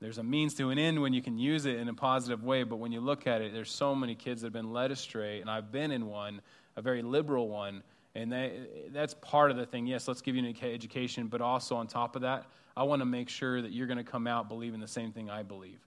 There's 0.00 0.16
a 0.16 0.22
means 0.22 0.54
to 0.54 0.70
an 0.70 0.78
end 0.78 1.00
when 1.02 1.12
you 1.12 1.20
can 1.20 1.38
use 1.38 1.66
it 1.66 1.76
in 1.76 1.88
a 1.88 1.94
positive 1.94 2.42
way, 2.42 2.64
but 2.64 2.76
when 2.76 2.90
you 2.90 3.00
look 3.00 3.26
at 3.26 3.42
it, 3.42 3.52
there's 3.52 3.70
so 3.70 3.94
many 3.94 4.14
kids 4.14 4.40
that 4.40 4.46
have 4.46 4.52
been 4.52 4.72
led 4.72 4.90
astray, 4.90 5.42
and 5.42 5.50
I've 5.50 5.70
been 5.70 5.90
in 5.92 6.06
one, 6.06 6.40
a 6.74 6.82
very 6.82 7.02
liberal 7.02 7.48
one, 7.48 7.82
and 8.14 8.32
they, 8.32 8.66
that's 8.92 9.14
part 9.20 9.50
of 9.50 9.58
the 9.58 9.66
thing. 9.66 9.86
Yes, 9.86 10.08
let's 10.08 10.22
give 10.22 10.34
you 10.34 10.42
an 10.42 10.56
education, 10.62 11.28
but 11.28 11.42
also 11.42 11.76
on 11.76 11.86
top 11.86 12.16
of 12.16 12.22
that, 12.22 12.46
I 12.76 12.84
want 12.84 13.00
to 13.00 13.06
make 13.06 13.28
sure 13.28 13.60
that 13.60 13.72
you're 13.72 13.86
going 13.86 13.98
to 13.98 14.04
come 14.04 14.26
out 14.26 14.48
believing 14.48 14.80
the 14.80 14.88
same 14.88 15.12
thing 15.12 15.28
I 15.28 15.42
believe 15.42 15.78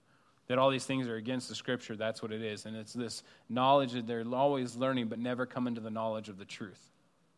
that 0.48 0.58
all 0.58 0.70
these 0.70 0.86
things 0.86 1.08
are 1.08 1.16
against 1.16 1.48
the 1.48 1.54
scripture. 1.54 1.96
That's 1.96 2.22
what 2.22 2.32
it 2.32 2.42
is. 2.42 2.66
And 2.66 2.76
it's 2.76 2.92
this 2.92 3.22
knowledge 3.48 3.92
that 3.92 4.06
they're 4.06 4.24
always 4.32 4.76
learning, 4.76 5.08
but 5.08 5.18
never 5.18 5.46
come 5.46 5.66
into 5.66 5.80
the 5.80 5.90
knowledge 5.90 6.28
of 6.28 6.38
the 6.38 6.44
truth, 6.44 6.80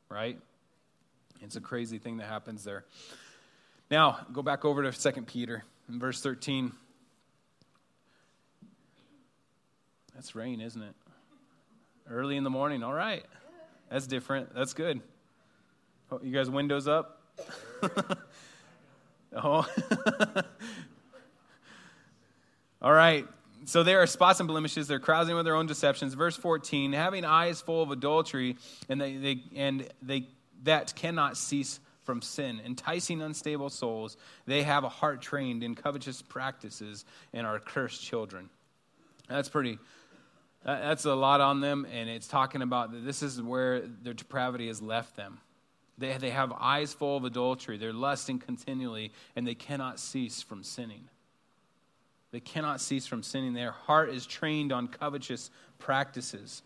right? 0.08 0.38
It's 1.40 1.56
a 1.56 1.60
crazy 1.60 1.98
thing 1.98 2.18
that 2.18 2.26
happens 2.26 2.64
there. 2.64 2.84
Now, 3.90 4.26
go 4.32 4.42
back 4.42 4.64
over 4.64 4.90
to 4.90 5.12
2 5.12 5.22
Peter 5.22 5.64
in 5.88 5.98
verse 5.98 6.20
13. 6.20 6.72
That's 10.14 10.34
rain, 10.34 10.60
isn't 10.60 10.82
it? 10.82 10.94
Early 12.10 12.36
in 12.36 12.44
the 12.44 12.50
morning. 12.50 12.82
All 12.82 12.92
right. 12.92 13.24
That's 13.90 14.06
different. 14.06 14.54
That's 14.54 14.74
good. 14.74 15.00
Oh, 16.10 16.20
you 16.22 16.32
guys, 16.32 16.50
windows 16.50 16.88
up? 16.88 17.22
oh. 19.36 19.66
All 22.80 22.92
right. 22.92 23.26
So 23.64 23.82
there 23.82 24.00
are 24.00 24.06
spots 24.06 24.40
and 24.40 24.46
blemishes. 24.46 24.86
They're 24.86 25.00
carousing 25.00 25.34
with 25.34 25.44
their 25.44 25.56
own 25.56 25.66
deceptions. 25.66 26.14
Verse 26.14 26.36
14, 26.36 26.92
having 26.92 27.24
eyes 27.24 27.60
full 27.60 27.82
of 27.82 27.90
adultery, 27.90 28.56
and 28.88 29.00
they, 29.00 29.16
they 29.16 29.42
and 29.56 29.88
they 30.00 30.28
that 30.62 30.94
cannot 30.94 31.36
cease 31.36 31.80
from 32.04 32.22
sin, 32.22 32.60
enticing 32.64 33.20
unstable 33.20 33.68
souls. 33.68 34.16
They 34.46 34.62
have 34.62 34.84
a 34.84 34.88
heart 34.88 35.20
trained 35.20 35.62
in 35.62 35.74
covetous 35.74 36.22
practices 36.22 37.04
and 37.34 37.46
are 37.46 37.58
cursed 37.58 38.02
children. 38.02 38.48
That's 39.28 39.48
pretty. 39.48 39.78
That's 40.64 41.04
a 41.04 41.14
lot 41.14 41.40
on 41.40 41.60
them, 41.60 41.86
and 41.92 42.08
it's 42.08 42.26
talking 42.26 42.62
about 42.62 42.92
that 42.92 43.04
this 43.04 43.22
is 43.22 43.40
where 43.42 43.80
their 43.80 44.14
depravity 44.14 44.68
has 44.68 44.80
left 44.80 45.16
them. 45.16 45.40
They, 45.98 46.16
they 46.16 46.30
have 46.30 46.52
eyes 46.52 46.92
full 46.92 47.16
of 47.16 47.24
adultery. 47.24 47.76
They're 47.76 47.92
lusting 47.92 48.38
continually, 48.38 49.12
and 49.36 49.46
they 49.46 49.54
cannot 49.54 50.00
cease 50.00 50.42
from 50.42 50.62
sinning. 50.62 51.08
They 52.30 52.40
cannot 52.40 52.80
cease 52.80 53.06
from 53.06 53.22
sinning. 53.22 53.54
Their 53.54 53.70
heart 53.70 54.10
is 54.10 54.26
trained 54.26 54.72
on 54.72 54.88
covetous 54.88 55.50
practices. 55.78 56.62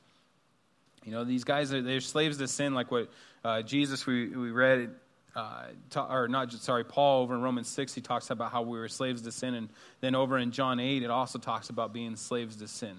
You 1.04 1.12
know, 1.12 1.24
these 1.24 1.44
guys 1.44 1.72
are 1.72 1.82
they're 1.82 2.00
slaves 2.00 2.38
to 2.38 2.48
sin, 2.48 2.74
like 2.74 2.90
what 2.90 3.10
uh, 3.44 3.62
Jesus 3.62 4.06
we, 4.06 4.28
we 4.28 4.50
read, 4.50 4.90
uh, 5.36 5.64
or 5.96 6.28
not 6.28 6.52
sorry, 6.52 6.84
Paul 6.84 7.22
over 7.22 7.34
in 7.34 7.42
Romans 7.42 7.68
six 7.68 7.94
he 7.94 8.00
talks 8.00 8.30
about 8.30 8.52
how 8.52 8.62
we 8.62 8.78
were 8.78 8.88
slaves 8.88 9.22
to 9.22 9.32
sin, 9.32 9.54
and 9.54 9.68
then 10.00 10.14
over 10.14 10.38
in 10.38 10.50
John 10.50 10.80
eight 10.80 11.02
it 11.02 11.10
also 11.10 11.38
talks 11.38 11.70
about 11.70 11.92
being 11.92 12.16
slaves 12.16 12.56
to 12.56 12.68
sin. 12.68 12.96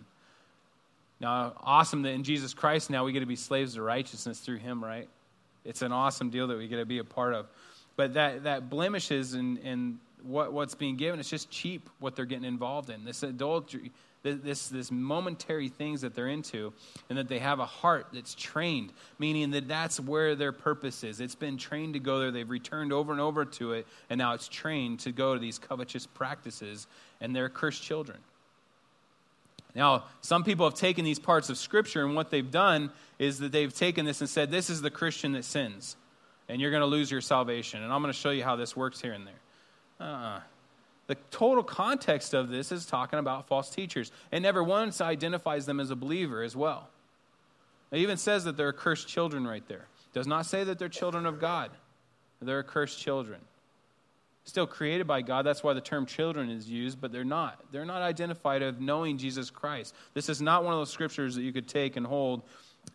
Now, 1.20 1.53
awesome 1.63 2.01
that 2.01 2.10
in 2.10 2.24
Jesus 2.24 2.53
Christ 2.53 2.89
now 2.89 3.05
we 3.05 3.13
get 3.13 3.22
to 3.22 3.25
be 3.25 3.38
slaves 3.38 3.75
to 3.75 3.82
righteousness 3.82 4.39
through 4.39 4.58
him, 4.58 4.84
right? 4.84 5.08
It's 5.63 5.82
an 5.82 5.93
awesome 5.93 6.29
deal 6.29 6.48
that 6.48 6.58
we 6.58 6.67
get 6.67 6.77
to 6.77 6.86
be 6.86 6.98
a 6.98 7.05
part 7.05 7.34
of. 7.34 7.48
But 7.96 8.15
that, 8.15 8.43
that 8.43 8.70
blemishes 8.70 9.34
and, 9.34 9.58
and 9.60 10.00
what, 10.23 10.53
what's 10.53 10.75
being 10.75 10.95
given, 10.95 11.19
it's 11.19 11.29
just 11.29 11.49
cheap 11.49 11.89
what 11.99 12.15
they're 12.15 12.25
getting 12.25 12.45
involved 12.45 12.89
in. 12.89 13.03
This 13.03 13.23
adultery, 13.23 13.91
this, 14.23 14.69
this 14.69 14.89
momentary 14.89 15.67
things 15.67 16.01
that 16.01 16.15
they're 16.15 16.29
into, 16.29 16.73
and 17.09 17.17
that 17.17 17.27
they 17.27 17.39
have 17.39 17.59
a 17.59 17.65
heart 17.65 18.07
that's 18.13 18.33
trained, 18.33 18.93
meaning 19.19 19.51
that 19.51 19.67
that's 19.67 19.99
where 19.99 20.35
their 20.35 20.53
purpose 20.53 21.03
is. 21.03 21.19
It's 21.19 21.35
been 21.35 21.57
trained 21.57 21.93
to 21.93 21.99
go 21.99 22.19
there. 22.19 22.31
They've 22.31 22.49
returned 22.49 22.93
over 22.93 23.11
and 23.11 23.19
over 23.19 23.45
to 23.45 23.73
it, 23.73 23.85
and 24.09 24.17
now 24.17 24.33
it's 24.33 24.47
trained 24.47 25.01
to 25.01 25.11
go 25.11 25.33
to 25.33 25.39
these 25.39 25.59
covetous 25.59 26.07
practices, 26.07 26.87
and 27.19 27.35
they're 27.35 27.49
cursed 27.49 27.83
children. 27.83 28.19
Now, 29.75 30.05
some 30.21 30.43
people 30.43 30.67
have 30.67 30.77
taken 30.77 31.03
these 31.03 31.19
parts 31.19 31.49
of 31.49 31.57
Scripture, 31.57 32.05
and 32.05 32.15
what 32.15 32.29
they've 32.29 32.49
done 32.49 32.91
is 33.19 33.39
that 33.39 33.51
they've 33.51 33.73
taken 33.73 34.05
this 34.05 34.21
and 34.21 34.29
said, 34.29 34.51
This 34.51 34.69
is 34.69 34.81
the 34.81 34.91
Christian 34.91 35.33
that 35.33 35.43
sins, 35.43 35.97
and 36.47 36.61
you're 36.61 36.71
going 36.71 36.81
to 36.81 36.87
lose 36.87 37.09
your 37.09 37.21
salvation. 37.21 37.81
And 37.83 37.91
I'm 37.91 38.01
going 38.01 38.13
to 38.13 38.17
show 38.17 38.29
you 38.29 38.43
how 38.43 38.55
this 38.55 38.77
works 38.77 39.01
here 39.01 39.13
and 39.13 39.25
there. 39.25 39.33
Uh-uh. 40.00 40.41
The 41.07 41.15
total 41.31 41.63
context 41.63 42.33
of 42.33 42.50
this 42.50 42.71
is 42.71 42.85
talking 42.85 43.19
about 43.19 43.47
false 43.47 43.69
teachers, 43.69 44.12
and 44.31 44.41
never 44.41 44.63
once 44.63 45.01
identifies 45.01 45.65
them 45.65 45.79
as 45.79 45.89
a 45.91 45.95
believer 45.95 46.43
as 46.43 46.55
well. 46.55 46.88
It 47.91 48.00
even 48.00 48.17
says 48.17 48.45
that 48.45 48.57
they're 48.57 48.73
cursed 48.73 49.07
children 49.07 49.45
right 49.45 49.67
there. 49.67 49.88
It 50.05 50.13
does 50.13 50.27
not 50.27 50.45
say 50.45 50.63
that 50.63 50.79
they're 50.79 50.89
children 50.89 51.25
of 51.25 51.39
God, 51.39 51.71
they're 52.41 52.63
cursed 52.63 53.00
children 53.00 53.39
still 54.45 54.67
created 54.67 55.07
by 55.07 55.21
God. 55.21 55.45
That's 55.45 55.63
why 55.63 55.73
the 55.73 55.81
term 55.81 56.05
children 56.05 56.50
is 56.50 56.69
used, 56.69 57.00
but 57.00 57.12
they're 57.12 57.23
not. 57.23 57.59
They're 57.71 57.85
not 57.85 58.01
identified 58.01 58.62
of 58.62 58.81
knowing 58.81 59.17
Jesus 59.17 59.50
Christ. 59.50 59.95
This 60.13 60.29
is 60.29 60.41
not 60.41 60.63
one 60.63 60.73
of 60.73 60.79
those 60.79 60.91
scriptures 60.91 61.35
that 61.35 61.43
you 61.43 61.53
could 61.53 61.67
take 61.67 61.95
and 61.95 62.05
hold 62.05 62.43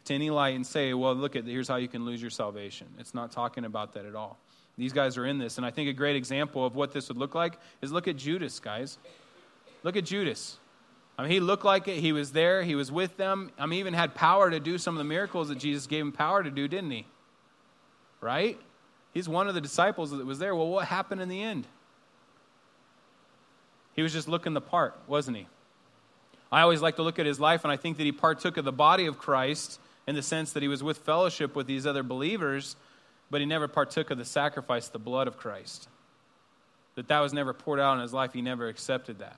to 0.05 0.15
any 0.15 0.31
light 0.31 0.55
and 0.55 0.67
say, 0.67 0.93
well, 0.93 1.15
look 1.15 1.37
at 1.37 1.45
here's 1.45 1.69
how 1.69 1.77
you 1.77 1.89
can 1.89 2.05
lose 2.05 2.21
your 2.21 2.31
salvation. 2.31 2.87
It's 2.99 3.15
not 3.15 3.33
talking 3.33 3.65
about 3.65 3.95
that 3.95 4.05
at 4.05 4.15
all. 4.15 4.39
These 4.79 4.93
guys 4.93 5.19
are 5.19 5.27
in 5.27 5.39
this, 5.39 5.57
and 5.57 5.67
I 5.67 5.71
think 5.71 5.89
a 5.89 5.93
great 5.93 6.15
example 6.15 6.65
of 6.65 6.77
what 6.77 6.93
this 6.93 7.09
would 7.09 7.19
look 7.19 7.35
like 7.35 7.59
is 7.83 7.91
look 7.91 8.07
at 8.07 8.17
Judas, 8.17 8.61
guys. 8.61 8.97
Look 9.83 9.97
at 9.97 10.05
Judas. 10.05 10.57
I 11.19 11.23
mean, 11.23 11.33
he 11.33 11.41
looked 11.41 11.65
like 11.65 11.89
it. 11.89 11.99
He 11.99 12.13
was 12.13 12.31
there. 12.31 12.63
He 12.63 12.77
was 12.77 12.93
with 12.93 13.17
them. 13.17 13.51
I 13.59 13.67
mean, 13.67 13.81
even 13.81 13.93
had 13.93 14.15
power 14.15 14.51
to 14.51 14.61
do 14.61 14.79
some 14.79 14.95
of 14.95 14.99
the 14.99 15.05
miracles 15.05 15.49
that 15.49 15.59
Jesus 15.59 15.89
gave 15.89 16.03
him 16.03 16.13
power 16.13 16.45
to 16.45 16.51
do, 16.51 16.69
didn't 16.69 16.93
he? 16.93 17.07
Right? 18.21 18.57
He's 19.13 19.29
one 19.29 19.49
of 19.49 19.55
the 19.55 19.61
disciples 19.61 20.13
that 20.13 20.25
was 20.25 20.39
there. 20.39 20.55
Well, 20.55 20.69
what 20.69 20.87
happened 20.87 21.21
in 21.21 21.29
the 21.29 21.43
end? 21.43 21.67
He 23.97 24.03
was 24.03 24.13
just 24.13 24.29
looking 24.29 24.55
the 24.55 24.61
part, 24.61 24.97
wasn't 25.09 25.39
he? 25.39 25.49
I 26.53 26.61
always 26.61 26.81
like 26.81 26.97
to 26.97 27.03
look 27.03 27.19
at 27.19 27.27
his 27.27 27.41
life, 27.41 27.65
and 27.65 27.73
I 27.73 27.77
think 27.77 27.97
that 27.97 28.05
he 28.05 28.13
partook 28.13 28.57
of 28.57 28.65
the 28.65 28.73
body 28.73 29.07
of 29.07 29.19
Christ 29.19 29.81
in 30.07 30.15
the 30.15 30.23
sense 30.23 30.53
that 30.53 30.63
he 30.63 30.69
was 30.69 30.85
with 30.85 30.99
fellowship 30.99 31.57
with 31.57 31.67
these 31.67 31.85
other 31.85 32.05
believers, 32.05 32.77
but 33.31 33.41
he 33.41 33.47
never 33.47 33.69
partook 33.69 34.11
of 34.11 34.19
the 34.19 34.25
sacrifice, 34.25 34.89
the 34.89 34.99
blood 34.99 35.29
of 35.29 35.37
Christ. 35.37 35.89
That 36.95 37.09
that 37.09 37.21
was 37.21 37.33
never 37.33 37.53
poured 37.53 37.81
out 37.81 37.95
in 37.95 38.01
his 38.01 38.13
life. 38.13 38.33
He 38.33 38.43
never 38.43 38.69
accepted 38.69 39.19
that. 39.19 39.37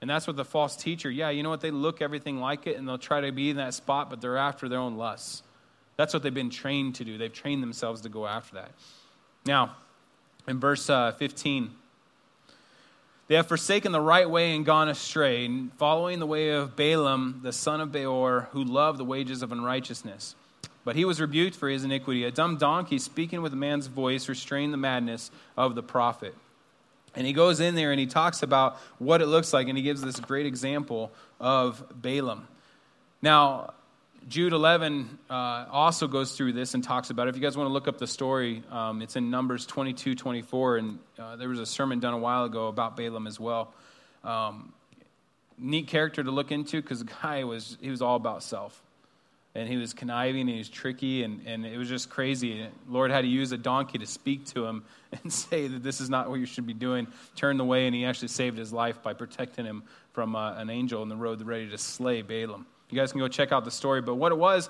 And 0.00 0.08
that's 0.08 0.26
what 0.26 0.36
the 0.36 0.44
false 0.44 0.76
teacher, 0.76 1.10
yeah, 1.10 1.28
you 1.30 1.42
know 1.42 1.50
what? 1.50 1.60
They 1.60 1.70
look 1.70 2.00
everything 2.00 2.40
like 2.40 2.66
it, 2.66 2.78
and 2.78 2.88
they'll 2.88 2.98
try 2.98 3.20
to 3.20 3.32
be 3.32 3.50
in 3.50 3.56
that 3.56 3.74
spot, 3.74 4.08
but 4.08 4.20
they're 4.20 4.38
after 4.38 4.68
their 4.68 4.78
own 4.78 4.96
lusts. 4.96 5.42
That's 5.96 6.14
what 6.14 6.22
they've 6.22 6.32
been 6.32 6.50
trained 6.50 6.94
to 6.96 7.04
do. 7.04 7.18
They've 7.18 7.32
trained 7.32 7.62
themselves 7.62 8.00
to 8.02 8.08
go 8.08 8.26
after 8.26 8.54
that. 8.54 8.70
Now, 9.44 9.76
in 10.48 10.58
verse 10.58 10.88
uh, 10.88 11.12
15, 11.12 11.70
they 13.28 13.34
have 13.34 13.46
forsaken 13.46 13.92
the 13.92 14.00
right 14.00 14.28
way 14.28 14.56
and 14.56 14.64
gone 14.64 14.88
astray, 14.88 15.48
following 15.76 16.18
the 16.18 16.26
way 16.26 16.48
of 16.50 16.74
Balaam, 16.74 17.40
the 17.42 17.52
son 17.52 17.80
of 17.80 17.92
Beor, 17.92 18.48
who 18.52 18.64
loved 18.64 18.98
the 18.98 19.04
wages 19.04 19.42
of 19.42 19.52
unrighteousness. 19.52 20.34
But 20.90 20.96
he 20.96 21.04
was 21.04 21.20
rebuked 21.20 21.54
for 21.54 21.68
his 21.68 21.84
iniquity. 21.84 22.24
A 22.24 22.32
dumb 22.32 22.56
donkey, 22.56 22.98
speaking 22.98 23.42
with 23.42 23.52
a 23.52 23.56
man's 23.56 23.86
voice, 23.86 24.28
restrained 24.28 24.72
the 24.72 24.76
madness 24.76 25.30
of 25.56 25.76
the 25.76 25.84
prophet. 25.84 26.34
And 27.14 27.24
he 27.24 27.32
goes 27.32 27.60
in 27.60 27.76
there 27.76 27.92
and 27.92 28.00
he 28.00 28.06
talks 28.06 28.42
about 28.42 28.76
what 28.98 29.22
it 29.22 29.26
looks 29.26 29.52
like, 29.52 29.68
and 29.68 29.78
he 29.78 29.84
gives 29.84 30.02
this 30.02 30.18
great 30.18 30.46
example 30.46 31.12
of 31.38 31.80
Balaam. 31.94 32.48
Now, 33.22 33.74
Jude 34.28 34.52
11 34.52 35.16
uh, 35.30 35.66
also 35.70 36.08
goes 36.08 36.36
through 36.36 36.54
this 36.54 36.74
and 36.74 36.82
talks 36.82 37.10
about 37.10 37.28
it. 37.28 37.30
If 37.30 37.36
you 37.36 37.42
guys 37.42 37.56
want 37.56 37.68
to 37.68 37.72
look 37.72 37.86
up 37.86 37.98
the 37.98 38.08
story, 38.08 38.64
um, 38.72 39.00
it's 39.00 39.14
in 39.14 39.30
Numbers 39.30 39.66
22, 39.66 40.16
24, 40.16 40.78
and 40.78 40.98
uh, 41.20 41.36
there 41.36 41.48
was 41.48 41.60
a 41.60 41.66
sermon 41.66 42.00
done 42.00 42.14
a 42.14 42.18
while 42.18 42.42
ago 42.42 42.66
about 42.66 42.96
Balaam 42.96 43.28
as 43.28 43.38
well. 43.38 43.72
Um, 44.24 44.72
neat 45.56 45.86
character 45.86 46.24
to 46.24 46.32
look 46.32 46.50
into 46.50 46.82
because 46.82 46.98
the 46.98 47.12
guy 47.22 47.44
was 47.44 47.78
he 47.80 47.90
was 47.90 48.02
all 48.02 48.16
about 48.16 48.42
self, 48.42 48.82
and 49.54 49.68
he 49.68 49.76
was 49.76 49.92
conniving 49.92 50.42
and 50.42 50.50
he 50.50 50.58
was 50.58 50.68
tricky, 50.68 51.22
and, 51.24 51.42
and 51.46 51.66
it 51.66 51.76
was 51.76 51.88
just 51.88 52.08
crazy. 52.08 52.66
Lord 52.88 53.10
had 53.10 53.22
to 53.22 53.28
use 53.28 53.52
a 53.52 53.58
donkey 53.58 53.98
to 53.98 54.06
speak 54.06 54.46
to 54.46 54.64
him 54.64 54.84
and 55.22 55.32
say 55.32 55.66
that 55.66 55.82
this 55.82 56.00
is 56.00 56.08
not 56.08 56.30
what 56.30 56.40
you 56.40 56.46
should 56.46 56.66
be 56.66 56.74
doing. 56.74 57.06
turn 57.34 57.56
the 57.56 57.64
way 57.64 57.86
and 57.86 57.94
he 57.94 58.04
actually 58.04 58.28
saved 58.28 58.56
his 58.58 58.72
life 58.72 59.02
by 59.02 59.12
protecting 59.12 59.64
him 59.64 59.82
from 60.12 60.36
uh, 60.36 60.54
an 60.54 60.70
angel 60.70 61.02
in 61.02 61.08
the 61.08 61.16
road 61.16 61.40
ready 61.42 61.68
to 61.68 61.78
slay 61.78 62.22
Balaam. 62.22 62.66
You 62.90 62.98
guys 62.98 63.12
can 63.12 63.20
go 63.20 63.28
check 63.28 63.52
out 63.52 63.64
the 63.64 63.70
story. 63.70 64.02
But 64.02 64.16
what 64.16 64.32
it 64.32 64.38
was 64.38 64.68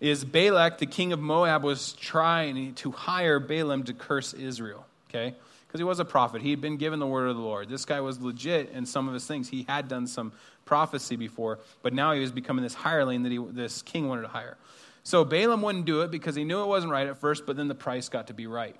is 0.00 0.24
Balak, 0.24 0.78
the 0.78 0.86
king 0.86 1.12
of 1.12 1.20
Moab, 1.20 1.62
was 1.62 1.92
trying 1.94 2.74
to 2.74 2.90
hire 2.90 3.38
Balaam 3.38 3.84
to 3.84 3.92
curse 3.92 4.34
Israel, 4.34 4.86
okay? 5.08 5.34
Because 5.74 5.80
he 5.80 5.88
was 5.88 5.98
a 5.98 6.04
prophet. 6.04 6.40
He 6.40 6.50
had 6.50 6.60
been 6.60 6.76
given 6.76 7.00
the 7.00 7.06
word 7.08 7.28
of 7.28 7.34
the 7.34 7.42
Lord. 7.42 7.68
This 7.68 7.84
guy 7.84 8.00
was 8.00 8.20
legit 8.20 8.70
in 8.70 8.86
some 8.86 9.08
of 9.08 9.14
his 9.14 9.26
things. 9.26 9.48
He 9.48 9.64
had 9.68 9.88
done 9.88 10.06
some 10.06 10.32
prophecy 10.64 11.16
before, 11.16 11.58
but 11.82 11.92
now 11.92 12.12
he 12.12 12.20
was 12.20 12.30
becoming 12.30 12.62
this 12.62 12.74
hireling 12.74 13.24
that 13.24 13.32
he, 13.32 13.38
this 13.50 13.82
king 13.82 14.06
wanted 14.06 14.22
to 14.22 14.28
hire. 14.28 14.56
So 15.02 15.24
Balaam 15.24 15.62
wouldn't 15.62 15.84
do 15.84 16.02
it 16.02 16.12
because 16.12 16.36
he 16.36 16.44
knew 16.44 16.62
it 16.62 16.68
wasn't 16.68 16.92
right 16.92 17.08
at 17.08 17.18
first, 17.18 17.44
but 17.44 17.56
then 17.56 17.66
the 17.66 17.74
price 17.74 18.08
got 18.08 18.28
to 18.28 18.34
be 18.34 18.46
right. 18.46 18.76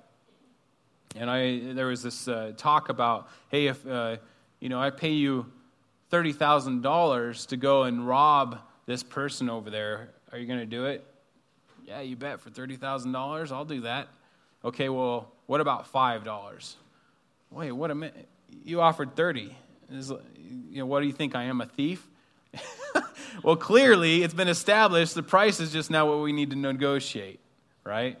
And 1.17 1.29
I, 1.29 1.73
there 1.73 1.87
was 1.87 2.01
this 2.01 2.29
uh, 2.29 2.53
talk 2.55 2.87
about, 2.87 3.27
hey, 3.49 3.67
if 3.67 3.85
uh, 3.85 4.15
you 4.61 4.69
know, 4.69 4.79
I 4.79 4.89
pay 4.89 5.11
you 5.11 5.51
$30,000 6.13 7.47
to 7.47 7.57
go 7.57 7.83
and 7.83 8.07
rob 8.07 8.59
this 8.85 9.03
person 9.03 9.49
over 9.49 9.69
there. 9.69 10.11
Are 10.31 10.37
you 10.37 10.47
going 10.47 10.61
to 10.61 10.65
do 10.65 10.85
it? 10.85 11.05
Yeah, 11.83 11.99
you 11.99 12.15
bet. 12.15 12.39
For 12.39 12.51
$30,000, 12.51 13.51
I'll 13.51 13.65
do 13.65 13.81
that. 13.81 14.07
Okay, 14.63 14.87
well, 14.87 15.33
what 15.47 15.59
about 15.59 15.91
$5? 15.91 16.75
Wait, 17.51 17.71
what 17.71 17.91
a 17.91 17.95
minute. 17.95 18.27
You 18.63 18.81
offered 18.81 19.15
30. 19.15 19.55
Is, 19.91 20.09
you 20.09 20.79
know, 20.79 20.85
what 20.85 21.01
do 21.01 21.07
you 21.07 21.13
think? 21.13 21.35
I 21.35 21.43
am 21.43 21.61
a 21.61 21.65
thief? 21.65 22.07
well, 23.43 23.55
clearly, 23.55 24.23
it's 24.23 24.33
been 24.33 24.47
established 24.47 25.13
the 25.15 25.23
price 25.23 25.59
is 25.59 25.71
just 25.71 25.91
now 25.91 26.07
what 26.07 26.21
we 26.21 26.33
need 26.33 26.49
to 26.51 26.55
negotiate, 26.55 27.39
right? 27.83 28.17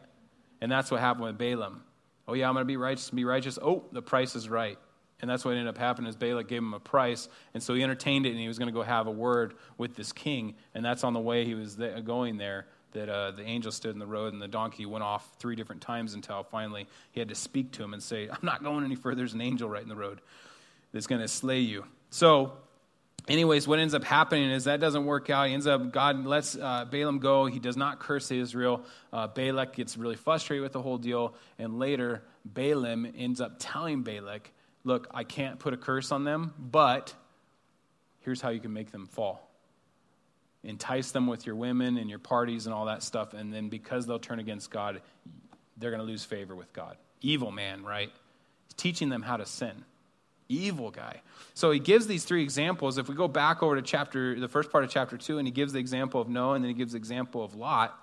And 0.61 0.71
that's 0.71 0.91
what 0.91 0.99
happened 0.99 1.25
with 1.25 1.37
Balaam. 1.37 1.83
Oh, 2.27 2.33
yeah, 2.33 2.47
I'm 2.47 2.53
going 2.53 2.61
to 2.61 2.65
be 2.65 2.77
righteous 2.77 3.09
and 3.09 3.15
be 3.15 3.25
righteous. 3.25 3.59
Oh, 3.61 3.83
the 3.91 4.01
price 4.01 4.35
is 4.35 4.49
right. 4.49 4.77
And 5.21 5.29
that's 5.29 5.45
what 5.45 5.51
ended 5.51 5.67
up 5.67 5.77
happening 5.77 6.09
is 6.09 6.15
Balak 6.15 6.47
gave 6.47 6.59
him 6.59 6.73
a 6.73 6.79
price, 6.79 7.29
and 7.53 7.63
so 7.63 7.73
he 7.73 7.83
entertained 7.83 8.25
it, 8.25 8.31
and 8.31 8.39
he 8.39 8.47
was 8.47 8.59
going 8.59 8.67
to 8.67 8.73
go 8.73 8.83
have 8.83 9.07
a 9.07 9.11
word 9.11 9.55
with 9.77 9.95
this 9.95 10.11
king. 10.11 10.55
And 10.73 10.83
that's 10.83 11.03
on 11.03 11.13
the 11.13 11.19
way 11.19 11.45
he 11.45 11.55
was 11.55 11.75
going 12.03 12.37
there 12.37 12.67
that 12.95 13.07
uh, 13.07 13.31
the 13.31 13.43
angel 13.43 13.71
stood 13.71 13.91
in 13.91 13.99
the 13.99 14.07
road, 14.07 14.33
and 14.33 14.41
the 14.41 14.47
donkey 14.47 14.85
went 14.85 15.03
off 15.03 15.29
three 15.37 15.55
different 15.55 15.81
times 15.81 16.15
until 16.15 16.43
finally 16.43 16.87
he 17.11 17.19
had 17.19 17.29
to 17.29 17.35
speak 17.35 17.71
to 17.73 17.83
him 17.83 17.93
and 17.93 18.01
say, 18.01 18.27
"I'm 18.27 18.39
not 18.41 18.63
going 18.63 18.83
any 18.83 18.95
further. 18.95 19.17
There's 19.17 19.33
an 19.33 19.41
angel 19.41 19.69
right 19.69 19.83
in 19.83 19.89
the 19.89 19.95
road 19.95 20.19
that's 20.91 21.07
going 21.07 21.21
to 21.21 21.27
slay 21.27 21.59
you." 21.59 21.85
So. 22.09 22.53
Anyways, 23.27 23.67
what 23.67 23.79
ends 23.79 23.95
up 23.95 24.03
happening 24.03 24.51
is 24.51 24.65
that 24.65 24.79
doesn't 24.79 25.03
work 25.03 25.31
out. 25.31 25.47
He 25.47 25.55
ends 25.55 25.65
up, 25.65 25.91
God 25.91 26.27
lets 26.27 26.55
uh, 26.55 26.85
Balaam 26.85 27.17
go. 27.17 27.47
He 27.47 27.57
does 27.57 27.75
not 27.75 27.97
curse 27.97 28.29
Israel. 28.29 28.83
Uh, 29.11 29.25
Balak 29.25 29.73
gets 29.73 29.97
really 29.97 30.15
frustrated 30.15 30.61
with 30.61 30.73
the 30.73 30.81
whole 30.83 30.99
deal. 30.99 31.33
And 31.57 31.79
later, 31.79 32.21
Balaam 32.45 33.11
ends 33.17 33.41
up 33.41 33.55
telling 33.57 34.03
Balak 34.03 34.51
look, 34.85 35.07
I 35.11 35.23
can't 35.23 35.59
put 35.59 35.73
a 35.73 35.77
curse 35.77 36.11
on 36.11 36.23
them, 36.23 36.53
but 36.57 37.13
here's 38.19 38.39
how 38.39 38.49
you 38.49 38.61
can 38.61 38.71
make 38.71 38.91
them 38.91 39.07
fall. 39.07 39.49
Entice 40.65 41.11
them 41.11 41.27
with 41.27 41.45
your 41.45 41.55
women 41.55 41.97
and 41.97 42.09
your 42.09 42.19
parties 42.19 42.65
and 42.65 42.73
all 42.73 42.85
that 42.85 43.03
stuff, 43.03 43.33
and 43.33 43.53
then 43.53 43.69
because 43.69 44.07
they'll 44.07 44.19
turn 44.19 44.39
against 44.39 44.71
God, 44.71 45.01
they're 45.77 45.91
going 45.91 46.01
to 46.01 46.07
lose 46.07 46.25
favor 46.25 46.55
with 46.55 46.73
God. 46.73 46.97
Evil 47.21 47.51
man, 47.51 47.83
right? 47.83 48.11
He's 48.65 48.73
teaching 48.75 49.09
them 49.09 49.21
how 49.21 49.37
to 49.37 49.45
sin. 49.45 49.85
Evil 50.49 50.91
guy. 50.91 51.21
So 51.53 51.71
he 51.71 51.79
gives 51.79 52.07
these 52.07 52.23
three 52.23 52.43
examples. 52.43 52.97
If 52.97 53.07
we 53.07 53.15
go 53.15 53.27
back 53.27 53.63
over 53.63 53.75
to 53.75 53.81
chapter, 53.81 54.39
the 54.39 54.47
first 54.47 54.71
part 54.71 54.83
of 54.83 54.89
chapter 54.89 55.17
two, 55.17 55.37
and 55.37 55.47
he 55.47 55.51
gives 55.51 55.73
the 55.73 55.79
example 55.79 56.19
of 56.19 56.29
Noah, 56.29 56.55
and 56.55 56.63
then 56.63 56.69
he 56.69 56.75
gives 56.75 56.93
the 56.93 56.97
example 56.97 57.43
of 57.43 57.55
Lot 57.55 57.99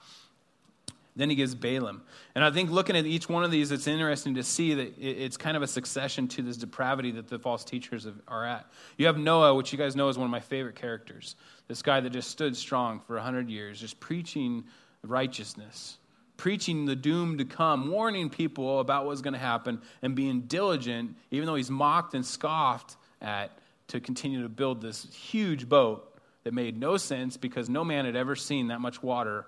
then 1.15 1.29
he 1.29 1.37
gives 1.37 1.55
Balaam. 1.55 2.03
And 2.35 2.43
I 2.43 2.51
think 2.51 2.71
looking 2.71 2.97
at 2.97 3.05
each 3.05 3.29
one 3.29 3.45
of 3.45 3.51
these, 3.51 3.71
it's 3.71 3.87
interesting 3.87 4.35
to 4.37 4.43
see 4.43 4.75
that 4.75 4.95
it's 4.99 5.37
kind 5.37 5.57
of 5.57 5.63
a 5.63 5.67
succession 5.67 6.27
to 6.29 6.43
this 6.43 6.57
depravity 6.57 7.11
that 7.13 7.29
the 7.29 7.39
false 7.39 7.65
teachers 7.65 8.07
are 8.27 8.45
at. 8.45 8.67
You 8.97 9.07
have 9.07 9.19
Noah, 9.19 9.55
which 9.55 9.73
you 9.73 9.79
guys 9.79 9.95
know 9.95 10.09
is 10.09 10.17
one 10.17 10.25
of 10.25 10.31
my 10.31 10.41
favorite 10.41 10.77
characters. 10.77 11.37
This 11.69 11.83
guy 11.83 12.01
that 12.01 12.11
just 12.11 12.31
stood 12.31 12.57
strong 12.57 13.01
for 13.01 13.17
100 13.17 13.51
years, 13.51 13.79
just 13.79 14.01
preaching 14.01 14.65
righteousness, 15.03 15.99
preaching 16.39 16.87
the 16.87 16.97
doom 16.97 17.37
to 17.39 17.45
come, 17.45 17.91
warning 17.91 18.31
people 18.31 18.81
about 18.81 19.05
what's 19.05 19.21
going 19.21 19.35
to 19.35 19.39
happen, 19.39 19.83
and 20.01 20.15
being 20.15 20.43
diligent, 20.43 21.15
even 21.31 21.47
though 21.47 21.57
he's 21.57 21.71
mocked 21.71 22.15
and 22.15 22.25
scoffed 22.25 22.97
at, 23.21 23.59
to 23.89 24.01
continue 24.01 24.43
to 24.43 24.49
build 24.49 24.81
this 24.81 25.07
huge 25.13 25.69
boat 25.69 26.09
that 26.45 26.55
made 26.55 26.79
no 26.79 26.97
sense 26.97 27.37
because 27.37 27.69
no 27.69 27.85
man 27.85 28.07
had 28.07 28.17
ever 28.17 28.35
seen 28.35 28.69
that 28.69 28.81
much 28.81 29.03
water 29.03 29.45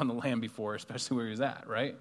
on 0.00 0.08
the 0.08 0.14
land 0.14 0.40
before, 0.40 0.74
especially 0.74 1.16
where 1.16 1.26
he 1.26 1.30
was 1.30 1.40
at, 1.40 1.64
right? 1.66 1.96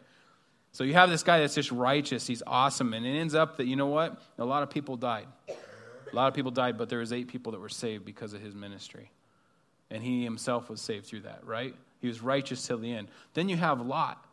So 0.71 0.83
you 0.83 0.93
have 0.93 1.09
this 1.09 1.23
guy 1.23 1.39
that's 1.39 1.55
just 1.55 1.71
righteous. 1.71 2.25
He's 2.25 2.41
awesome. 2.47 2.93
And 2.93 3.05
it 3.05 3.17
ends 3.17 3.35
up 3.35 3.57
that, 3.57 3.67
you 3.67 3.75
know 3.75 3.87
what? 3.87 4.19
A 4.39 4.45
lot 4.45 4.63
of 4.63 4.69
people 4.69 4.97
died. 4.97 5.27
A 5.49 6.15
lot 6.15 6.27
of 6.27 6.33
people 6.33 6.51
died, 6.51 6.77
but 6.77 6.89
there 6.89 6.99
was 6.99 7.13
eight 7.13 7.27
people 7.27 7.51
that 7.51 7.59
were 7.59 7.69
saved 7.69 8.05
because 8.05 8.33
of 8.33 8.41
his 8.41 8.55
ministry. 8.55 9.11
And 9.91 10.01
he 10.01 10.23
himself 10.23 10.69
was 10.69 10.81
saved 10.81 11.05
through 11.05 11.21
that, 11.21 11.45
right? 11.45 11.75
He 12.01 12.07
was 12.07 12.21
righteous 12.21 12.65
till 12.65 12.79
the 12.79 12.91
end. 12.91 13.07
Then 13.33 13.49
you 13.49 13.57
have 13.57 13.81
Lot. 13.81 14.23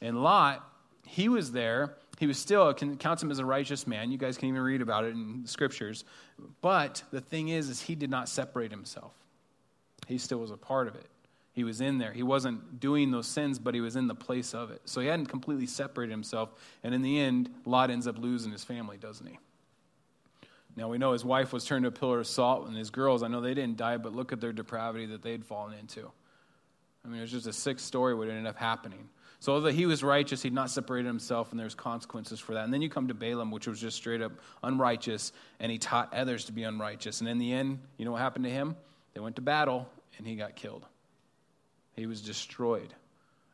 And 0.00 0.22
Lot, 0.22 0.64
he 1.04 1.28
was 1.28 1.52
there. 1.52 1.94
He 2.18 2.26
was 2.26 2.38
still, 2.38 2.72
counts 2.74 3.22
him 3.22 3.30
as 3.30 3.40
a 3.40 3.44
righteous 3.44 3.86
man. 3.86 4.12
You 4.12 4.18
guys 4.18 4.36
can 4.36 4.48
even 4.48 4.60
read 4.60 4.82
about 4.82 5.04
it 5.04 5.14
in 5.14 5.42
the 5.42 5.48
scriptures. 5.48 6.04
But 6.60 7.02
the 7.10 7.20
thing 7.20 7.48
is, 7.48 7.68
is 7.68 7.80
he 7.80 7.96
did 7.96 8.10
not 8.10 8.28
separate 8.28 8.70
himself. 8.70 9.12
He 10.06 10.18
still 10.18 10.38
was 10.38 10.52
a 10.52 10.56
part 10.56 10.86
of 10.86 10.94
it. 10.94 11.06
He 11.52 11.64
was 11.64 11.80
in 11.80 11.98
there. 11.98 12.12
He 12.12 12.22
wasn't 12.22 12.80
doing 12.80 13.10
those 13.10 13.26
sins, 13.26 13.58
but 13.58 13.74
he 13.74 13.80
was 13.80 13.94
in 13.94 14.06
the 14.06 14.14
place 14.14 14.54
of 14.54 14.70
it. 14.70 14.80
So 14.86 15.00
he 15.00 15.06
hadn't 15.06 15.26
completely 15.26 15.66
separated 15.66 16.10
himself. 16.10 16.50
And 16.82 16.94
in 16.94 17.02
the 17.02 17.20
end, 17.20 17.50
Lot 17.66 17.90
ends 17.90 18.06
up 18.06 18.18
losing 18.18 18.52
his 18.52 18.64
family, 18.64 18.96
doesn't 18.96 19.26
he? 19.26 19.38
Now 20.76 20.88
we 20.88 20.96
know 20.96 21.12
his 21.12 21.24
wife 21.24 21.52
was 21.52 21.66
turned 21.66 21.82
to 21.82 21.88
a 21.88 21.92
pillar 21.92 22.20
of 22.20 22.26
salt, 22.26 22.66
and 22.66 22.76
his 22.76 22.88
girls, 22.88 23.22
I 23.22 23.28
know 23.28 23.42
they 23.42 23.52
didn't 23.52 23.76
die, 23.76 23.98
but 23.98 24.14
look 24.14 24.32
at 24.32 24.40
their 24.40 24.52
depravity 24.52 25.06
that 25.06 25.22
they'd 25.22 25.44
fallen 25.44 25.78
into. 25.78 26.10
I 27.04 27.08
mean, 27.08 27.18
it 27.18 27.22
was 27.22 27.32
just 27.32 27.46
a 27.46 27.52
sick 27.52 27.78
story 27.78 28.14
what 28.14 28.28
ended 28.28 28.46
up 28.46 28.56
happening. 28.56 29.08
So 29.40 29.60
that 29.60 29.74
he 29.74 29.86
was 29.86 30.04
righteous, 30.04 30.40
he'd 30.40 30.54
not 30.54 30.70
separated 30.70 31.08
himself, 31.08 31.50
and 31.50 31.58
there's 31.58 31.74
consequences 31.74 32.38
for 32.38 32.54
that. 32.54 32.64
And 32.64 32.72
then 32.72 32.80
you 32.80 32.88
come 32.88 33.08
to 33.08 33.14
Balaam, 33.14 33.50
which 33.50 33.66
was 33.66 33.80
just 33.80 33.96
straight 33.96 34.22
up 34.22 34.32
unrighteous, 34.62 35.32
and 35.58 35.70
he 35.70 35.78
taught 35.78 36.14
others 36.14 36.44
to 36.44 36.52
be 36.52 36.62
unrighteous. 36.62 37.20
And 37.20 37.28
in 37.28 37.38
the 37.38 37.52
end, 37.52 37.80
you 37.98 38.04
know 38.04 38.12
what 38.12 38.20
happened 38.20 38.44
to 38.44 38.50
him? 38.50 38.76
They 39.14 39.20
went 39.20 39.36
to 39.36 39.42
battle, 39.42 39.88
and 40.16 40.26
he 40.26 40.36
got 40.36 40.54
killed. 40.54 40.86
He 41.96 42.06
was 42.06 42.20
destroyed. 42.20 42.94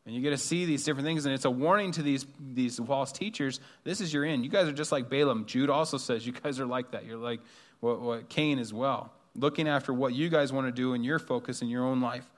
And 0.06 0.14
you 0.14 0.22
get 0.22 0.30
to 0.30 0.38
see 0.38 0.64
these 0.64 0.84
different 0.84 1.06
things, 1.06 1.26
and 1.26 1.34
it's 1.34 1.44
a 1.44 1.50
warning 1.50 1.92
to 1.92 2.02
these, 2.02 2.24
these 2.54 2.78
false 2.78 3.12
teachers. 3.12 3.60
This 3.84 4.00
is 4.00 4.10
your 4.10 4.24
end. 4.24 4.42
You 4.42 4.50
guys 4.50 4.66
are 4.66 4.72
just 4.72 4.90
like 4.90 5.10
Balaam. 5.10 5.44
Jude 5.44 5.68
also 5.68 5.98
says 5.98 6.26
you 6.26 6.32
guys 6.32 6.58
are 6.60 6.66
like 6.66 6.92
that. 6.92 7.04
You're 7.04 7.18
like 7.18 7.40
what, 7.80 8.00
what 8.00 8.28
Cain 8.28 8.58
as 8.58 8.72
well, 8.72 9.12
looking 9.34 9.68
after 9.68 9.92
what 9.92 10.14
you 10.14 10.28
guys 10.28 10.52
want 10.52 10.66
to 10.66 10.72
do 10.72 10.94
in 10.94 11.04
your 11.04 11.18
focus 11.18 11.62
in 11.62 11.68
your 11.68 11.84
own 11.84 12.00
life. 12.00 12.28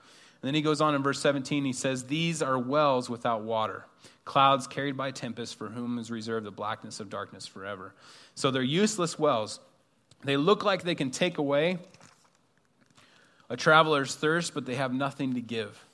And 0.43 0.49
then 0.49 0.55
he 0.55 0.63
goes 0.63 0.81
on 0.81 0.95
in 0.95 1.03
verse 1.03 1.21
17, 1.21 1.65
he 1.65 1.73
says, 1.73 2.05
These 2.05 2.43
are 2.43 2.59
wells 2.59 3.11
without 3.11 3.43
water, 3.43 3.85
clouds 4.25 4.67
carried 4.67 4.97
by 4.97 5.11
tempest, 5.11 5.57
for 5.57 5.69
whom 5.69 5.99
is 5.99 6.11
reserved 6.11 6.47
the 6.47 6.51
blackness 6.51 6.99
of 6.99 7.11
darkness 7.11 7.47
forever. 7.47 7.95
So 8.35 8.51
they're 8.51 8.63
useless 8.63 9.19
wells. 9.19 9.61
They 10.25 10.37
look 10.37 10.65
like 10.65 10.83
they 10.83 10.95
can 10.95 11.11
take 11.11 11.39
away 11.39 11.79
a 13.49 13.57
traveler's 13.57 14.15
thirst, 14.15 14.55
but 14.55 14.65
they 14.65 14.77
have 14.77 14.93
nothing 14.95 15.35
to 15.35 15.41
give. 15.41 15.85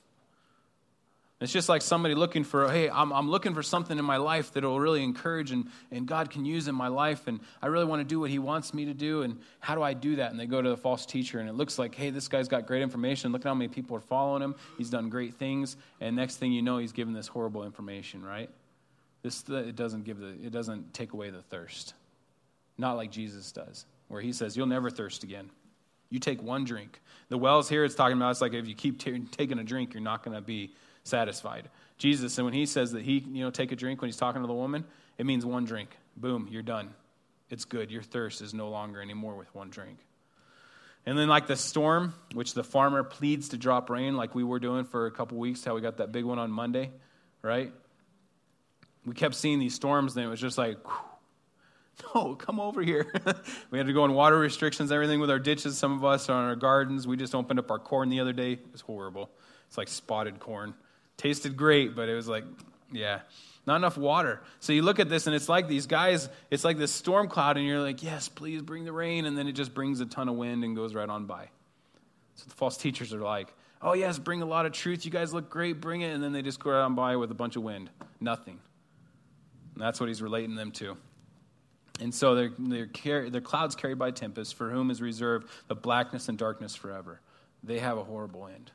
It's 1.38 1.52
just 1.52 1.68
like 1.68 1.82
somebody 1.82 2.14
looking 2.14 2.44
for, 2.44 2.70
hey, 2.70 2.88
I'm, 2.88 3.12
I'm 3.12 3.28
looking 3.28 3.52
for 3.52 3.62
something 3.62 3.98
in 3.98 4.04
my 4.06 4.16
life 4.16 4.52
that 4.52 4.64
will 4.64 4.80
really 4.80 5.04
encourage 5.04 5.50
and, 5.50 5.68
and 5.90 6.06
God 6.06 6.30
can 6.30 6.46
use 6.46 6.66
in 6.66 6.74
my 6.74 6.88
life, 6.88 7.26
and 7.26 7.40
I 7.60 7.66
really 7.66 7.84
want 7.84 8.00
to 8.00 8.06
do 8.06 8.18
what 8.18 8.30
He 8.30 8.38
wants 8.38 8.72
me 8.72 8.86
to 8.86 8.94
do, 8.94 9.20
and 9.20 9.38
how 9.60 9.74
do 9.74 9.82
I 9.82 9.92
do 9.92 10.16
that? 10.16 10.30
And 10.30 10.40
they 10.40 10.46
go 10.46 10.62
to 10.62 10.70
the 10.70 10.78
false 10.78 11.04
teacher, 11.04 11.38
and 11.38 11.46
it 11.46 11.52
looks 11.52 11.78
like, 11.78 11.94
hey, 11.94 12.08
this 12.08 12.26
guy's 12.28 12.48
got 12.48 12.66
great 12.66 12.80
information. 12.80 13.32
Look 13.32 13.42
at 13.42 13.48
how 13.48 13.54
many 13.54 13.68
people 13.68 13.94
are 13.98 14.00
following 14.00 14.40
him. 14.40 14.54
He's 14.78 14.88
done 14.88 15.10
great 15.10 15.34
things, 15.34 15.76
and 16.00 16.16
next 16.16 16.36
thing 16.36 16.52
you 16.52 16.62
know, 16.62 16.78
he's 16.78 16.92
given 16.92 17.12
this 17.12 17.28
horrible 17.28 17.64
information, 17.64 18.24
right? 18.24 18.48
This 19.22 19.44
it 19.46 19.76
doesn't 19.76 20.04
give 20.04 20.18
the 20.18 20.28
it 20.42 20.52
doesn't 20.52 20.94
take 20.94 21.12
away 21.12 21.28
the 21.28 21.42
thirst, 21.42 21.92
not 22.78 22.96
like 22.96 23.10
Jesus 23.10 23.52
does, 23.52 23.84
where 24.08 24.22
He 24.22 24.32
says, 24.32 24.56
"You'll 24.56 24.66
never 24.66 24.88
thirst 24.88 25.22
again." 25.22 25.50
You 26.08 26.20
take 26.20 26.40
one 26.40 26.64
drink. 26.64 27.00
The 27.28 27.36
wells 27.36 27.68
here, 27.68 27.84
it's 27.84 27.96
talking 27.96 28.16
about, 28.16 28.30
it's 28.30 28.40
like 28.40 28.54
if 28.54 28.68
you 28.68 28.76
keep 28.76 29.00
t- 29.00 29.18
taking 29.32 29.58
a 29.58 29.64
drink, 29.64 29.92
you're 29.92 30.02
not 30.02 30.22
going 30.22 30.36
to 30.36 30.40
be 30.40 30.70
satisfied. 31.06 31.68
Jesus, 31.98 32.36
and 32.38 32.44
when 32.44 32.54
he 32.54 32.66
says 32.66 32.92
that 32.92 33.02
he, 33.02 33.18
you 33.18 33.42
know, 33.42 33.50
take 33.50 33.72
a 33.72 33.76
drink 33.76 34.00
when 34.00 34.08
he's 34.08 34.16
talking 34.16 34.42
to 34.42 34.46
the 34.46 34.54
woman, 34.54 34.84
it 35.18 35.26
means 35.26 35.46
one 35.46 35.64
drink. 35.64 35.90
Boom, 36.16 36.48
you're 36.50 36.62
done. 36.62 36.90
It's 37.48 37.64
good. 37.64 37.90
Your 37.90 38.02
thirst 38.02 38.42
is 38.42 38.52
no 38.52 38.68
longer 38.68 39.00
anymore 39.00 39.36
with 39.36 39.54
one 39.54 39.70
drink. 39.70 39.98
And 41.06 41.16
then, 41.16 41.28
like 41.28 41.46
the 41.46 41.56
storm, 41.56 42.14
which 42.34 42.52
the 42.52 42.64
farmer 42.64 43.04
pleads 43.04 43.50
to 43.50 43.56
drop 43.56 43.88
rain, 43.88 44.16
like 44.16 44.34
we 44.34 44.42
were 44.42 44.58
doing 44.58 44.84
for 44.84 45.06
a 45.06 45.10
couple 45.10 45.38
weeks, 45.38 45.64
how 45.64 45.74
we 45.74 45.80
got 45.80 45.98
that 45.98 46.10
big 46.10 46.24
one 46.24 46.40
on 46.40 46.50
Monday, 46.50 46.90
right? 47.42 47.72
We 49.04 49.14
kept 49.14 49.36
seeing 49.36 49.60
these 49.60 49.74
storms, 49.74 50.16
and 50.16 50.26
it 50.26 50.28
was 50.28 50.40
just 50.40 50.58
like, 50.58 50.78
no, 52.14 52.34
come 52.34 52.58
over 52.58 52.82
here. 52.82 53.12
we 53.70 53.78
had 53.78 53.86
to 53.86 53.92
go 53.92 54.02
on 54.02 54.14
water 54.14 54.36
restrictions, 54.36 54.90
everything 54.90 55.20
with 55.20 55.30
our 55.30 55.38
ditches. 55.38 55.78
Some 55.78 55.92
of 55.92 56.04
us 56.04 56.28
are 56.28 56.36
on 56.36 56.48
our 56.48 56.56
gardens. 56.56 57.06
We 57.06 57.16
just 57.16 57.36
opened 57.36 57.60
up 57.60 57.70
our 57.70 57.78
corn 57.78 58.08
the 58.08 58.18
other 58.18 58.32
day. 58.32 58.52
It 58.54 58.72
was 58.72 58.80
horrible. 58.80 59.30
It's 59.68 59.78
like 59.78 59.86
spotted 59.86 60.40
corn. 60.40 60.74
Tasted 61.16 61.56
great, 61.56 61.96
but 61.96 62.08
it 62.08 62.14
was 62.14 62.28
like, 62.28 62.44
yeah, 62.92 63.20
not 63.66 63.76
enough 63.76 63.96
water. 63.96 64.40
So 64.60 64.72
you 64.72 64.82
look 64.82 65.00
at 65.00 65.08
this, 65.08 65.26
and 65.26 65.34
it's 65.34 65.48
like 65.48 65.66
these 65.66 65.86
guys, 65.86 66.28
it's 66.50 66.64
like 66.64 66.78
this 66.78 66.92
storm 66.92 67.28
cloud, 67.28 67.56
and 67.56 67.66
you're 67.66 67.80
like, 67.80 68.02
yes, 68.02 68.28
please 68.28 68.62
bring 68.62 68.84
the 68.84 68.92
rain. 68.92 69.24
And 69.24 69.36
then 69.36 69.48
it 69.48 69.52
just 69.52 69.74
brings 69.74 70.00
a 70.00 70.06
ton 70.06 70.28
of 70.28 70.36
wind 70.36 70.62
and 70.62 70.76
goes 70.76 70.94
right 70.94 71.08
on 71.08 71.26
by. 71.26 71.48
So 72.36 72.44
the 72.48 72.54
false 72.54 72.76
teachers 72.76 73.12
are 73.14 73.20
like, 73.20 73.52
oh, 73.82 73.94
yes, 73.94 74.18
bring 74.18 74.42
a 74.42 74.46
lot 74.46 74.66
of 74.66 74.72
truth. 74.72 75.04
You 75.04 75.10
guys 75.10 75.32
look 75.32 75.48
great, 75.48 75.80
bring 75.80 76.02
it. 76.02 76.14
And 76.14 76.22
then 76.22 76.32
they 76.32 76.42
just 76.42 76.60
go 76.60 76.70
right 76.70 76.82
on 76.82 76.94
by 76.94 77.16
with 77.16 77.30
a 77.30 77.34
bunch 77.34 77.56
of 77.56 77.62
wind. 77.62 77.90
Nothing. 78.20 78.58
And 79.74 79.82
that's 79.82 80.00
what 80.00 80.08
he's 80.08 80.22
relating 80.22 80.54
them 80.54 80.70
to. 80.72 80.96
And 81.98 82.14
so 82.14 82.34
they're, 82.34 82.52
they're, 82.58 82.86
car- 82.86 83.30
they're 83.30 83.40
clouds 83.40 83.74
carried 83.74 83.98
by 83.98 84.10
tempest, 84.10 84.54
for 84.54 84.70
whom 84.70 84.90
is 84.90 85.00
reserved 85.00 85.48
the 85.66 85.74
blackness 85.74 86.28
and 86.28 86.36
darkness 86.36 86.74
forever. 86.74 87.20
They 87.64 87.78
have 87.78 87.96
a 87.96 88.04
horrible 88.04 88.46
end 88.46 88.70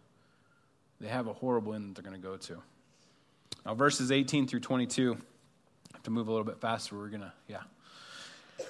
they 1.01 1.07
have 1.07 1.27
a 1.27 1.33
horrible 1.33 1.73
end 1.73 1.89
that 1.89 2.01
they're 2.01 2.09
going 2.09 2.21
to 2.21 2.27
go 2.27 2.37
to. 2.37 2.61
Now, 3.65 3.73
verses 3.73 4.11
18 4.11 4.47
through 4.47 4.61
22, 4.61 5.13
I 5.13 5.17
have 5.93 6.03
to 6.03 6.11
move 6.11 6.27
a 6.27 6.31
little 6.31 6.45
bit 6.45 6.61
faster. 6.61 6.95
We're 6.95 7.09
going 7.09 7.21
to, 7.21 7.33
yeah. 7.47 7.61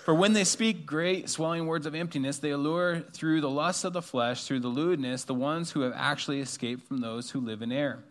For 0.05 0.15
when 0.15 0.31
they 0.31 0.45
speak 0.45 0.85
great 0.85 1.29
swelling 1.29 1.67
words 1.67 1.85
of 1.85 1.93
emptiness, 1.93 2.37
they 2.37 2.51
allure 2.51 3.01
through 3.01 3.41
the 3.41 3.49
lust 3.49 3.83
of 3.83 3.91
the 3.91 4.01
flesh, 4.01 4.45
through 4.45 4.61
the 4.61 4.69
lewdness, 4.69 5.25
the 5.25 5.33
ones 5.33 5.71
who 5.71 5.81
have 5.81 5.93
actually 5.93 6.39
escaped 6.39 6.87
from 6.87 6.99
those 6.99 7.31
who 7.31 7.41
live 7.41 7.61
in 7.61 7.71
error. 7.71 8.03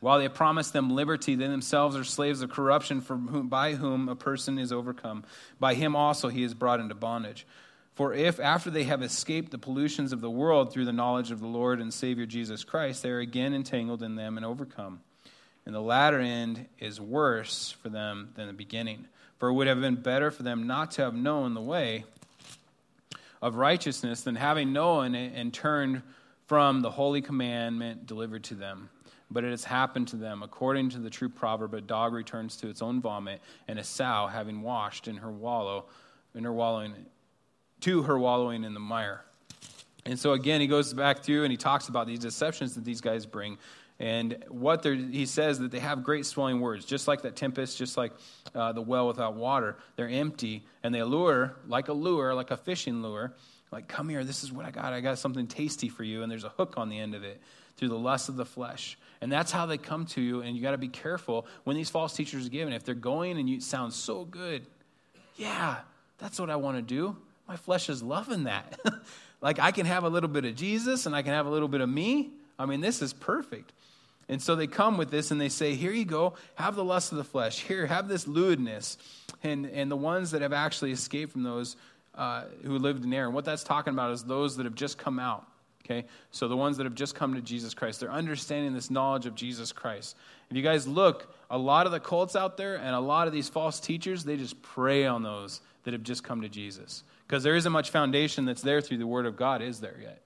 While 0.00 0.20
they 0.20 0.28
promise 0.28 0.70
them 0.70 0.90
liberty, 0.90 1.34
they 1.34 1.48
themselves 1.48 1.96
are 1.96 2.04
slaves 2.04 2.40
of 2.40 2.50
corruption, 2.50 3.00
whom, 3.00 3.48
by 3.48 3.74
whom 3.74 4.08
a 4.08 4.14
person 4.14 4.58
is 4.58 4.70
overcome. 4.70 5.24
By 5.58 5.74
him 5.74 5.96
also 5.96 6.28
he 6.28 6.44
is 6.44 6.54
brought 6.54 6.78
into 6.78 6.94
bondage. 6.94 7.46
For 7.98 8.14
if, 8.14 8.38
after 8.38 8.70
they 8.70 8.84
have 8.84 9.02
escaped 9.02 9.50
the 9.50 9.58
pollutions 9.58 10.12
of 10.12 10.20
the 10.20 10.30
world 10.30 10.72
through 10.72 10.84
the 10.84 10.92
knowledge 10.92 11.32
of 11.32 11.40
the 11.40 11.48
Lord 11.48 11.80
and 11.80 11.92
Savior 11.92 12.26
Jesus 12.26 12.62
Christ, 12.62 13.02
they 13.02 13.10
are 13.10 13.18
again 13.18 13.52
entangled 13.52 14.04
in 14.04 14.14
them 14.14 14.36
and 14.36 14.46
overcome, 14.46 15.00
and 15.66 15.74
the 15.74 15.80
latter 15.80 16.20
end 16.20 16.66
is 16.78 17.00
worse 17.00 17.72
for 17.72 17.88
them 17.88 18.30
than 18.36 18.46
the 18.46 18.52
beginning. 18.52 19.06
For 19.38 19.48
it 19.48 19.54
would 19.54 19.66
have 19.66 19.80
been 19.80 19.96
better 19.96 20.30
for 20.30 20.44
them 20.44 20.68
not 20.68 20.92
to 20.92 21.02
have 21.02 21.14
known 21.16 21.54
the 21.54 21.60
way 21.60 22.04
of 23.42 23.56
righteousness 23.56 24.20
than 24.20 24.36
having 24.36 24.72
known 24.72 25.16
it 25.16 25.32
and 25.34 25.52
turned 25.52 26.02
from 26.46 26.82
the 26.82 26.92
holy 26.92 27.20
commandment 27.20 28.06
delivered 28.06 28.44
to 28.44 28.54
them. 28.54 28.90
But 29.28 29.42
it 29.42 29.50
has 29.50 29.64
happened 29.64 30.06
to 30.08 30.16
them 30.16 30.44
according 30.44 30.90
to 30.90 31.00
the 31.00 31.10
true 31.10 31.30
proverb: 31.30 31.74
a 31.74 31.80
dog 31.80 32.12
returns 32.12 32.58
to 32.58 32.68
its 32.68 32.80
own 32.80 33.00
vomit, 33.00 33.40
and 33.66 33.76
a 33.76 33.82
sow, 33.82 34.28
having 34.30 34.62
washed 34.62 35.08
in 35.08 35.16
her 35.16 35.32
wallow, 35.32 35.86
in 36.32 36.44
her 36.44 36.52
wallowing 36.52 36.94
to 37.80 38.02
her 38.02 38.18
wallowing 38.18 38.64
in 38.64 38.74
the 38.74 38.80
mire. 38.80 39.24
And 40.04 40.18
so 40.18 40.32
again, 40.32 40.60
he 40.60 40.66
goes 40.66 40.92
back 40.94 41.22
through 41.22 41.44
and 41.44 41.50
he 41.50 41.56
talks 41.56 41.88
about 41.88 42.06
these 42.06 42.18
deceptions 42.18 42.74
that 42.74 42.84
these 42.84 43.00
guys 43.00 43.26
bring. 43.26 43.58
And 44.00 44.44
what 44.48 44.84
he 44.84 45.26
says 45.26 45.58
that 45.58 45.70
they 45.70 45.80
have 45.80 46.04
great 46.04 46.24
swelling 46.24 46.60
words, 46.60 46.84
just 46.84 47.08
like 47.08 47.22
that 47.22 47.34
tempest, 47.34 47.76
just 47.76 47.96
like 47.96 48.12
uh, 48.54 48.72
the 48.72 48.80
well 48.80 49.08
without 49.08 49.34
water. 49.34 49.76
They're 49.96 50.08
empty 50.08 50.64
and 50.82 50.94
they 50.94 51.02
lure 51.02 51.56
like 51.66 51.88
a 51.88 51.92
lure, 51.92 52.34
like 52.34 52.50
a 52.50 52.56
fishing 52.56 53.02
lure. 53.02 53.34
Like, 53.70 53.86
come 53.86 54.08
here, 54.08 54.24
this 54.24 54.44
is 54.44 54.52
what 54.52 54.64
I 54.64 54.70
got. 54.70 54.92
I 54.94 55.00
got 55.00 55.18
something 55.18 55.46
tasty 55.46 55.88
for 55.88 56.04
you. 56.04 56.22
And 56.22 56.30
there's 56.30 56.44
a 56.44 56.48
hook 56.50 56.74
on 56.78 56.88
the 56.88 56.98
end 56.98 57.14
of 57.14 57.22
it 57.22 57.40
through 57.76 57.88
the 57.88 57.98
lust 57.98 58.28
of 58.28 58.36
the 58.36 58.46
flesh. 58.46 58.96
And 59.20 59.30
that's 59.30 59.52
how 59.52 59.66
they 59.66 59.76
come 59.76 60.06
to 60.06 60.22
you. 60.22 60.40
And 60.40 60.56
you 60.56 60.62
got 60.62 60.70
to 60.70 60.78
be 60.78 60.88
careful 60.88 61.46
when 61.64 61.76
these 61.76 61.90
false 61.90 62.14
teachers 62.14 62.46
are 62.46 62.50
given. 62.50 62.72
If 62.72 62.84
they're 62.84 62.94
going 62.94 63.36
and 63.36 63.50
you 63.50 63.60
sound 63.60 63.92
so 63.92 64.24
good, 64.24 64.64
yeah, 65.36 65.80
that's 66.16 66.40
what 66.40 66.48
I 66.48 66.56
want 66.56 66.78
to 66.78 66.82
do 66.82 67.16
my 67.48 67.56
flesh 67.56 67.88
is 67.88 68.02
loving 68.02 68.44
that. 68.44 68.78
like 69.40 69.58
I 69.58 69.72
can 69.72 69.86
have 69.86 70.04
a 70.04 70.08
little 70.08 70.28
bit 70.28 70.44
of 70.44 70.54
Jesus 70.54 71.06
and 71.06 71.16
I 71.16 71.22
can 71.22 71.32
have 71.32 71.46
a 71.46 71.50
little 71.50 71.68
bit 71.68 71.80
of 71.80 71.88
me. 71.88 72.30
I 72.58 72.66
mean, 72.66 72.82
this 72.82 73.00
is 73.00 73.14
perfect. 73.14 73.72
And 74.28 74.42
so 74.42 74.54
they 74.54 74.66
come 74.66 74.98
with 74.98 75.10
this 75.10 75.30
and 75.30 75.40
they 75.40 75.48
say, 75.48 75.74
Here 75.74 75.92
you 75.92 76.04
go, 76.04 76.34
have 76.56 76.76
the 76.76 76.84
lust 76.84 77.12
of 77.12 77.18
the 77.18 77.24
flesh. 77.24 77.60
Here, 77.60 77.86
have 77.86 78.06
this 78.08 78.28
lewdness. 78.28 78.98
And, 79.42 79.64
and 79.66 79.90
the 79.90 79.96
ones 79.96 80.32
that 80.32 80.42
have 80.42 80.52
actually 80.52 80.92
escaped 80.92 81.32
from 81.32 81.44
those 81.44 81.76
uh, 82.14 82.44
who 82.64 82.78
lived 82.78 83.04
in 83.04 83.14
error. 83.14 83.26
And 83.26 83.34
what 83.34 83.46
that's 83.46 83.64
talking 83.64 83.94
about 83.94 84.10
is 84.10 84.24
those 84.24 84.56
that 84.56 84.64
have 84.64 84.74
just 84.74 84.98
come 84.98 85.18
out. 85.18 85.46
Okay? 85.84 86.06
So 86.32 86.48
the 86.48 86.56
ones 86.56 86.76
that 86.76 86.84
have 86.84 86.94
just 86.94 87.14
come 87.14 87.34
to 87.34 87.40
Jesus 87.40 87.72
Christ, 87.72 88.00
they're 88.00 88.10
understanding 88.12 88.74
this 88.74 88.90
knowledge 88.90 89.24
of 89.24 89.34
Jesus 89.34 89.72
Christ. 89.72 90.16
If 90.50 90.56
you 90.56 90.62
guys 90.62 90.86
look, 90.86 91.32
a 91.48 91.56
lot 91.56 91.86
of 91.86 91.92
the 91.92 92.00
cults 92.00 92.36
out 92.36 92.58
there 92.58 92.76
and 92.76 92.94
a 92.94 93.00
lot 93.00 93.26
of 93.26 93.32
these 93.32 93.48
false 93.48 93.80
teachers, 93.80 94.24
they 94.24 94.36
just 94.36 94.60
prey 94.60 95.06
on 95.06 95.22
those 95.22 95.62
that 95.84 95.94
have 95.94 96.02
just 96.02 96.22
come 96.22 96.42
to 96.42 96.48
Jesus 96.50 97.04
because 97.28 97.42
there 97.42 97.54
isn't 97.54 97.72
much 97.72 97.90
foundation 97.90 98.46
that's 98.46 98.62
there 98.62 98.80
through 98.80 98.98
the 98.98 99.06
Word 99.06 99.26
of 99.26 99.36
God, 99.36 99.60
is 99.60 99.80
there 99.80 99.98
yet? 100.00 100.22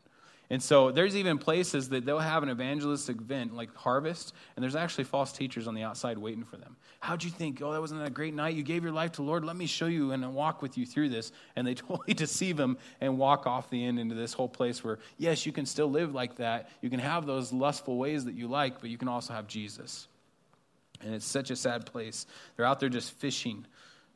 And 0.50 0.62
so 0.62 0.92
there's 0.92 1.16
even 1.16 1.38
places 1.38 1.88
that 1.88 2.04
they'll 2.04 2.18
have 2.18 2.42
an 2.42 2.50
evangelistic 2.50 3.16
event 3.16 3.56
like 3.56 3.74
Harvest, 3.74 4.34
and 4.54 4.62
there's 4.62 4.76
actually 4.76 5.04
false 5.04 5.32
teachers 5.32 5.66
on 5.66 5.74
the 5.74 5.82
outside 5.82 6.18
waiting 6.18 6.44
for 6.44 6.58
them. 6.58 6.76
How'd 7.00 7.24
you 7.24 7.30
think? 7.30 7.60
Oh, 7.62 7.72
that 7.72 7.80
wasn't 7.80 8.06
a 8.06 8.10
great 8.10 8.34
night. 8.34 8.54
You 8.54 8.62
gave 8.62 8.84
your 8.84 8.92
life 8.92 9.12
to 9.12 9.22
Lord. 9.22 9.44
Let 9.44 9.56
me 9.56 9.66
show 9.66 9.86
you 9.86 10.12
and 10.12 10.34
walk 10.34 10.62
with 10.62 10.76
you 10.78 10.84
through 10.86 11.08
this. 11.08 11.32
And 11.56 11.66
they 11.66 11.74
totally 11.74 12.14
deceive 12.14 12.56
them 12.56 12.76
and 13.00 13.18
walk 13.18 13.46
off 13.46 13.70
the 13.70 13.84
end 13.84 13.98
into 13.98 14.14
this 14.14 14.34
whole 14.34 14.48
place 14.48 14.84
where, 14.84 14.98
yes, 15.16 15.46
you 15.46 15.52
can 15.52 15.66
still 15.66 15.90
live 15.90 16.14
like 16.14 16.36
that. 16.36 16.68
You 16.82 16.90
can 16.90 17.00
have 17.00 17.26
those 17.26 17.52
lustful 17.52 17.96
ways 17.96 18.26
that 18.26 18.34
you 18.34 18.46
like, 18.46 18.80
but 18.80 18.90
you 18.90 18.98
can 18.98 19.08
also 19.08 19.32
have 19.32 19.48
Jesus. 19.48 20.06
And 21.00 21.14
it's 21.14 21.24
such 21.24 21.50
a 21.50 21.56
sad 21.56 21.86
place. 21.86 22.26
They're 22.56 22.66
out 22.66 22.78
there 22.78 22.90
just 22.90 23.10
fishing 23.12 23.66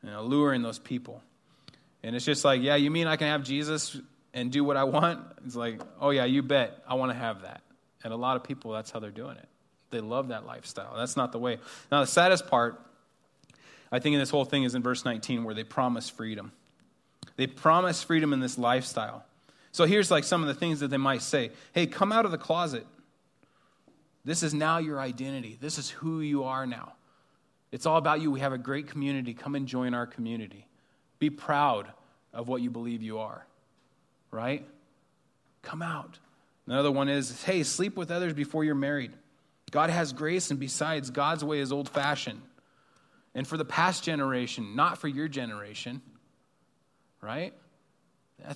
and 0.03 0.11
alluring 0.13 0.61
those 0.61 0.79
people. 0.79 1.23
And 2.07 2.15
it's 2.15 2.23
just 2.23 2.45
like, 2.45 2.61
yeah, 2.61 2.77
you 2.77 2.89
mean 2.89 3.05
I 3.05 3.17
can 3.17 3.27
have 3.27 3.43
Jesus 3.43 3.99
and 4.33 4.49
do 4.49 4.63
what 4.63 4.77
I 4.77 4.85
want? 4.85 5.19
It's 5.45 5.57
like, 5.57 5.81
oh, 5.99 6.11
yeah, 6.11 6.23
you 6.23 6.41
bet. 6.41 6.81
I 6.87 6.93
want 6.93 7.11
to 7.11 7.17
have 7.17 7.41
that. 7.41 7.63
And 8.01 8.13
a 8.13 8.15
lot 8.15 8.37
of 8.37 8.45
people, 8.45 8.71
that's 8.71 8.91
how 8.91 9.01
they're 9.01 9.11
doing 9.11 9.35
it. 9.35 9.49
They 9.89 9.99
love 9.99 10.29
that 10.29 10.45
lifestyle. 10.45 10.95
That's 10.95 11.17
not 11.17 11.33
the 11.33 11.37
way. 11.37 11.59
Now, 11.91 11.99
the 11.99 12.07
saddest 12.07 12.47
part, 12.47 12.79
I 13.91 13.99
think, 13.99 14.13
in 14.13 14.21
this 14.21 14.29
whole 14.29 14.45
thing 14.45 14.63
is 14.63 14.73
in 14.73 14.81
verse 14.81 15.03
19 15.03 15.43
where 15.43 15.53
they 15.53 15.65
promise 15.65 16.09
freedom. 16.09 16.53
They 17.35 17.45
promise 17.45 18.01
freedom 18.01 18.31
in 18.31 18.39
this 18.39 18.57
lifestyle. 18.57 19.25
So 19.73 19.83
here's 19.83 20.09
like 20.09 20.23
some 20.23 20.41
of 20.41 20.47
the 20.47 20.55
things 20.55 20.79
that 20.79 20.87
they 20.87 20.95
might 20.95 21.21
say 21.21 21.51
Hey, 21.73 21.87
come 21.87 22.13
out 22.13 22.23
of 22.23 22.31
the 22.31 22.37
closet. 22.37 22.87
This 24.23 24.43
is 24.43 24.53
now 24.53 24.77
your 24.77 25.01
identity. 25.01 25.57
This 25.59 25.77
is 25.77 25.89
who 25.89 26.21
you 26.21 26.45
are 26.45 26.65
now. 26.65 26.93
It's 27.73 27.85
all 27.85 27.97
about 27.97 28.21
you. 28.21 28.31
We 28.31 28.39
have 28.39 28.53
a 28.53 28.57
great 28.57 28.87
community. 28.87 29.33
Come 29.33 29.55
and 29.55 29.67
join 29.67 29.93
our 29.93 30.07
community. 30.07 30.67
Be 31.19 31.29
proud 31.29 31.91
of 32.37 32.47
what 32.47 32.61
you 32.61 32.69
believe 32.69 33.03
you 33.03 33.19
are 33.19 33.45
right? 34.31 34.65
Come 35.61 35.81
out. 35.81 36.19
Another 36.65 36.91
one 36.91 37.09
is 37.09 37.43
hey, 37.43 37.63
sleep 37.63 37.95
with 37.95 38.11
others 38.11 38.33
before 38.33 38.63
you're 38.63 38.75
married. 38.75 39.11
God 39.71 39.89
has 39.89 40.13
grace, 40.13 40.49
and 40.51 40.59
besides, 40.59 41.09
God's 41.09 41.43
way 41.43 41.59
is 41.59 41.71
old 41.71 41.89
fashioned. 41.89 42.41
And 43.35 43.45
for 43.45 43.57
the 43.57 43.65
past 43.65 44.03
generation, 44.03 44.75
not 44.75 44.97
for 44.97 45.07
your 45.07 45.27
generation, 45.27 46.01
right? 47.21 47.53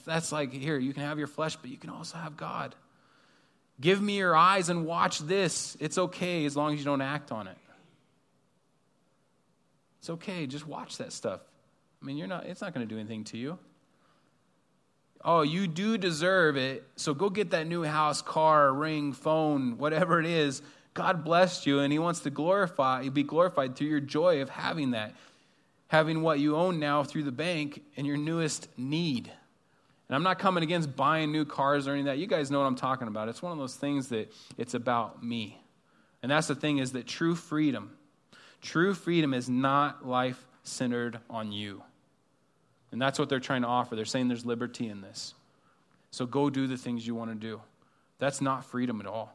That's 0.06 0.32
like, 0.32 0.54
here, 0.54 0.78
you 0.78 0.94
can 0.94 1.04
have 1.04 1.18
your 1.18 1.28
flesh, 1.28 1.56
but 1.58 1.70
you 1.70 1.78
can 1.78 1.90
also 1.90 2.18
have 2.18 2.38
God. 2.38 2.76
Give 3.80 4.02
me 4.02 4.18
your 4.18 4.36
eyes 4.36 4.70
and 4.70 4.86
watch 4.86 5.20
this. 5.20 5.76
It's 5.80 5.98
okay 5.98 6.46
as 6.46 6.56
long 6.56 6.74
as 6.74 6.80
you 6.80 6.86
don't 6.86 7.02
act 7.02 7.32
on 7.32 7.48
it. 7.48 7.58
It's 10.00 10.10
okay, 10.12 10.48
just 10.48 10.66
watch 10.66 10.98
that 10.98 11.12
stuff. 11.12 11.42
I 12.02 12.06
mean, 12.06 12.18
you're 12.18 12.28
not, 12.28 12.46
it's 12.46 12.62
not 12.62 12.74
going 12.74 12.88
to 12.88 12.92
do 12.92 13.00
anything 13.00 13.24
to 13.26 13.38
you. 13.38 13.60
Oh, 15.24 15.42
you 15.42 15.68
do 15.68 15.98
deserve 15.98 16.58
it. 16.58 16.84
So 16.96 17.14
go 17.14 17.30
get 17.30 17.52
that 17.52 17.68
new 17.68 17.84
house, 17.84 18.22
car, 18.22 18.74
ring, 18.74 19.14
phone, 19.14 19.78
whatever 19.78 20.20
it 20.20 20.26
is. 20.26 20.62
God 20.94 21.24
blessed 21.24 21.66
you, 21.66 21.80
and 21.80 21.94
He 21.94 22.00
wants 22.00 22.22
to 22.22 22.30
glorify, 22.30 23.08
be 23.10 23.24
glorified 23.24 23.76
through 23.76 23.88
your 23.88 24.00
joy 24.00 24.42
of 24.42 24.50
having 24.50 24.92
that, 24.92 25.14
having 25.88 26.22
what 26.22 26.40
you 26.40 26.56
own 26.56 26.80
now 26.80 27.04
through 27.04 27.24
the 27.24 27.32
bank 27.32 27.82
and 27.96 28.06
your 28.08 28.18
newest 28.18 28.68
need. 28.78 29.32
And 30.10 30.16
I'm 30.16 30.24
not 30.24 30.40
coming 30.40 30.64
against 30.64 30.96
buying 30.96 31.32
new 31.32 31.46
cars 31.46 31.88
or 31.88 31.92
any 31.92 32.02
of 32.02 32.06
that. 32.08 32.18
You 32.18 32.28
guys 32.28 32.52
know 32.52 32.60
what 32.60 32.66
I'm 32.66 32.76
talking 32.76 33.08
about. 33.08 33.30
It's 33.30 33.42
one 33.42 33.54
of 33.54 33.58
those 33.58 33.76
things 33.76 34.10
that 34.10 34.34
it's 34.58 34.74
about 34.74 35.24
me. 35.24 35.58
And 36.22 36.32
that's 36.32 36.48
the 36.48 36.56
thing 36.56 36.80
is 36.80 36.92
that 36.92 37.08
true 37.08 37.36
freedom, 37.36 37.96
true 38.62 38.94
freedom 38.94 39.34
is 39.34 39.50
not 39.50 40.06
life 40.06 40.46
centered 40.64 41.20
on 41.30 41.52
you. 41.52 41.84
And 42.92 43.02
that's 43.02 43.18
what 43.18 43.30
they're 43.30 43.40
trying 43.40 43.62
to 43.62 43.68
offer. 43.68 43.96
They're 43.96 44.06
saying 44.06 44.28
there's 44.28 44.46
liberty 44.46 44.88
in 44.88 45.02
this. 45.02 45.34
So 46.12 46.26
go 46.26 46.50
do 46.50 46.68
the 46.68 46.78
things 46.78 47.08
you 47.08 47.16
want 47.16 47.32
to 47.32 47.36
do. 47.36 47.62
That's 48.20 48.42
not 48.42 48.66
freedom 48.66 49.00
at 49.00 49.08
all. 49.08 49.34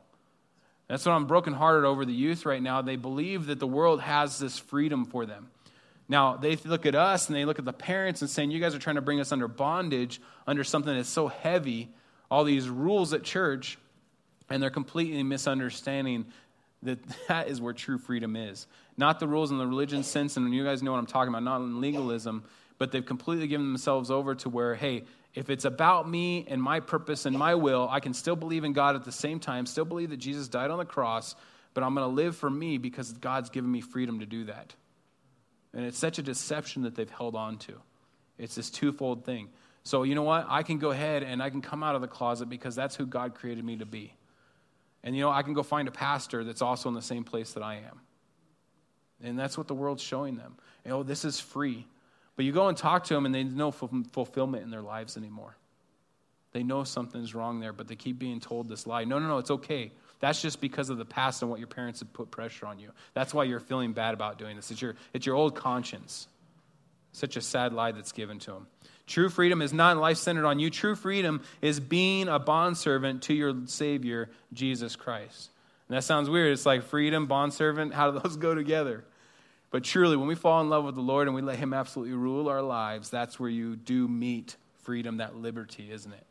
That's 0.88 1.04
what 1.04 1.12
I'm 1.12 1.26
brokenhearted 1.26 1.84
over 1.84 2.04
the 2.04 2.12
youth 2.12 2.46
right 2.46 2.62
now. 2.62 2.82
They 2.82 2.96
believe 2.96 3.46
that 3.46 3.58
the 3.58 3.66
world 3.66 4.00
has 4.00 4.38
this 4.38 4.58
freedom 4.58 5.04
for 5.04 5.26
them. 5.26 5.48
Now, 6.08 6.36
they 6.36 6.54
look 6.56 6.86
at 6.86 6.94
us 6.94 7.26
and 7.26 7.36
they 7.36 7.44
look 7.44 7.58
at 7.58 7.64
the 7.64 7.72
parents 7.72 8.20
and 8.20 8.30
saying, 8.30 8.52
You 8.52 8.60
guys 8.60 8.74
are 8.74 8.78
trying 8.78 8.96
to 8.96 9.02
bring 9.02 9.18
us 9.18 9.32
under 9.32 9.48
bondage, 9.48 10.20
under 10.46 10.62
something 10.62 10.94
that's 10.94 11.08
so 11.08 11.26
heavy, 11.26 11.88
all 12.30 12.44
these 12.44 12.68
rules 12.68 13.12
at 13.12 13.24
church, 13.24 13.78
and 14.48 14.62
they're 14.62 14.70
completely 14.70 15.24
misunderstanding 15.24 16.26
that 16.84 17.00
that 17.28 17.48
is 17.48 17.60
where 17.60 17.72
true 17.72 17.98
freedom 17.98 18.36
is. 18.36 18.68
Not 18.96 19.18
the 19.18 19.26
rules 19.26 19.50
in 19.50 19.58
the 19.58 19.66
religion 19.66 20.04
sense, 20.04 20.36
and 20.36 20.54
you 20.54 20.64
guys 20.64 20.82
know 20.82 20.92
what 20.92 20.98
I'm 20.98 21.06
talking 21.06 21.28
about, 21.28 21.42
not 21.42 21.60
in 21.60 21.80
legalism, 21.80 22.44
but 22.78 22.92
they've 22.92 23.04
completely 23.04 23.46
given 23.46 23.66
themselves 23.66 24.10
over 24.10 24.34
to 24.36 24.48
where, 24.48 24.74
hey, 24.74 25.04
if 25.34 25.50
it's 25.50 25.64
about 25.64 26.08
me 26.08 26.46
and 26.48 26.62
my 26.62 26.80
purpose 26.80 27.26
and 27.26 27.36
my 27.38 27.54
will, 27.54 27.88
I 27.90 28.00
can 28.00 28.14
still 28.14 28.36
believe 28.36 28.64
in 28.64 28.72
God 28.72 28.96
at 28.96 29.04
the 29.04 29.12
same 29.12 29.38
time, 29.38 29.66
still 29.66 29.84
believe 29.84 30.10
that 30.10 30.16
Jesus 30.16 30.48
died 30.48 30.70
on 30.70 30.78
the 30.78 30.84
cross, 30.84 31.34
but 31.74 31.84
I'm 31.84 31.94
going 31.94 32.08
to 32.08 32.14
live 32.14 32.36
for 32.36 32.48
me 32.48 32.78
because 32.78 33.12
God's 33.12 33.50
given 33.50 33.70
me 33.70 33.80
freedom 33.82 34.20
to 34.20 34.26
do 34.26 34.44
that. 34.44 34.74
And 35.74 35.84
it's 35.84 35.98
such 35.98 36.18
a 36.18 36.22
deception 36.22 36.82
that 36.82 36.94
they've 36.94 37.10
held 37.10 37.36
on 37.36 37.58
to. 37.58 37.74
It's 38.38 38.54
this 38.54 38.70
twofold 38.70 39.24
thing. 39.24 39.48
So, 39.84 40.02
you 40.02 40.14
know 40.14 40.22
what? 40.22 40.46
I 40.48 40.62
can 40.62 40.78
go 40.78 40.90
ahead 40.90 41.22
and 41.22 41.42
I 41.42 41.50
can 41.50 41.60
come 41.60 41.82
out 41.82 41.94
of 41.94 42.00
the 42.00 42.08
closet 42.08 42.48
because 42.48 42.74
that's 42.74 42.96
who 42.96 43.06
God 43.06 43.34
created 43.34 43.64
me 43.64 43.76
to 43.76 43.86
be. 43.86 44.14
And, 45.04 45.14
you 45.14 45.22
know, 45.22 45.30
I 45.30 45.42
can 45.42 45.54
go 45.54 45.62
find 45.62 45.86
a 45.86 45.92
pastor 45.92 46.42
that's 46.44 46.62
also 46.62 46.88
in 46.88 46.94
the 46.94 47.02
same 47.02 47.24
place 47.24 47.52
that 47.52 47.62
I 47.62 47.76
am. 47.76 48.00
And 49.22 49.38
that's 49.38 49.56
what 49.56 49.68
the 49.68 49.74
world's 49.74 50.02
showing 50.02 50.36
them. 50.36 50.56
You 50.84 50.90
know, 50.90 51.02
this 51.02 51.24
is 51.24 51.38
free. 51.38 51.86
But 52.36 52.44
you 52.44 52.52
go 52.52 52.68
and 52.68 52.76
talk 52.76 53.04
to 53.04 53.14
them, 53.14 53.26
and 53.26 53.34
they 53.34 53.44
know 53.44 53.70
fulfillment 53.70 54.62
in 54.62 54.70
their 54.70 54.82
lives 54.82 55.16
anymore. 55.16 55.56
They 56.52 56.62
know 56.62 56.84
something's 56.84 57.34
wrong 57.34 57.60
there, 57.60 57.72
but 57.72 57.88
they 57.88 57.96
keep 57.96 58.18
being 58.18 58.40
told 58.40 58.68
this 58.68 58.86
lie. 58.86 59.04
No, 59.04 59.18
no, 59.18 59.28
no, 59.28 59.38
it's 59.38 59.50
okay. 59.50 59.92
That's 60.20 60.40
just 60.40 60.60
because 60.60 60.88
of 60.88 60.98
the 60.98 61.04
past 61.04 61.42
and 61.42 61.50
what 61.50 61.58
your 61.58 61.68
parents 61.68 62.00
have 62.00 62.12
put 62.12 62.30
pressure 62.30 62.66
on 62.66 62.78
you. 62.78 62.90
That's 63.14 63.34
why 63.34 63.44
you're 63.44 63.60
feeling 63.60 63.92
bad 63.92 64.14
about 64.14 64.38
doing 64.38 64.56
this. 64.56 64.70
It's 64.70 64.80
your, 64.80 64.96
it's 65.12 65.26
your 65.26 65.34
old 65.34 65.54
conscience. 65.54 66.28
Such 67.12 67.36
a 67.36 67.40
sad 67.40 67.72
lie 67.72 67.92
that's 67.92 68.12
given 68.12 68.38
to 68.40 68.52
them. 68.52 68.66
True 69.06 69.28
freedom 69.28 69.62
is 69.62 69.72
not 69.72 69.96
life 69.96 70.16
centered 70.16 70.46
on 70.46 70.58
you. 70.58 70.68
True 70.70 70.96
freedom 70.96 71.42
is 71.62 71.78
being 71.78 72.28
a 72.28 72.38
bondservant 72.38 73.22
to 73.24 73.34
your 73.34 73.54
Savior, 73.66 74.30
Jesus 74.52 74.96
Christ. 74.96 75.50
And 75.88 75.96
that 75.96 76.02
sounds 76.02 76.28
weird. 76.28 76.52
It's 76.52 76.66
like 76.66 76.82
freedom, 76.82 77.26
bondservant. 77.26 77.94
How 77.94 78.10
do 78.10 78.18
those 78.18 78.36
go 78.36 78.54
together? 78.54 79.04
But 79.70 79.84
truly, 79.84 80.16
when 80.16 80.28
we 80.28 80.34
fall 80.34 80.60
in 80.60 80.70
love 80.70 80.84
with 80.84 80.94
the 80.94 81.00
Lord 81.00 81.26
and 81.26 81.34
we 81.34 81.42
let 81.42 81.58
Him 81.58 81.74
absolutely 81.74 82.14
rule 82.14 82.48
our 82.48 82.62
lives, 82.62 83.10
that's 83.10 83.40
where 83.40 83.50
you 83.50 83.76
do 83.76 84.06
meet 84.06 84.56
freedom, 84.82 85.16
that 85.16 85.36
liberty, 85.36 85.90
isn't 85.90 86.12
it? 86.12 86.26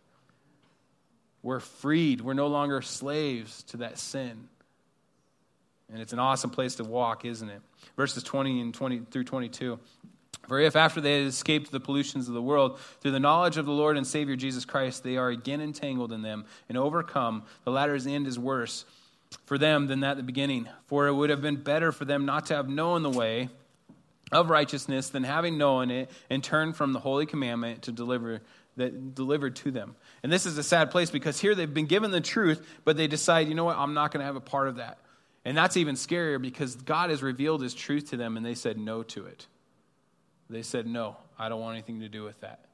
We're 1.44 1.60
freed. 1.60 2.22
We're 2.22 2.34
no 2.34 2.48
longer 2.48 2.82
slaves 2.82 3.64
to 3.64 3.78
that 3.78 4.00
sin. 4.00 4.48
And 5.92 6.02
it's 6.02 6.14
an 6.14 6.20
awesome 6.20 6.50
place 6.50 6.76
to 6.76 6.84
walk, 6.84 7.26
isn't 7.26 7.50
it? 7.50 7.62
Verses 7.96 8.24
20 8.24 8.62
and 8.62 8.74
20 8.74 9.02
through 9.12 9.26
22. 9.26 9.80
For 10.48 10.60
if 10.60 10.76
after 10.76 11.02
they 11.02 11.20
had 11.20 11.28
escaped 11.28 11.72
the 11.72 11.80
pollutions 11.80 12.28
of 12.28 12.34
the 12.34 12.42
world, 12.42 12.80
through 13.02 13.12
the 13.12 13.20
knowledge 13.20 13.58
of 13.58 13.66
the 13.66 13.72
Lord 13.72 13.98
and 13.98 14.06
Savior 14.06 14.36
Jesus 14.36 14.66
Christ, 14.66 15.04
they 15.04 15.18
are 15.18 15.30
again 15.30 15.62
entangled 15.62 16.12
in 16.12 16.22
them 16.22 16.46
and 16.70 16.78
overcome, 16.78 17.44
the 17.64 17.72
latter's 17.72 18.08
end 18.08 18.28
is 18.28 18.40
worse 18.40 18.86
for 19.46 19.58
them 19.58 19.88
than 19.88 20.02
that 20.02 20.12
at 20.12 20.18
the 20.18 20.24
beginning. 20.24 20.68
For 20.88 21.08
it 21.08 21.14
would 21.14 21.30
have 21.30 21.42
been 21.42 21.58
better 21.58 21.92
for 21.92 22.06
them 22.06 22.26
not 22.26 22.48
to 22.48 22.56
have 22.56 22.70
known 22.70 23.04
the 23.04 23.10
way 23.10 23.50
of 24.32 24.50
righteousness 24.50 25.10
than 25.10 25.24
having 25.24 25.58
known 25.58 25.92
it 25.92 26.10
and 26.30 26.44
turned 26.44 26.76
from 26.76 26.94
the 26.94 27.00
holy 27.00 27.26
commandment 27.26 27.84
to 27.84 27.92
deliver 27.92 28.42
that 28.78 29.16
delivered 29.16 29.56
to 29.56 29.72
them. 29.72 29.96
And 30.22 30.30
this 30.30 30.46
is 30.46 30.58
a 30.58 30.64
sad 30.64 30.92
place 30.92 31.10
because 31.10 31.40
here 31.40 31.56
they've 31.56 31.74
been 31.74 31.86
given 31.86 32.12
the 32.12 32.20
truth, 32.20 32.66
but 32.84 32.98
they 32.98 33.08
decide, 33.08 33.48
you 33.48 33.56
know 33.56 33.64
what, 33.64 33.78
I'm 33.78 33.94
not 33.94 34.12
going 34.12 34.20
to 34.20 34.26
have 34.26 34.36
a 34.36 34.42
part 34.42 34.68
of 34.68 34.78
that. 34.78 34.98
And 35.46 35.56
that's 35.56 35.78
even 35.78 35.96
scarier 35.96 36.42
because 36.42 36.76
God 36.76 37.10
has 37.10 37.24
revealed 37.24 37.62
his 37.62 37.74
truth 37.74 38.10
to 38.10 38.18
them 38.18 38.36
and 38.36 38.46
they 38.46 38.56
said 38.56 38.78
no 38.78 39.04
to 39.04 39.28
it. 39.28 39.48
They 40.50 40.62
said, 40.62 40.88
no, 40.88 41.16
I 41.40 41.48
don't 41.48 41.62
want 41.62 41.76
anything 41.76 42.02
to 42.02 42.10
do 42.10 42.24
with 42.24 42.42
that 42.42 42.66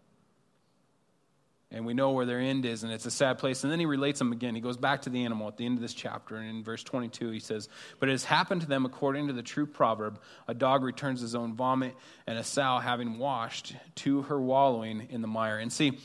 and 1.72 1.86
we 1.86 1.94
know 1.94 2.12
where 2.12 2.26
their 2.26 2.40
end 2.40 2.66
is, 2.66 2.84
and 2.84 2.92
it's 2.92 3.06
a 3.06 3.12
sad 3.12 3.38
place. 3.38 3.64
And 3.64 3.72
then 3.72 3.80
he 3.80 3.86
relates 3.86 4.20
them 4.20 4.34
again. 4.34 4.56
He 4.56 4.62
goes 4.62 4.76
back 4.76 5.04
to 5.04 5.10
the 5.10 5.24
animal 5.24 5.48
at 5.48 5.56
the 5.56 5.66
end 5.66 5.78
of 5.78 5.82
this 5.82 5.94
chapter, 5.94 6.36
and 6.36 6.50
in 6.50 6.64
verse 6.64 6.84
22, 6.84 7.30
he 7.30 7.40
says, 7.40 7.70
But 8.00 8.10
it 8.10 8.14
has 8.14 8.26
happened 8.26 8.62
to 8.62 8.68
them 8.68 8.86
according 8.86 9.28
to 9.28 9.34
the 9.34 9.42
true 9.42 9.66
proverb 9.66 10.20
a 10.48 10.54
dog 10.54 10.84
returns 10.84 11.22
his 11.22 11.34
own 11.34 11.54
vomit, 11.56 11.96
and 12.28 12.38
a 12.38 12.44
sow, 12.44 12.80
having 12.80 13.18
washed, 13.18 13.76
to 13.96 14.24
her 14.24 14.40
wallowing 14.40 15.08
in 15.10 15.22
the 15.22 15.28
mire. 15.28 15.60
And 15.60 15.72
see, 15.72 15.98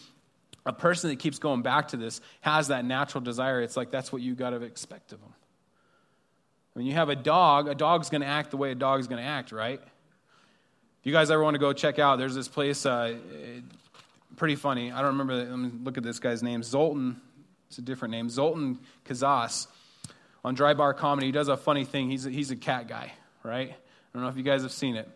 a 0.65 0.73
person 0.73 1.11
that 1.11 1.19
keeps 1.19 1.39
going 1.39 1.63
back 1.63 1.89
to 1.89 1.97
this 1.97 2.21
has 2.41 2.69
that 2.69 2.85
natural 2.85 3.23
desire. 3.23 3.61
It's 3.63 3.77
like 3.77 3.91
that's 3.91 4.13
what 4.13 4.23
you 4.23 4.35
got 4.35 4.51
to 4.51 4.63
expect 4.63 5.13
of 5.13 5.21
them. 5.21 5.35
When 6.75 6.85
you 6.85 6.93
have 6.93 7.09
a 7.09 7.17
dog, 7.17 7.69
a 7.69 7.75
dog's 7.75 8.11
going 8.11 8.21
to 8.21 8.27
act 8.27 8.51
the 8.51 8.57
way 8.57 8.71
a 8.71 8.75
dog's 8.75 9.07
going 9.07 9.23
to 9.23 9.29
act, 9.29 9.51
right? 9.51 9.81
If 9.81 11.07
you 11.07 11.13
guys 11.13 11.31
ever 11.31 11.43
want 11.43 11.55
to 11.55 11.59
go 11.59 11.73
check 11.73 11.99
out, 11.99 12.19
there's 12.19 12.35
this 12.35 12.49
place. 12.49 12.85
Uh, 12.85 13.15
pretty 14.37 14.57
funny. 14.57 14.93
I 14.93 14.99
don't 14.99 15.19
remember. 15.19 15.35
Let 15.35 15.59
me 15.59 15.71
look 15.83 15.99
at 15.99 16.05
this 16.05 16.19
guy's 16.19 16.43
name. 16.43 16.63
Zoltan. 16.63 17.21
It's 17.69 17.79
a 17.79 17.83
different 17.83 18.13
name. 18.13 18.31
Zoltan 18.31 18.79
Kaszas 19.05 19.67
on 20.45 20.55
Dry 20.55 20.75
Bar 20.75 20.95
Comedy. 20.95 21.27
He 21.27 21.33
does 21.33 21.49
a 21.49 21.57
funny 21.57 21.85
thing. 21.85 22.11
He's 22.11 22.27
a, 22.27 22.31
he's 22.31 22.51
a 22.51 22.57
cat 22.57 22.87
guy, 22.87 23.13
right? 23.43 23.71
I 23.71 23.75
don't 24.13 24.23
know 24.23 24.29
if 24.29 24.37
you 24.37 24.45
guys 24.45 24.63
have 24.63 24.73
seen 24.73 24.97
it, 24.97 25.09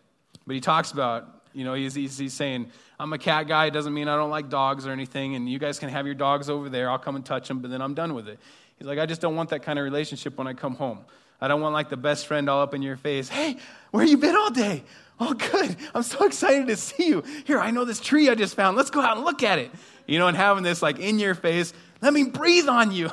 but 0.46 0.54
he 0.54 0.60
talks 0.60 0.90
about 0.90 1.40
You 1.52 1.64
know, 1.64 1.74
he's, 1.74 1.94
he's, 1.94 2.16
he's 2.16 2.34
saying, 2.34 2.70
I'm 2.98 3.12
a 3.12 3.18
cat 3.18 3.48
guy. 3.48 3.66
It 3.66 3.72
doesn't 3.72 3.92
mean 3.92 4.08
I 4.08 4.16
don't 4.16 4.30
like 4.30 4.48
dogs 4.48 4.86
or 4.86 4.92
anything. 4.92 5.34
And 5.34 5.48
you 5.48 5.58
guys 5.58 5.78
can 5.78 5.88
have 5.88 6.06
your 6.06 6.14
dogs 6.14 6.48
over 6.48 6.68
there. 6.68 6.90
I'll 6.90 6.98
come 6.98 7.16
and 7.16 7.24
touch 7.24 7.48
them, 7.48 7.60
but 7.60 7.70
then 7.70 7.82
I'm 7.82 7.94
done 7.94 8.14
with 8.14 8.28
it. 8.28 8.38
He's 8.78 8.86
like, 8.86 8.98
I 8.98 9.06
just 9.06 9.20
don't 9.20 9.36
want 9.36 9.50
that 9.50 9.62
kind 9.62 9.78
of 9.78 9.84
relationship 9.84 10.38
when 10.38 10.46
I 10.46 10.54
come 10.54 10.74
home. 10.74 11.00
I 11.40 11.48
don't 11.48 11.60
want 11.60 11.72
like 11.72 11.88
the 11.88 11.96
best 11.96 12.26
friend 12.26 12.48
all 12.48 12.62
up 12.62 12.74
in 12.74 12.82
your 12.82 12.96
face. 12.96 13.28
Hey, 13.28 13.56
where 13.90 14.04
you 14.04 14.16
been 14.16 14.36
all 14.36 14.50
day? 14.50 14.84
Oh, 15.22 15.34
good. 15.34 15.76
I'm 15.94 16.02
so 16.02 16.24
excited 16.24 16.66
to 16.68 16.76
see 16.76 17.08
you. 17.08 17.22
Here, 17.44 17.60
I 17.60 17.70
know 17.70 17.84
this 17.84 18.00
tree 18.00 18.30
I 18.30 18.34
just 18.34 18.54
found. 18.54 18.76
Let's 18.76 18.90
go 18.90 19.02
out 19.02 19.18
and 19.18 19.26
look 19.26 19.42
at 19.42 19.58
it. 19.58 19.70
You 20.06 20.18
know, 20.18 20.28
and 20.28 20.36
having 20.36 20.62
this 20.62 20.80
like 20.80 20.98
in 20.98 21.18
your 21.18 21.34
face, 21.34 21.74
let 22.00 22.14
me 22.14 22.24
breathe 22.24 22.68
on 22.68 22.90
you. 22.90 23.10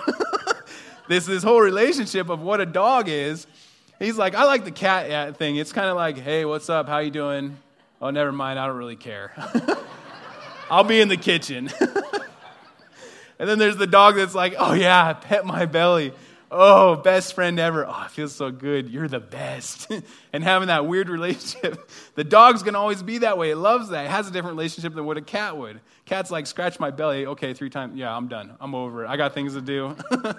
this 1.10 1.26
this 1.26 1.44
whole 1.44 1.60
relationship 1.60 2.30
of 2.30 2.42
what 2.42 2.62
a 2.62 2.66
dog 2.66 3.10
is. 3.10 3.46
He's 4.00 4.18
like, 4.18 4.36
I 4.36 4.46
like 4.46 4.64
the 4.64 4.72
cat 4.72 5.38
thing. 5.38 5.58
It's 5.58 5.74
kind 5.74 5.90
of 5.90 5.98
like, 5.98 6.18
hey, 6.18 6.46
what's 6.46 6.70
up? 6.70 6.88
How 6.88 7.00
you 7.00 7.12
doing? 7.12 7.58
Oh, 8.02 8.10
never 8.10 8.32
mind. 8.32 8.58
I 8.58 8.68
don't 8.68 8.78
really 8.78 8.96
care. 8.96 9.34
I'll 10.72 10.84
be 10.84 11.02
in 11.02 11.10
the 11.10 11.18
kitchen. 11.18 11.70
and 13.40 13.50
then 13.50 13.60
there's 13.60 13.78
the 13.78 13.88
dog 13.88 14.16
that's 14.16 14.36
like, 14.36 14.56
oh 14.58 14.74
yeah, 14.74 15.14
pet 15.14 15.46
my 15.46 15.66
belly. 15.66 16.14
Oh, 16.50 16.96
best 16.96 17.34
friend 17.34 17.60
ever. 17.60 17.86
Oh, 17.86 18.04
it 18.06 18.12
feels 18.12 18.34
so 18.34 18.52
good. 18.52 18.90
You're 18.90 19.10
the 19.10 19.20
best. 19.20 19.92
and 20.34 20.44
having 20.44 20.70
that 20.70 20.86
weird 20.86 21.10
relationship. 21.10 21.90
The 22.16 22.24
dog's 22.24 22.64
going 22.64 22.74
to 22.74 22.80
always 22.80 23.04
be 23.04 23.20
that 23.20 23.38
way. 23.38 23.52
It 23.52 23.58
loves 23.58 23.90
that. 23.90 24.06
It 24.06 24.10
has 24.10 24.28
a 24.28 24.32
different 24.32 24.58
relationship 24.58 24.96
than 24.96 25.06
what 25.06 25.18
a 25.18 25.22
cat 25.22 25.56
would. 25.56 25.82
Cat's 26.06 26.32
like, 26.32 26.48
scratch 26.48 26.80
my 26.80 26.90
belly. 26.90 27.28
Okay, 27.28 27.54
three 27.54 27.70
times. 27.70 27.96
Yeah, 27.96 28.16
I'm 28.16 28.28
done. 28.28 28.56
I'm 28.60 28.74
over 28.74 29.06
it. 29.06 29.08
I 29.08 29.18
got 29.18 29.36
things 29.36 29.54
to 29.54 29.62
do. 29.62 29.96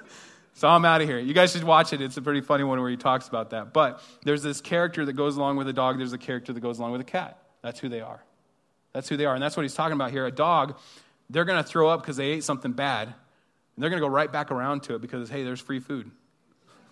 so 0.54 0.66
I'm 0.66 0.84
out 0.84 1.00
of 1.00 1.08
here. 1.08 1.20
You 1.20 1.34
guys 1.34 1.52
should 1.52 1.62
watch 1.62 1.92
it. 1.92 2.00
It's 2.00 2.16
a 2.16 2.22
pretty 2.22 2.40
funny 2.40 2.64
one 2.64 2.80
where 2.80 2.90
he 2.90 2.96
talks 2.96 3.28
about 3.28 3.50
that. 3.50 3.72
But 3.72 4.02
there's 4.24 4.42
this 4.42 4.60
character 4.60 5.06
that 5.06 5.12
goes 5.12 5.36
along 5.36 5.56
with 5.56 5.68
a 5.68 5.72
dog, 5.72 5.98
there's 5.98 6.12
a 6.12 6.18
character 6.18 6.52
that 6.52 6.60
goes 6.60 6.80
along 6.80 6.90
with 6.90 7.00
a 7.00 7.04
cat. 7.04 7.38
That's 7.62 7.78
who 7.78 7.88
they 7.88 8.00
are. 8.00 8.24
That's 8.92 9.08
who 9.08 9.16
they 9.16 9.24
are. 9.24 9.34
And 9.34 9.42
that's 9.42 9.56
what 9.56 9.62
he's 9.62 9.74
talking 9.74 9.94
about 9.94 10.10
here. 10.10 10.26
A 10.26 10.32
dog, 10.32 10.76
they're 11.30 11.44
going 11.44 11.62
to 11.62 11.68
throw 11.68 11.88
up 11.88 12.02
because 12.02 12.16
they 12.16 12.26
ate 12.26 12.42
something 12.42 12.72
bad 12.72 13.14
and 13.78 13.82
they're 13.84 13.90
going 13.90 14.02
to 14.02 14.08
go 14.08 14.12
right 14.12 14.32
back 14.32 14.50
around 14.50 14.82
to 14.82 14.96
it 14.96 15.00
because, 15.00 15.30
hey, 15.30 15.44
there's 15.44 15.60
free 15.60 15.78
food. 15.78 16.10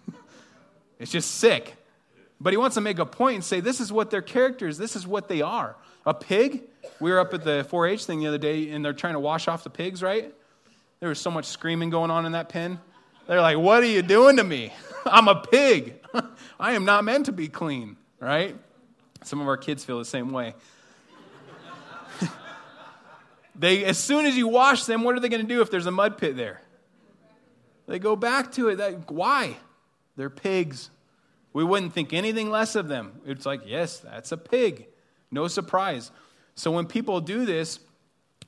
it's 1.01 1.11
just 1.11 1.33
sick. 1.33 1.75
But 2.41 2.53
he 2.53 2.57
wants 2.57 2.75
to 2.75 2.81
make 2.81 3.01
a 3.01 3.05
point 3.05 3.35
and 3.35 3.45
say, 3.45 3.59
this 3.59 3.81
is 3.81 3.93
what 3.93 4.13
their 4.13 4.23
character 4.23 4.69
is, 4.69 4.79
this 4.79 4.95
is 4.95 5.05
what 5.05 5.27
they 5.27 5.43
are. 5.43 5.75
A 6.07 6.15
pig, 6.15 6.63
we 7.01 7.11
were 7.11 7.19
up 7.19 7.35
at 7.35 7.43
the 7.43 7.67
4 7.69 7.89
H 7.89 8.05
thing 8.05 8.21
the 8.21 8.29
other 8.29 8.39
day 8.39 8.71
and 8.71 8.85
they're 8.85 8.93
trying 8.93 9.15
to 9.15 9.19
wash 9.19 9.49
off 9.49 9.65
the 9.65 9.71
pigs, 9.71 10.01
right? 10.01 10.33
There 11.01 11.09
was 11.09 11.19
so 11.19 11.29
much 11.29 11.47
screaming 11.47 11.91
going 11.91 12.13
on 12.13 12.25
in 12.25 12.31
that 12.33 12.51
pen. 12.51 12.79
They're 13.27 13.41
like, 13.41 13.59
what 13.59 13.83
are 13.83 13.87
you 13.87 14.03
doing 14.03 14.37
to 14.37 14.45
me? 14.45 14.73
I'm 15.07 15.27
a 15.27 15.41
pig. 15.41 15.95
I 16.61 16.75
am 16.75 16.85
not 16.85 17.03
meant 17.03 17.27
to 17.27 17.33
be 17.33 17.49
clean, 17.49 17.97
right? 18.21 18.55
Some 19.25 19.41
of 19.41 19.49
our 19.49 19.57
kids 19.57 19.85
feel 19.85 19.99
the 19.99 20.05
same 20.05 20.31
way. 20.31 20.55
they, 23.57 23.85
as 23.85 23.99
soon 23.99 24.25
as 24.25 24.37
you 24.37 24.47
wash 24.47 24.85
them, 24.85 25.03
what 25.03 25.17
are 25.17 25.21
they 25.21 25.29
going 25.29 25.43
to 25.43 25.53
do 25.53 25.63
if 25.63 25.71
there's 25.73 25.87
a 25.87 25.91
mud 25.91 26.17
pit 26.17 26.37
there? 26.37 26.61
They 27.87 27.99
go 27.99 28.17
back 28.17 28.53
to 28.53 28.69
it. 28.69 29.11
Why? 29.11 29.57
They're 30.17 30.31
pigs. 30.31 30.91
We 31.53 31.65
wouldn't 31.65 31.93
think 31.93 32.13
anything 32.13 32.51
less 32.51 32.75
of 32.75 32.89
them. 32.89 33.21
It's 33.25 33.47
like, 33.47 33.63
yes, 33.67 33.99
that's 33.99 34.33
a 34.33 34.37
pig. 34.37 34.89
No 35.31 35.49
surprise. 35.49 36.11
So 36.55 36.71
when 36.71 36.87
people 36.87 37.21
do 37.21 37.47
this, 37.47 37.81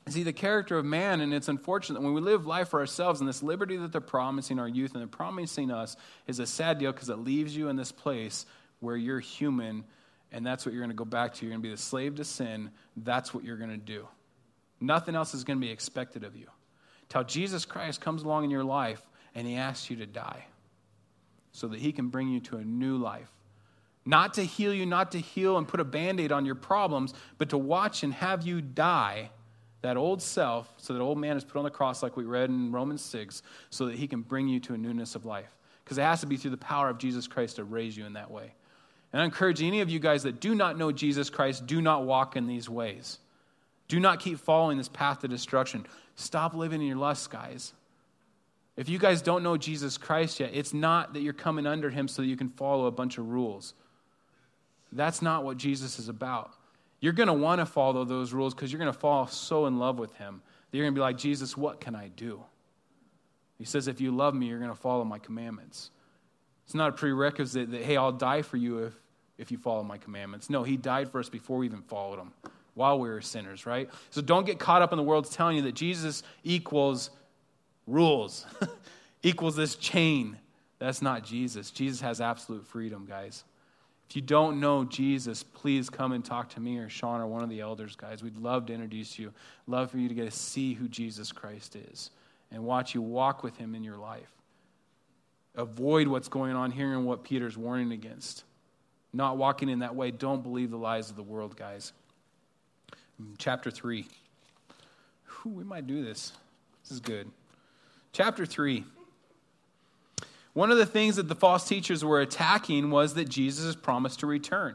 see 0.08 0.22
the 0.22 0.32
character 0.32 0.78
of 0.78 0.84
man, 0.84 1.20
and 1.20 1.32
it's 1.32 1.48
unfortunate 1.48 2.02
when 2.02 2.14
we 2.14 2.20
live 2.20 2.46
life 2.46 2.68
for 2.68 2.80
ourselves 2.80 3.20
and 3.20 3.28
this 3.28 3.42
liberty 3.42 3.76
that 3.76 3.92
they're 3.92 4.00
promising 4.00 4.58
our 4.58 4.68
youth 4.68 4.92
and 4.92 5.00
they're 5.00 5.08
promising 5.08 5.70
us 5.70 5.96
is 6.26 6.38
a 6.38 6.46
sad 6.46 6.78
deal 6.78 6.92
because 6.92 7.08
it 7.08 7.18
leaves 7.18 7.56
you 7.56 7.68
in 7.68 7.76
this 7.76 7.92
place 7.92 8.46
where 8.80 8.96
you're 8.96 9.20
human 9.20 9.84
and 10.32 10.46
that's 10.46 10.66
what 10.66 10.72
you're 10.74 10.82
going 10.82 10.90
to 10.90 10.96
go 10.96 11.04
back 11.04 11.34
to. 11.34 11.46
You're 11.46 11.52
going 11.52 11.62
to 11.62 11.68
be 11.68 11.74
the 11.74 11.80
slave 11.80 12.16
to 12.16 12.24
sin. 12.24 12.70
That's 12.96 13.32
what 13.32 13.44
you're 13.44 13.56
going 13.56 13.70
to 13.70 13.76
do. 13.76 14.06
Nothing 14.80 15.14
else 15.14 15.34
is 15.34 15.44
going 15.44 15.58
to 15.58 15.64
be 15.64 15.72
expected 15.72 16.24
of 16.24 16.36
you. 16.36 16.46
Till 17.08 17.24
Jesus 17.24 17.64
Christ 17.64 18.00
comes 18.00 18.22
along 18.22 18.44
in 18.44 18.50
your 18.50 18.64
life 18.64 19.02
and 19.38 19.46
he 19.46 19.54
asks 19.54 19.88
you 19.88 19.94
to 19.94 20.06
die 20.06 20.44
so 21.52 21.68
that 21.68 21.78
he 21.78 21.92
can 21.92 22.08
bring 22.08 22.28
you 22.28 22.40
to 22.40 22.56
a 22.56 22.64
new 22.64 22.96
life. 22.96 23.30
Not 24.04 24.34
to 24.34 24.44
heal 24.44 24.74
you, 24.74 24.84
not 24.84 25.12
to 25.12 25.18
heal 25.18 25.56
and 25.58 25.68
put 25.68 25.78
a 25.78 25.84
band 25.84 26.18
aid 26.18 26.32
on 26.32 26.44
your 26.44 26.56
problems, 26.56 27.14
but 27.38 27.50
to 27.50 27.58
watch 27.58 28.02
and 28.02 28.12
have 28.14 28.44
you 28.44 28.60
die 28.60 29.30
that 29.82 29.96
old 29.96 30.20
self, 30.20 30.74
so 30.76 30.92
that 30.92 31.00
old 31.00 31.18
man 31.18 31.36
is 31.36 31.44
put 31.44 31.56
on 31.56 31.62
the 31.62 31.70
cross, 31.70 32.02
like 32.02 32.16
we 32.16 32.24
read 32.24 32.50
in 32.50 32.72
Romans 32.72 33.00
6, 33.00 33.42
so 33.70 33.86
that 33.86 33.94
he 33.94 34.08
can 34.08 34.22
bring 34.22 34.48
you 34.48 34.58
to 34.58 34.74
a 34.74 34.76
newness 34.76 35.14
of 35.14 35.24
life. 35.24 35.56
Because 35.84 35.98
it 35.98 36.02
has 36.02 36.20
to 36.22 36.26
be 36.26 36.36
through 36.36 36.50
the 36.50 36.56
power 36.56 36.88
of 36.88 36.98
Jesus 36.98 37.28
Christ 37.28 37.56
to 37.56 37.64
raise 37.64 37.96
you 37.96 38.06
in 38.06 38.14
that 38.14 38.32
way. 38.32 38.52
And 39.12 39.22
I 39.22 39.24
encourage 39.24 39.62
any 39.62 39.82
of 39.82 39.88
you 39.88 40.00
guys 40.00 40.24
that 40.24 40.40
do 40.40 40.56
not 40.56 40.76
know 40.76 40.90
Jesus 40.90 41.30
Christ, 41.30 41.64
do 41.68 41.80
not 41.80 42.06
walk 42.06 42.34
in 42.34 42.48
these 42.48 42.68
ways. 42.68 43.20
Do 43.86 44.00
not 44.00 44.18
keep 44.18 44.40
following 44.40 44.78
this 44.78 44.88
path 44.88 45.20
to 45.20 45.28
destruction. 45.28 45.86
Stop 46.16 46.54
living 46.54 46.80
in 46.80 46.88
your 46.88 46.96
lusts, 46.96 47.28
guys. 47.28 47.72
If 48.78 48.88
you 48.88 49.00
guys 49.00 49.22
don't 49.22 49.42
know 49.42 49.56
Jesus 49.56 49.98
Christ 49.98 50.38
yet, 50.38 50.52
it's 50.54 50.72
not 50.72 51.14
that 51.14 51.22
you're 51.22 51.32
coming 51.32 51.66
under 51.66 51.90
him 51.90 52.06
so 52.06 52.22
that 52.22 52.28
you 52.28 52.36
can 52.36 52.48
follow 52.48 52.86
a 52.86 52.92
bunch 52.92 53.18
of 53.18 53.28
rules. 53.28 53.74
That's 54.92 55.20
not 55.20 55.42
what 55.44 55.56
Jesus 55.56 55.98
is 55.98 56.08
about. 56.08 56.52
You're 57.00 57.12
going 57.12 57.26
to 57.26 57.32
want 57.32 57.60
to 57.60 57.66
follow 57.66 58.04
those 58.04 58.32
rules 58.32 58.54
because 58.54 58.70
you're 58.70 58.78
going 58.78 58.92
to 58.92 58.98
fall 58.98 59.26
so 59.26 59.66
in 59.66 59.80
love 59.80 59.98
with 59.98 60.14
him 60.14 60.42
that 60.70 60.78
you're 60.78 60.84
going 60.84 60.94
to 60.94 60.98
be 60.98 61.02
like, 61.02 61.18
Jesus, 61.18 61.56
what 61.56 61.80
can 61.80 61.96
I 61.96 62.06
do? 62.06 62.40
He 63.58 63.64
says, 63.64 63.88
if 63.88 64.00
you 64.00 64.12
love 64.12 64.32
me, 64.32 64.46
you're 64.46 64.60
going 64.60 64.70
to 64.70 64.76
follow 64.76 65.04
my 65.04 65.18
commandments. 65.18 65.90
It's 66.64 66.74
not 66.74 66.90
a 66.90 66.92
prerequisite 66.92 67.72
that, 67.72 67.82
hey, 67.82 67.96
I'll 67.96 68.12
die 68.12 68.42
for 68.42 68.58
you 68.58 68.78
if, 68.84 68.94
if 69.38 69.50
you 69.50 69.58
follow 69.58 69.82
my 69.82 69.98
commandments. 69.98 70.48
No, 70.48 70.62
he 70.62 70.76
died 70.76 71.10
for 71.10 71.18
us 71.18 71.28
before 71.28 71.58
we 71.58 71.66
even 71.66 71.82
followed 71.82 72.20
him 72.20 72.32
while 72.74 73.00
we 73.00 73.08
were 73.08 73.20
sinners, 73.20 73.66
right? 73.66 73.90
So 74.10 74.22
don't 74.22 74.46
get 74.46 74.60
caught 74.60 74.82
up 74.82 74.92
in 74.92 74.98
the 74.98 75.02
world 75.02 75.28
telling 75.28 75.56
you 75.56 75.62
that 75.62 75.74
Jesus 75.74 76.22
equals 76.44 77.10
rules 77.88 78.46
equals 79.22 79.56
this 79.56 79.74
chain. 79.74 80.38
That's 80.78 81.02
not 81.02 81.24
Jesus. 81.24 81.70
Jesus 81.70 82.00
has 82.00 82.20
absolute 82.20 82.64
freedom, 82.66 83.06
guys. 83.08 83.44
If 84.08 84.16
you 84.16 84.22
don't 84.22 84.60
know 84.60 84.84
Jesus, 84.84 85.42
please 85.42 85.90
come 85.90 86.12
and 86.12 86.24
talk 86.24 86.48
to 86.50 86.60
me 86.60 86.78
or 86.78 86.88
Sean 86.88 87.20
or 87.20 87.26
one 87.26 87.42
of 87.42 87.50
the 87.50 87.60
elders, 87.60 87.94
guys. 87.94 88.22
We'd 88.22 88.38
love 88.38 88.66
to 88.66 88.72
introduce 88.72 89.18
you. 89.18 89.32
Love 89.66 89.90
for 89.90 89.98
you 89.98 90.08
to 90.08 90.14
get 90.14 90.24
to 90.24 90.30
see 90.30 90.72
who 90.72 90.88
Jesus 90.88 91.30
Christ 91.30 91.76
is 91.76 92.10
and 92.50 92.64
watch 92.64 92.94
you 92.94 93.02
walk 93.02 93.42
with 93.42 93.56
him 93.56 93.74
in 93.74 93.84
your 93.84 93.98
life. 93.98 94.30
Avoid 95.56 96.08
what's 96.08 96.28
going 96.28 96.54
on 96.54 96.70
here 96.70 96.92
and 96.92 97.04
what 97.04 97.24
Peter's 97.24 97.58
warning 97.58 97.92
against. 97.92 98.44
Not 99.12 99.36
walking 99.36 99.68
in 99.68 99.80
that 99.80 99.94
way. 99.94 100.10
Don't 100.10 100.42
believe 100.42 100.70
the 100.70 100.78
lies 100.78 101.10
of 101.10 101.16
the 101.16 101.22
world, 101.22 101.56
guys. 101.56 101.92
Mm, 103.20 103.34
chapter 103.38 103.70
3. 103.70 104.06
Whew, 105.42 105.52
we 105.52 105.64
might 105.64 105.86
do 105.86 106.02
this. 106.02 106.32
This 106.82 106.92
is 106.92 107.00
good. 107.00 107.30
Chapter 108.12 108.46
3. 108.46 108.84
One 110.54 110.70
of 110.70 110.78
the 110.78 110.86
things 110.86 111.16
that 111.16 111.28
the 111.28 111.34
false 111.34 111.68
teachers 111.68 112.04
were 112.04 112.20
attacking 112.20 112.90
was 112.90 113.14
that 113.14 113.28
Jesus 113.28 113.76
promised 113.76 114.20
to 114.20 114.26
return. 114.26 114.74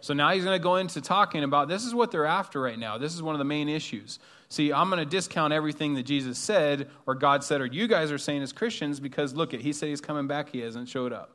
So 0.00 0.12
now 0.12 0.30
he's 0.32 0.44
going 0.44 0.56
to 0.56 0.62
go 0.62 0.76
into 0.76 1.00
talking 1.00 1.44
about 1.44 1.66
this 1.66 1.84
is 1.84 1.94
what 1.94 2.10
they're 2.10 2.26
after 2.26 2.60
right 2.60 2.78
now. 2.78 2.98
This 2.98 3.14
is 3.14 3.22
one 3.22 3.34
of 3.34 3.38
the 3.38 3.44
main 3.44 3.68
issues. 3.68 4.18
See, 4.50 4.72
I'm 4.72 4.90
going 4.90 4.98
to 4.98 5.10
discount 5.10 5.52
everything 5.52 5.94
that 5.94 6.02
Jesus 6.02 6.38
said 6.38 6.90
or 7.06 7.14
God 7.14 7.42
said 7.42 7.60
or 7.60 7.66
you 7.66 7.88
guys 7.88 8.12
are 8.12 8.18
saying 8.18 8.42
as 8.42 8.52
Christians 8.52 9.00
because 9.00 9.34
look 9.34 9.54
at 9.54 9.60
he 9.60 9.72
said 9.72 9.88
he's 9.88 10.02
coming 10.02 10.26
back, 10.26 10.50
he 10.50 10.60
hasn't 10.60 10.88
showed 10.88 11.12
up. 11.12 11.30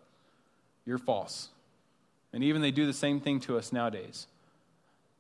You're 0.86 1.00
false. 1.00 1.50
And 2.32 2.44
even 2.44 2.62
they 2.62 2.72
do 2.72 2.86
the 2.86 2.94
same 2.94 3.20
thing 3.20 3.40
to 3.42 3.58
us 3.58 3.74
nowadays. 3.74 4.28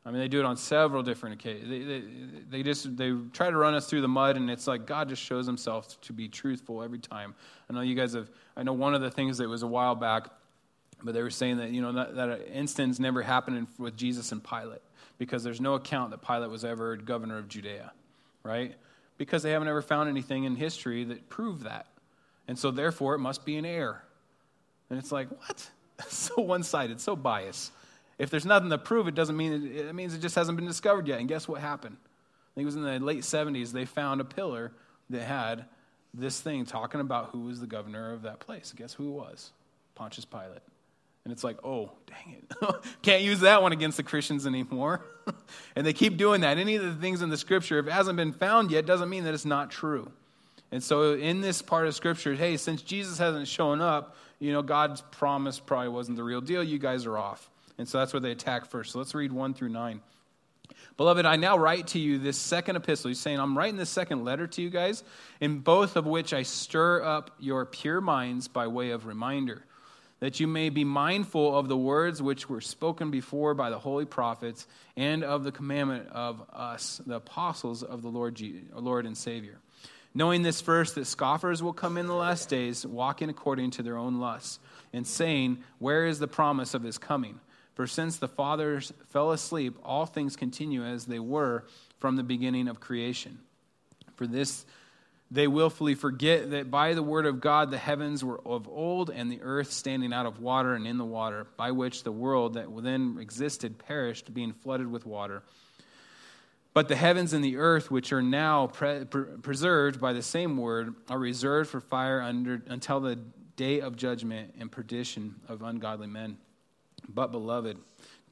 I 0.10 0.12
mean, 0.12 0.22
they 0.22 0.28
do 0.28 0.39
it 0.39 0.45
on 0.45 0.58
several 0.58 1.04
different 1.04 1.36
occasions. 1.36 1.69
They, 1.69 1.84
they, 1.84 2.04
they, 2.50 2.63
just 2.63 2.98
they 2.98 3.13
try 3.32 3.52
to 3.52 3.56
run 3.56 3.76
us 3.76 3.86
through 3.86 4.02
the 4.02 4.08
mud, 4.08 4.38
and 4.38 4.50
it's 4.50 4.65
like 4.65 4.88
God 4.88 5.08
just 5.08 5.22
shows 5.22 5.45
Himself 5.45 6.02
to 6.02 6.13
be 6.13 6.28
truthful 6.28 6.82
every 6.82 6.98
time. 6.98 7.36
I 7.69 7.74
know 7.74 7.82
you 7.82 7.93
guys 7.93 8.13
have. 8.13 8.28
I 8.58 8.63
know 8.63 8.74
one 8.74 8.95
of 8.95 9.02
the 9.02 9.12
things 9.12 9.38
that 9.38 9.48
was 9.48 9.62
a 9.62 9.67
while 9.67 9.93
back, 9.93 10.30
but 11.04 11.13
they 11.13 11.22
were 11.22 11.30
saying 11.30 11.58
that 11.58 11.69
you 11.69 11.84
know 11.84 11.91
that, 11.91 12.15
that 12.15 12.48
instance 12.52 12.98
never 12.98 13.22
happened 13.22 13.67
with 13.78 13.95
Jesus 13.95 14.32
and 14.32 14.43
Pilate 14.43 14.82
because 15.19 15.43
there's 15.43 15.62
no 15.62 15.76
account 15.76 16.10
that 16.10 16.24
Pilate 16.24 16.50
was 16.50 16.65
ever 16.65 16.95
governor 16.95 17.38
of 17.38 17.48
Judea, 17.48 17.91
right? 18.41 18.74
Because 19.19 19.43
they 19.43 19.52
haven't 19.52 19.67
ever 19.67 19.84
found 19.84 20.10
anything 20.10 20.45
in 20.45 20.56
history 20.56 21.04
that 21.04 21.30
proved 21.30 21.65
that, 21.65 21.86
and 22.48 22.58
so 22.58 22.71
therefore 22.71 23.13
it 23.13 23.19
must 23.19 23.46
be 23.46 23.58
an 23.58 23.65
error. 23.65 24.04
And 24.90 24.98
it's 24.98 25.12
like 25.12 25.29
what? 25.29 25.69
so 26.08 26.42
one-sided, 26.42 27.00
so 27.00 27.15
biased. 27.15 27.73
If 28.20 28.30
there's 28.30 28.46
nothing 28.46 28.70
to 28.70 28.78
prove, 28.78 29.08
it 29.08 29.15
doesn't 29.15 29.36
mean 29.36 29.54
it, 29.54 29.88
it 29.88 29.96
means 29.96 30.13
it 30.13 30.20
just 30.20 30.36
hasn't 30.36 30.58
been 30.58 30.67
discovered 30.67 31.08
yet. 31.08 31.20
And 31.20 31.28
guess 31.28 31.48
what 31.48 31.62
happened? 31.62 31.98
I 32.00 32.52
think 32.54 32.63
it 32.63 32.65
was 32.65 32.76
in 32.76 32.84
the 32.84 33.00
late 33.00 33.22
70s, 33.22 33.72
they 33.72 33.86
found 33.86 34.22
a 34.22 34.26
pillar 34.26 34.74
that 35.10 35.24
had 35.24 35.65
this 36.13 36.40
thing 36.40 36.65
talking 36.65 37.00
about 37.00 37.30
who 37.32 37.42
was 37.42 37.60
the 37.60 37.67
governor 37.67 38.12
of 38.13 38.24
that 38.24 38.40
place. 38.40 38.74
Guess 38.76 38.94
who 38.94 39.08
it 39.08 39.12
was? 39.12 39.52
Pontius 39.96 40.26
Pilate. 40.26 40.62
And 41.24 41.34
it's 41.34 41.44
like, 41.44 41.63
oh, 41.63 41.92
dang 42.08 42.38
it. 42.38 42.76
Can't 43.02 43.22
use 43.22 43.42
that 43.42 43.62
one 43.62 43.72
against 43.72 43.98
the 43.98 44.04
Christians 44.04 44.48
anymore. 44.48 45.06
and 45.76 45.86
they 45.86 45.94
keep 45.94 46.17
doing 46.17 46.42
that. 46.42 46.58
Any 46.58 46.76
of 46.76 46.84
the 46.84 46.94
things 46.94 47.22
in 47.22 47.30
the 47.30 47.38
scripture, 47.38 47.80
if 47.80 47.88
it 47.88 47.92
hasn't 47.94 48.17
been 48.17 48.34
found 48.34 48.72
yet, 48.72 48.86
doesn't 48.86 49.10
mean 49.10 49.26
that 49.26 49.34
it's 49.34 49.46
not 49.46 49.70
true. 49.70 50.12
And 50.72 50.84
so 50.84 51.13
in 51.13 51.42
this 51.42 51.62
part 51.62 51.88
of 51.88 51.96
scripture, 51.96 52.34
hey, 52.34 52.58
since 52.58 52.82
Jesus 52.82 53.17
hasn't 53.17 53.48
shown 53.48 53.82
up, 53.82 54.15
you 54.40 54.54
know, 54.54 54.62
God's 54.62 55.02
promise 55.12 55.60
probably 55.60 55.90
wasn't 55.90 56.17
the 56.17 56.24
real 56.24 56.42
deal. 56.42 56.63
You 56.63 56.80
guys 56.80 57.06
are 57.06 57.17
off. 57.17 57.50
And 57.80 57.88
so 57.88 57.98
that's 57.98 58.13
where 58.13 58.19
they 58.19 58.32
attack 58.32 58.65
first. 58.65 58.92
So 58.92 59.00
let's 59.00 59.15
read 59.15 59.32
1 59.32 59.54
through 59.56 59.69
9. 59.69 60.02
Beloved, 60.98 61.25
I 61.25 61.38
now 61.38 61.58
write 61.58 61.88
to 61.88 62.00
you 62.00 62.19
this 62.19 62.38
second 62.38 62.75
epistle. 62.75 63.08
He's 63.08 63.21
saying, 63.21 63.40
I'm 63.40 63.58
writing 63.58 63.77
this 63.77 63.90
second 63.90 64.25
letter 64.25 64.48
to 64.48 64.62
you 64.62 64.69
guys, 64.69 65.02
in 65.40 65.60
both 65.60 65.96
of 65.96 66.06
which 66.06 66.34
I 66.34 66.44
stir 66.44 67.02
up 67.02 67.32
your 67.40 67.65
pure 67.65 68.02
minds 68.02 68.50
by 68.50 68.67
way 68.67 68.92
of 68.92 69.06
reminder, 69.06 69.63
that 70.19 70.42
you 70.42 70.48
may 70.48 70.69
be 70.69 70.84
mindful 70.84 71.58
of 71.58 71.69
the 71.69 71.77
words 71.77 72.21
which 72.21 72.50
were 72.50 72.60
spoken 72.60 73.12
before 73.12 73.54
by 73.54 73.69
the 73.69 73.80
holy 73.80 74.06
prophets 74.06 74.67
and 74.98 75.23
of 75.23 75.46
the 75.46 75.52
commandment 75.52 76.10
of 76.10 76.44
us, 76.52 77.02
the 77.08 77.15
apostles 77.15 77.82
of 77.82 78.02
the 78.02 78.10
Lord, 78.10 78.42
Lord 78.75 79.06
and 79.06 79.17
Savior. 79.17 79.58
Knowing 80.13 80.42
this 80.42 80.60
first, 80.60 80.96
that 80.96 81.06
scoffers 81.06 81.63
will 81.63 81.71
come 81.71 81.98
in 81.98 82.08
the 82.08 82.13
last 82.13 82.50
days, 82.50 82.86
walking 82.86 83.30
according 83.30 83.71
to 83.71 83.84
their 83.84 83.96
own 83.96 84.19
lusts, 84.19 84.60
and 84.92 85.08
saying, 85.08 85.60
Where 85.77 86.06
is 86.06 86.19
the 86.19 86.27
promise 86.27 86.73
of 86.73 86.84
his 86.84 86.98
coming? 86.98 87.40
For 87.80 87.88
since 87.88 88.17
the 88.17 88.27
fathers 88.27 88.92
fell 89.08 89.32
asleep, 89.32 89.77
all 89.86 90.06
things 90.06 90.36
continue 90.36 90.84
as 90.84 91.06
they 91.06 91.17
were 91.17 91.63
from 92.00 92.17
the 92.17 92.23
beginning 92.23 92.67
of 92.67 92.82
creation. 92.82 93.40
For 94.17 94.27
this 94.27 94.65
they 95.32 95.48
willfully 95.48 95.96
forget 95.96 96.52
that 96.52 96.69
by 96.69 96.94
the 96.94 97.02
word 97.02 97.25
of 97.25 97.40
God 97.40 97.71
the 97.71 97.77
heavens 97.77 98.21
were 98.21 98.46
of 98.46 98.67
old, 98.67 99.10
and 99.10 99.32
the 99.32 99.40
earth 99.42 99.71
standing 99.71 100.12
out 100.12 100.25
of 100.25 100.42
water 100.42 100.73
and 100.73 100.86
in 100.86 100.98
the 100.98 101.06
water, 101.06 101.48
by 101.56 101.71
which 101.71 102.04
the 102.04 102.12
world 102.12 102.56
that 102.56 102.67
then 102.84 103.17
existed 103.17 103.80
perished, 103.80 104.34
being 104.34 104.52
flooded 104.52 104.92
with 104.92 105.06
water. 105.06 105.42
But 106.73 106.90
the 106.90 106.98
heavens 106.98 107.32
and 107.32 107.46
the 107.46 107.56
earth, 107.56 107.90
which 107.90 108.12
are 108.12 108.21
now 108.21 108.67
pre- 108.67 109.06
preserved 109.06 110.02
by 110.02 110.12
the 110.12 110.21
same 110.21 110.58
word, 110.58 110.96
are 111.10 111.17
reserved 111.17 111.69
for 111.69 111.80
fire 111.80 112.19
under, 112.19 112.62
until 112.67 113.00
the 113.00 113.15
day 113.56 113.80
of 113.80 113.96
judgment 113.96 114.56
and 114.60 114.69
perdition 114.69 115.36
of 115.48 115.62
ungodly 115.62 116.08
men. 116.08 116.40
But, 117.13 117.31
beloved, 117.31 117.77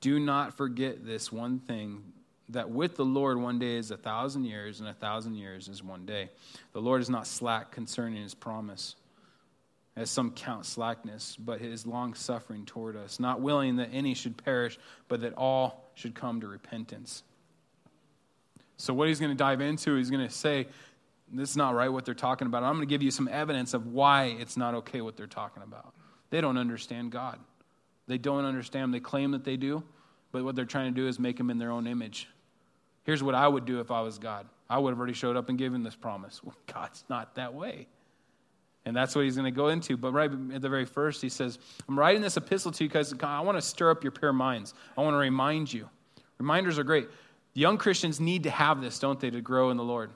do 0.01 0.19
not 0.19 0.55
forget 0.55 1.05
this 1.05 1.31
one 1.31 1.59
thing 1.59 2.03
that 2.49 2.69
with 2.69 2.95
the 2.95 3.05
Lord 3.05 3.39
one 3.39 3.59
day 3.59 3.75
is 3.75 3.91
a 3.91 3.97
thousand 3.97 4.45
years, 4.45 4.79
and 4.79 4.87
a 4.87 4.93
thousand 4.93 5.35
years 5.35 5.67
is 5.67 5.83
one 5.83 6.05
day. 6.05 6.29
The 6.73 6.81
Lord 6.81 7.01
is 7.01 7.09
not 7.09 7.27
slack 7.27 7.71
concerning 7.71 8.21
his 8.21 8.33
promise, 8.33 8.95
as 9.95 10.09
some 10.09 10.31
count 10.31 10.65
slackness, 10.65 11.35
but 11.35 11.59
his 11.59 11.85
long 11.85 12.13
suffering 12.13 12.65
toward 12.65 12.95
us, 12.95 13.19
not 13.19 13.41
willing 13.41 13.77
that 13.77 13.89
any 13.91 14.13
should 14.13 14.37
perish, 14.37 14.79
but 15.07 15.21
that 15.21 15.33
all 15.33 15.91
should 15.95 16.15
come 16.15 16.39
to 16.41 16.47
repentance. 16.47 17.23
So, 18.77 18.93
what 18.93 19.07
he's 19.07 19.19
going 19.19 19.31
to 19.31 19.37
dive 19.37 19.59
into, 19.59 19.95
he's 19.95 20.11
going 20.11 20.25
to 20.25 20.33
say, 20.33 20.67
This 21.33 21.49
is 21.49 21.57
not 21.57 21.73
right 21.73 21.89
what 21.89 22.05
they're 22.05 22.13
talking 22.13 22.45
about. 22.45 22.63
I'm 22.63 22.75
going 22.75 22.87
to 22.87 22.89
give 22.89 23.01
you 23.01 23.11
some 23.11 23.27
evidence 23.27 23.73
of 23.73 23.87
why 23.87 24.35
it's 24.39 24.55
not 24.55 24.75
okay 24.75 25.01
what 25.01 25.17
they're 25.17 25.25
talking 25.25 25.63
about. 25.63 25.93
They 26.29 26.41
don't 26.41 26.57
understand 26.57 27.11
God. 27.11 27.39
They 28.07 28.17
don't 28.17 28.45
understand. 28.45 28.93
They 28.93 28.99
claim 28.99 29.31
that 29.31 29.43
they 29.43 29.57
do, 29.57 29.83
but 30.31 30.43
what 30.43 30.55
they're 30.55 30.65
trying 30.65 30.93
to 30.93 30.99
do 30.99 31.07
is 31.07 31.19
make 31.19 31.37
them 31.37 31.49
in 31.49 31.57
their 31.57 31.71
own 31.71 31.87
image. 31.87 32.27
Here's 33.03 33.23
what 33.23 33.35
I 33.35 33.47
would 33.47 33.65
do 33.65 33.79
if 33.79 33.91
I 33.91 34.01
was 34.01 34.17
God 34.17 34.47
I 34.69 34.79
would 34.79 34.91
have 34.91 34.97
already 34.97 35.13
showed 35.13 35.37
up 35.37 35.49
and 35.49 35.57
given 35.57 35.83
this 35.83 35.95
promise. 35.95 36.43
Well, 36.43 36.55
God's 36.71 37.03
not 37.09 37.35
that 37.35 37.53
way. 37.53 37.87
And 38.85 38.95
that's 38.95 39.15
what 39.15 39.25
he's 39.25 39.35
going 39.35 39.51
to 39.51 39.55
go 39.55 39.67
into. 39.67 39.97
But 39.97 40.13
right 40.13 40.31
at 40.53 40.61
the 40.61 40.69
very 40.69 40.85
first, 40.85 41.21
he 41.21 41.27
says, 41.27 41.59
I'm 41.89 41.99
writing 41.99 42.21
this 42.21 42.37
epistle 42.37 42.71
to 42.71 42.83
you 42.83 42.89
because 42.89 43.13
I 43.21 43.41
want 43.41 43.57
to 43.57 43.61
stir 43.61 43.91
up 43.91 44.03
your 44.03 44.11
pure 44.11 44.31
minds. 44.31 44.73
I 44.97 45.01
want 45.01 45.13
to 45.13 45.17
remind 45.17 45.71
you. 45.73 45.89
Reminders 46.37 46.79
are 46.79 46.85
great. 46.85 47.09
Young 47.53 47.77
Christians 47.77 48.19
need 48.19 48.43
to 48.43 48.49
have 48.49 48.81
this, 48.81 48.99
don't 48.99 49.19
they, 49.19 49.29
to 49.29 49.41
grow 49.41 49.71
in 49.71 49.77
the 49.77 49.83
Lord? 49.83 50.11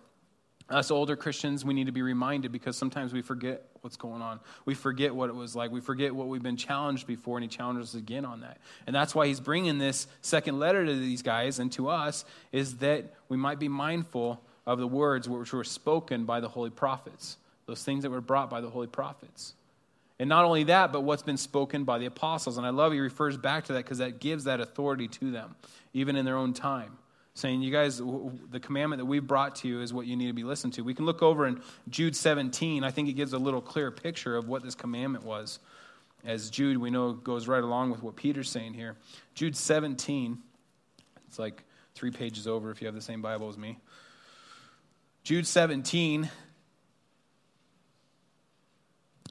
Us 0.70 0.89
older 0.89 1.18
Christians, 1.18 1.66
we 1.66 1.74
need 1.74 1.88
to 1.88 1.92
be 1.92 2.02
reminded 2.02 2.54
because 2.54 2.78
sometimes 2.78 3.12
we 3.12 3.22
forget 3.22 3.71
what's 3.82 3.98
going 3.98 4.22
on. 4.22 4.40
We 4.66 4.76
forget 4.76 5.14
what 5.14 5.30
it 5.30 5.36
was 5.36 5.56
like. 5.56 5.72
We 5.72 5.82
forget 5.82 6.14
what 6.14 6.28
we've 6.28 6.44
been 6.44 6.58
challenged 6.58 7.08
before, 7.08 7.38
and 7.38 7.44
he 7.44 7.50
challenges 7.50 7.90
us 7.90 7.96
again 7.96 8.26
on 8.26 8.42
that. 8.42 8.58
And 8.88 8.96
that's 8.96 9.14
why 9.14 9.28
he's 9.28 9.40
bringing 9.40 9.78
this 9.78 10.08
second 10.22 10.60
letter 10.60 10.86
to 10.86 10.96
these 10.96 11.22
guys 11.22 11.60
and 11.60 11.72
to 11.74 11.90
us, 11.90 12.26
is 12.52 12.78
that 12.78 13.14
we 13.28 13.38
might 13.38 13.60
be 13.60 13.68
mindful 13.68 14.42
of 14.66 14.80
the 14.80 14.88
words 14.88 15.28
which 15.28 15.52
were 15.52 15.64
spoken 15.64 16.26
by 16.26 16.40
the 16.40 16.48
holy 16.48 16.70
prophets, 16.70 17.38
those 17.66 17.84
things 17.84 18.04
that 18.04 18.12
were 18.12 18.22
brought 18.22 18.50
by 18.50 18.62
the 18.62 18.70
holy 18.70 18.88
prophets. 18.88 19.54
And 20.20 20.30
not 20.30 20.46
only 20.46 20.66
that, 20.66 20.92
but 20.92 21.02
what's 21.02 21.24
been 21.24 21.38
spoken 21.38 21.84
by 21.84 21.98
the 21.98 22.06
apostles. 22.06 22.58
And 22.58 22.68
I 22.68 22.70
love 22.70 22.94
he 22.94 23.00
refers 23.00 23.38
back 23.38 23.66
to 23.66 23.74
that 23.74 23.84
because 23.84 23.98
that 23.98 24.20
gives 24.20 24.44
that 24.44 24.60
authority 24.60 25.08
to 25.08 25.32
them, 25.32 25.56
even 25.94 26.16
in 26.16 26.26
their 26.26 26.38
own 26.38 26.54
time 26.54 26.98
saying, 27.34 27.62
You 27.62 27.72
guys, 27.72 27.98
the 27.98 28.60
commandment 28.60 29.00
that 29.00 29.06
we've 29.06 29.26
brought 29.26 29.56
to 29.58 29.68
you 29.68 29.82
is 29.82 29.94
what 29.94 30.08
you 30.08 30.16
need 30.16 30.28
to 30.28 30.34
be 30.34 30.44
listened 30.44 30.74
to. 30.74 30.84
We 30.84 30.94
can 30.94 31.06
look 31.06 31.22
over 31.22 31.48
in 31.48 31.62
Jude 31.90 32.16
17. 32.16 32.84
I 32.84 32.92
think 32.92 33.10
it 33.10 33.14
gives 33.14 33.34
a 33.34 33.38
little 33.38 33.62
clearer 33.62 33.92
picture 33.92 34.36
of 34.36 34.48
what 34.48 34.64
this 34.64 34.76
commandment 34.76 35.24
was. 35.24 35.60
As 36.24 36.50
Jude, 36.50 36.78
we 36.78 36.92
know, 36.92 37.14
goes 37.14 37.48
right 37.48 37.64
along 37.64 37.92
with 37.92 38.04
what 38.04 38.16
Peter's 38.16 38.50
saying 38.50 38.74
here. 38.74 38.96
Jude 39.34 39.56
17, 39.56 40.38
it's 41.28 41.40
like 41.40 41.64
three 41.96 42.12
pages 42.12 42.48
over 42.48 42.70
if 42.70 42.82
you 42.82 42.88
have 42.88 42.96
the 42.96 43.02
same 43.02 43.22
Bible 43.22 43.50
as 43.50 43.58
me. 43.58 43.80
Jude 45.24 45.48
17 45.48 46.30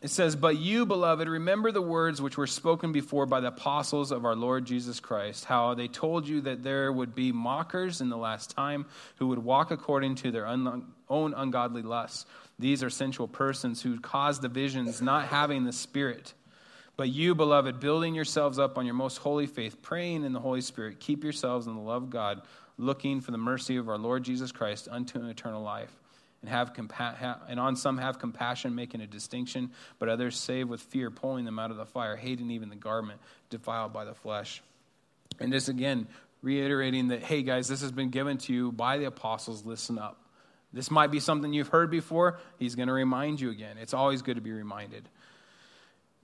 it 0.02 0.08
says, 0.08 0.34
But 0.34 0.56
you, 0.56 0.86
beloved, 0.86 1.28
remember 1.28 1.72
the 1.72 1.82
words 1.82 2.22
which 2.22 2.38
were 2.38 2.46
spoken 2.46 2.90
before 2.90 3.26
by 3.26 3.40
the 3.40 3.48
apostles 3.48 4.12
of 4.12 4.24
our 4.24 4.34
Lord 4.34 4.64
Jesus 4.64 4.98
Christ, 4.98 5.44
how 5.44 5.74
they 5.74 5.88
told 5.88 6.26
you 6.26 6.40
that 6.42 6.62
there 6.62 6.90
would 6.90 7.14
be 7.14 7.32
mockers 7.32 8.00
in 8.00 8.08
the 8.08 8.16
last 8.16 8.50
time 8.50 8.86
who 9.16 9.28
would 9.28 9.38
walk 9.38 9.70
according 9.70 10.14
to 10.16 10.30
their 10.30 10.46
own 10.46 10.94
ungodly 11.08 11.82
lusts. 11.82 12.24
These 12.58 12.82
are 12.82 12.90
sensual 12.90 13.28
persons 13.28 13.82
who 13.82 14.00
cause 14.00 14.38
divisions, 14.38 15.02
not 15.02 15.26
having 15.26 15.64
the 15.64 15.72
Spirit. 15.72 16.32
But 16.96 17.10
you, 17.10 17.34
beloved, 17.34 17.78
building 17.78 18.14
yourselves 18.14 18.58
up 18.58 18.78
on 18.78 18.86
your 18.86 18.94
most 18.94 19.18
holy 19.18 19.46
faith, 19.46 19.82
praying 19.82 20.24
in 20.24 20.32
the 20.32 20.40
Holy 20.40 20.60
Spirit, 20.62 21.00
keep 21.00 21.24
yourselves 21.24 21.66
in 21.66 21.74
the 21.74 21.80
love 21.80 22.04
of 22.04 22.10
God, 22.10 22.42
looking 22.78 23.20
for 23.20 23.32
the 23.32 23.38
mercy 23.38 23.76
of 23.76 23.90
our 23.90 23.98
Lord 23.98 24.22
Jesus 24.22 24.50
Christ 24.50 24.88
unto 24.90 25.18
an 25.18 25.28
eternal 25.28 25.62
life 25.62 25.99
and 26.40 26.50
have 26.50 26.72
compa- 26.72 27.38
and 27.48 27.60
on 27.60 27.76
some 27.76 27.98
have 27.98 28.18
compassion, 28.18 28.74
making 28.74 29.00
a 29.00 29.06
distinction, 29.06 29.70
but 29.98 30.08
others 30.08 30.36
save 30.36 30.68
with 30.68 30.80
fear, 30.80 31.10
pulling 31.10 31.44
them 31.44 31.58
out 31.58 31.70
of 31.70 31.76
the 31.76 31.86
fire, 31.86 32.16
hating 32.16 32.50
even 32.50 32.68
the 32.68 32.76
garment 32.76 33.20
defiled 33.50 33.92
by 33.92 34.04
the 34.04 34.14
flesh. 34.14 34.62
And 35.38 35.52
this 35.52 35.68
again, 35.68 36.06
reiterating 36.42 37.08
that, 37.08 37.22
hey 37.22 37.42
guys, 37.42 37.68
this 37.68 37.82
has 37.82 37.92
been 37.92 38.10
given 38.10 38.38
to 38.38 38.52
you 38.52 38.72
by 38.72 38.98
the 38.98 39.04
apostles. 39.04 39.64
Listen 39.64 39.98
up. 39.98 40.18
This 40.72 40.90
might 40.90 41.10
be 41.10 41.20
something 41.20 41.52
you've 41.52 41.68
heard 41.68 41.90
before. 41.90 42.38
He's 42.58 42.74
going 42.74 42.88
to 42.88 42.94
remind 42.94 43.40
you 43.40 43.50
again. 43.50 43.76
It's 43.78 43.94
always 43.94 44.22
good 44.22 44.36
to 44.36 44.40
be 44.40 44.52
reminded. 44.52 45.08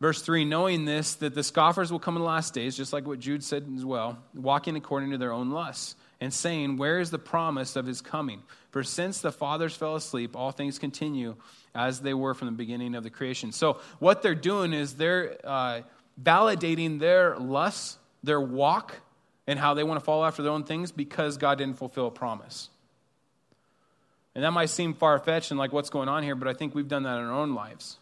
Verse 0.00 0.22
3 0.22 0.44
Knowing 0.44 0.84
this, 0.84 1.14
that 1.16 1.34
the 1.34 1.42
scoffers 1.42 1.90
will 1.90 1.98
come 1.98 2.16
in 2.16 2.22
the 2.22 2.28
last 2.28 2.54
days, 2.54 2.76
just 2.76 2.92
like 2.92 3.06
what 3.06 3.18
Jude 3.18 3.42
said 3.42 3.66
as 3.76 3.84
well, 3.84 4.18
walking 4.34 4.76
according 4.76 5.10
to 5.10 5.18
their 5.18 5.32
own 5.32 5.50
lusts 5.50 5.96
and 6.20 6.32
saying, 6.32 6.76
Where 6.76 7.00
is 7.00 7.10
the 7.10 7.18
promise 7.18 7.76
of 7.76 7.86
his 7.86 8.00
coming? 8.00 8.42
For 8.76 8.84
since 8.84 9.22
the 9.22 9.32
fathers 9.32 9.74
fell 9.74 9.96
asleep, 9.96 10.36
all 10.36 10.50
things 10.52 10.78
continue 10.78 11.36
as 11.74 12.00
they 12.00 12.12
were 12.12 12.34
from 12.34 12.48
the 12.48 12.52
beginning 12.52 12.94
of 12.94 13.04
the 13.04 13.08
creation. 13.08 13.50
So, 13.50 13.80
what 14.00 14.20
they're 14.20 14.34
doing 14.34 14.74
is 14.74 14.96
they're 14.96 15.38
uh, 15.44 15.80
validating 16.22 16.98
their 16.98 17.38
lusts, 17.38 17.96
their 18.22 18.38
walk, 18.38 19.00
and 19.46 19.58
how 19.58 19.72
they 19.72 19.82
want 19.82 19.98
to 19.98 20.04
follow 20.04 20.26
after 20.26 20.42
their 20.42 20.52
own 20.52 20.64
things 20.64 20.92
because 20.92 21.38
God 21.38 21.56
didn't 21.56 21.78
fulfill 21.78 22.08
a 22.08 22.10
promise. 22.10 22.68
And 24.34 24.44
that 24.44 24.50
might 24.50 24.68
seem 24.68 24.92
far 24.92 25.18
fetched 25.20 25.50
and 25.50 25.58
like 25.58 25.72
what's 25.72 25.88
going 25.88 26.10
on 26.10 26.22
here, 26.22 26.34
but 26.34 26.46
I 26.46 26.52
think 26.52 26.74
we've 26.74 26.86
done 26.86 27.04
that 27.04 27.16
in 27.16 27.24
our 27.24 27.32
own 27.32 27.54
lives. 27.54 27.96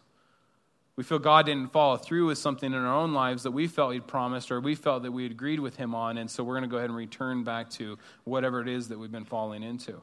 We 0.97 1.05
feel 1.05 1.19
God 1.19 1.45
didn't 1.45 1.71
follow 1.71 1.95
through 1.95 2.25
with 2.25 2.37
something 2.37 2.73
in 2.73 2.77
our 2.77 2.93
own 2.93 3.13
lives 3.13 3.43
that 3.43 3.51
we 3.51 3.67
felt 3.67 3.93
He'd 3.93 4.07
promised 4.07 4.51
or 4.51 4.59
we 4.59 4.75
felt 4.75 5.03
that 5.03 5.13
we 5.13 5.25
agreed 5.25 5.61
with 5.61 5.77
Him 5.77 5.95
on, 5.95 6.17
and 6.17 6.29
so 6.29 6.43
we're 6.43 6.55
going 6.55 6.69
to 6.69 6.69
go 6.69 6.79
ahead 6.79 6.89
and 6.89 6.97
return 6.97 7.45
back 7.45 7.69
to 7.69 7.97
whatever 8.25 8.59
it 8.59 8.67
is 8.67 8.89
that 8.89 8.99
we've 8.99 9.09
been 9.09 9.23
falling 9.23 9.63
into. 9.63 10.01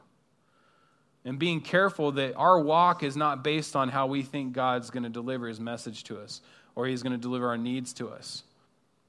And 1.25 1.39
being 1.39 1.61
careful 1.61 2.11
that 2.13 2.35
our 2.35 2.59
walk 2.59 3.01
is 3.03 3.15
not 3.15 3.43
based 3.43 3.75
on 3.75 3.89
how 3.89 4.07
we 4.07 4.23
think 4.23 4.53
God's 4.53 4.89
going 4.89 5.03
to 5.03 5.09
deliver 5.09 5.47
His 5.47 5.59
message 5.59 6.03
to 6.05 6.19
us 6.19 6.41
or 6.75 6.85
He's 6.85 7.03
going 7.03 7.13
to 7.13 7.21
deliver 7.21 7.47
our 7.47 7.57
needs 7.57 7.93
to 7.93 8.09
us. 8.09 8.43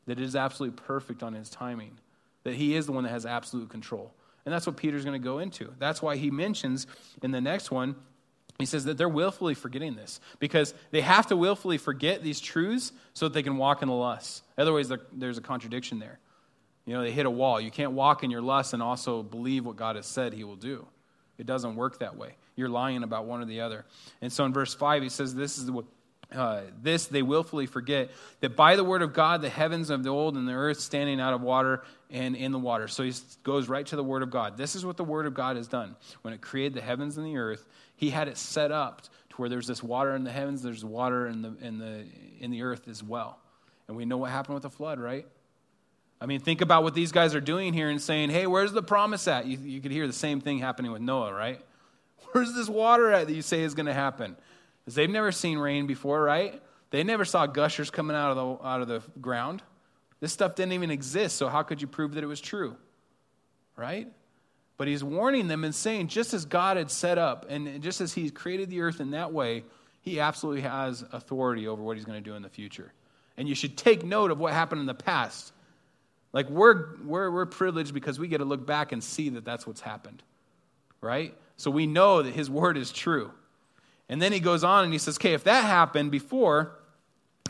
That 0.06 0.18
it 0.20 0.24
is 0.24 0.36
absolutely 0.36 0.76
perfect 0.84 1.22
on 1.22 1.34
His 1.34 1.50
timing, 1.50 1.98
that 2.44 2.54
He 2.54 2.76
is 2.76 2.86
the 2.86 2.92
one 2.92 3.04
that 3.04 3.10
has 3.10 3.26
absolute 3.26 3.68
control. 3.68 4.12
And 4.44 4.52
that's 4.52 4.66
what 4.66 4.76
Peter's 4.76 5.04
going 5.04 5.20
to 5.20 5.24
go 5.24 5.38
into. 5.38 5.72
That's 5.78 6.02
why 6.02 6.16
he 6.16 6.30
mentions 6.30 6.86
in 7.22 7.30
the 7.30 7.40
next 7.40 7.70
one 7.70 7.96
he 8.58 8.66
says 8.66 8.84
that 8.84 8.96
they're 8.96 9.08
willfully 9.08 9.54
forgetting 9.54 9.96
this 9.96 10.20
because 10.38 10.74
they 10.92 11.00
have 11.00 11.26
to 11.28 11.36
willfully 11.36 11.76
forget 11.76 12.22
these 12.22 12.38
truths 12.40 12.92
so 13.12 13.26
that 13.26 13.34
they 13.34 13.42
can 13.42 13.56
walk 13.56 13.82
in 13.82 13.88
the 13.88 13.94
lust. 13.94 14.44
Otherwise, 14.56 14.92
there's 15.12 15.38
a 15.38 15.42
contradiction 15.42 15.98
there. 15.98 16.20
You 16.86 16.94
know, 16.94 17.02
they 17.02 17.10
hit 17.10 17.26
a 17.26 17.30
wall. 17.30 17.60
You 17.60 17.72
can't 17.72 17.92
walk 17.92 18.22
in 18.22 18.30
your 18.30 18.42
lust 18.42 18.72
and 18.72 18.82
also 18.82 19.22
believe 19.22 19.64
what 19.64 19.76
God 19.76 19.96
has 19.96 20.06
said 20.06 20.34
he 20.34 20.44
will 20.44 20.56
do. 20.56 20.86
It 21.38 21.46
doesn't 21.46 21.76
work 21.76 21.98
that 22.00 22.16
way. 22.16 22.36
You're 22.56 22.68
lying 22.68 23.02
about 23.02 23.26
one 23.26 23.40
or 23.40 23.44
the 23.44 23.60
other. 23.60 23.84
And 24.20 24.32
so 24.32 24.44
in 24.44 24.52
verse 24.52 24.74
5, 24.74 25.02
he 25.02 25.08
says, 25.08 25.34
This 25.34 25.58
is 25.58 25.70
what. 25.70 25.84
Uh, 26.34 26.62
this 26.82 27.06
they 27.06 27.22
willfully 27.22 27.66
forget 27.66 28.10
that 28.40 28.56
by 28.56 28.74
the 28.74 28.82
word 28.82 29.02
of 29.02 29.12
God 29.12 29.40
the 29.40 29.48
heavens 29.48 29.88
of 29.90 30.02
the 30.02 30.08
old 30.08 30.36
and 30.36 30.48
the 30.48 30.54
earth 30.54 30.80
standing 30.80 31.20
out 31.20 31.32
of 31.32 31.42
water 31.42 31.84
and 32.10 32.34
in 32.34 32.50
the 32.50 32.58
water. 32.58 32.88
So 32.88 33.04
he 33.04 33.12
goes 33.44 33.68
right 33.68 33.86
to 33.86 33.94
the 33.94 34.02
word 34.02 34.22
of 34.22 34.30
God. 34.30 34.56
This 34.56 34.74
is 34.74 34.84
what 34.84 34.96
the 34.96 35.04
word 35.04 35.26
of 35.26 35.34
God 35.34 35.56
has 35.56 35.68
done. 35.68 35.94
When 36.22 36.34
it 36.34 36.40
created 36.40 36.74
the 36.74 36.80
heavens 36.80 37.18
and 37.18 37.26
the 37.26 37.36
earth, 37.36 37.68
he 37.94 38.10
had 38.10 38.26
it 38.26 38.36
set 38.36 38.72
up 38.72 39.02
to 39.02 39.36
where 39.36 39.48
there's 39.48 39.66
this 39.66 39.82
water 39.82 40.16
in 40.16 40.24
the 40.24 40.32
heavens, 40.32 40.62
there's 40.62 40.84
water 40.84 41.26
in 41.26 41.42
the, 41.42 41.54
in 41.60 41.78
the, 41.78 42.04
in 42.40 42.50
the 42.50 42.62
earth 42.62 42.88
as 42.88 43.02
well. 43.02 43.38
And 43.86 43.96
we 43.96 44.04
know 44.04 44.16
what 44.16 44.30
happened 44.30 44.54
with 44.54 44.62
the 44.62 44.70
flood, 44.70 44.98
right? 44.98 45.26
I 46.24 46.26
mean, 46.26 46.40
think 46.40 46.62
about 46.62 46.84
what 46.84 46.94
these 46.94 47.12
guys 47.12 47.34
are 47.34 47.40
doing 47.42 47.74
here 47.74 47.90
and 47.90 48.00
saying, 48.00 48.30
hey, 48.30 48.46
where's 48.46 48.72
the 48.72 48.82
promise 48.82 49.28
at? 49.28 49.44
You, 49.44 49.58
you 49.58 49.82
could 49.82 49.92
hear 49.92 50.06
the 50.06 50.12
same 50.14 50.40
thing 50.40 50.58
happening 50.58 50.90
with 50.90 51.02
Noah, 51.02 51.34
right? 51.34 51.60
Where's 52.32 52.54
this 52.54 52.66
water 52.66 53.12
at 53.12 53.26
that 53.26 53.34
you 53.34 53.42
say 53.42 53.60
is 53.60 53.74
going 53.74 53.84
to 53.84 53.92
happen? 53.92 54.34
Because 54.80 54.94
they've 54.94 55.10
never 55.10 55.32
seen 55.32 55.58
rain 55.58 55.86
before, 55.86 56.22
right? 56.22 56.62
They 56.88 57.04
never 57.04 57.26
saw 57.26 57.44
gushers 57.44 57.90
coming 57.90 58.16
out 58.16 58.30
of 58.30 58.36
the, 58.36 58.66
out 58.66 58.80
of 58.80 58.88
the 58.88 59.02
ground. 59.20 59.62
This 60.20 60.32
stuff 60.32 60.54
didn't 60.54 60.72
even 60.72 60.90
exist, 60.90 61.36
so 61.36 61.48
how 61.48 61.62
could 61.62 61.82
you 61.82 61.86
prove 61.86 62.14
that 62.14 62.24
it 62.24 62.26
was 62.26 62.40
true? 62.40 62.74
Right? 63.76 64.08
But 64.78 64.88
he's 64.88 65.04
warning 65.04 65.46
them 65.46 65.62
and 65.62 65.74
saying, 65.74 66.08
just 66.08 66.32
as 66.32 66.46
God 66.46 66.78
had 66.78 66.90
set 66.90 67.18
up, 67.18 67.44
and 67.50 67.82
just 67.82 68.00
as 68.00 68.14
he 68.14 68.30
created 68.30 68.70
the 68.70 68.80
earth 68.80 68.98
in 68.98 69.10
that 69.10 69.30
way, 69.30 69.62
he 70.00 70.20
absolutely 70.20 70.62
has 70.62 71.04
authority 71.12 71.68
over 71.68 71.82
what 71.82 71.98
he's 71.98 72.06
going 72.06 72.18
to 72.24 72.30
do 72.30 72.34
in 72.34 72.40
the 72.40 72.48
future. 72.48 72.94
And 73.36 73.46
you 73.46 73.54
should 73.54 73.76
take 73.76 74.02
note 74.02 74.30
of 74.30 74.38
what 74.40 74.54
happened 74.54 74.80
in 74.80 74.86
the 74.86 74.94
past. 74.94 75.52
Like, 76.34 76.50
we're, 76.50 76.96
we're, 77.04 77.30
we're 77.30 77.46
privileged 77.46 77.94
because 77.94 78.18
we 78.18 78.28
get 78.28 78.38
to 78.38 78.44
look 78.44 78.66
back 78.66 78.92
and 78.92 79.02
see 79.02 79.30
that 79.30 79.44
that's 79.44 79.66
what's 79.66 79.80
happened. 79.80 80.22
Right? 81.00 81.32
So 81.56 81.70
we 81.70 81.86
know 81.86 82.22
that 82.22 82.34
his 82.34 82.50
word 82.50 82.76
is 82.76 82.92
true. 82.92 83.30
And 84.08 84.20
then 84.20 84.32
he 84.32 84.40
goes 84.40 84.64
on 84.64 84.84
and 84.84 84.92
he 84.92 84.98
says, 84.98 85.16
okay, 85.16 85.32
if 85.32 85.44
that 85.44 85.64
happened 85.64 86.10
before, 86.10 86.76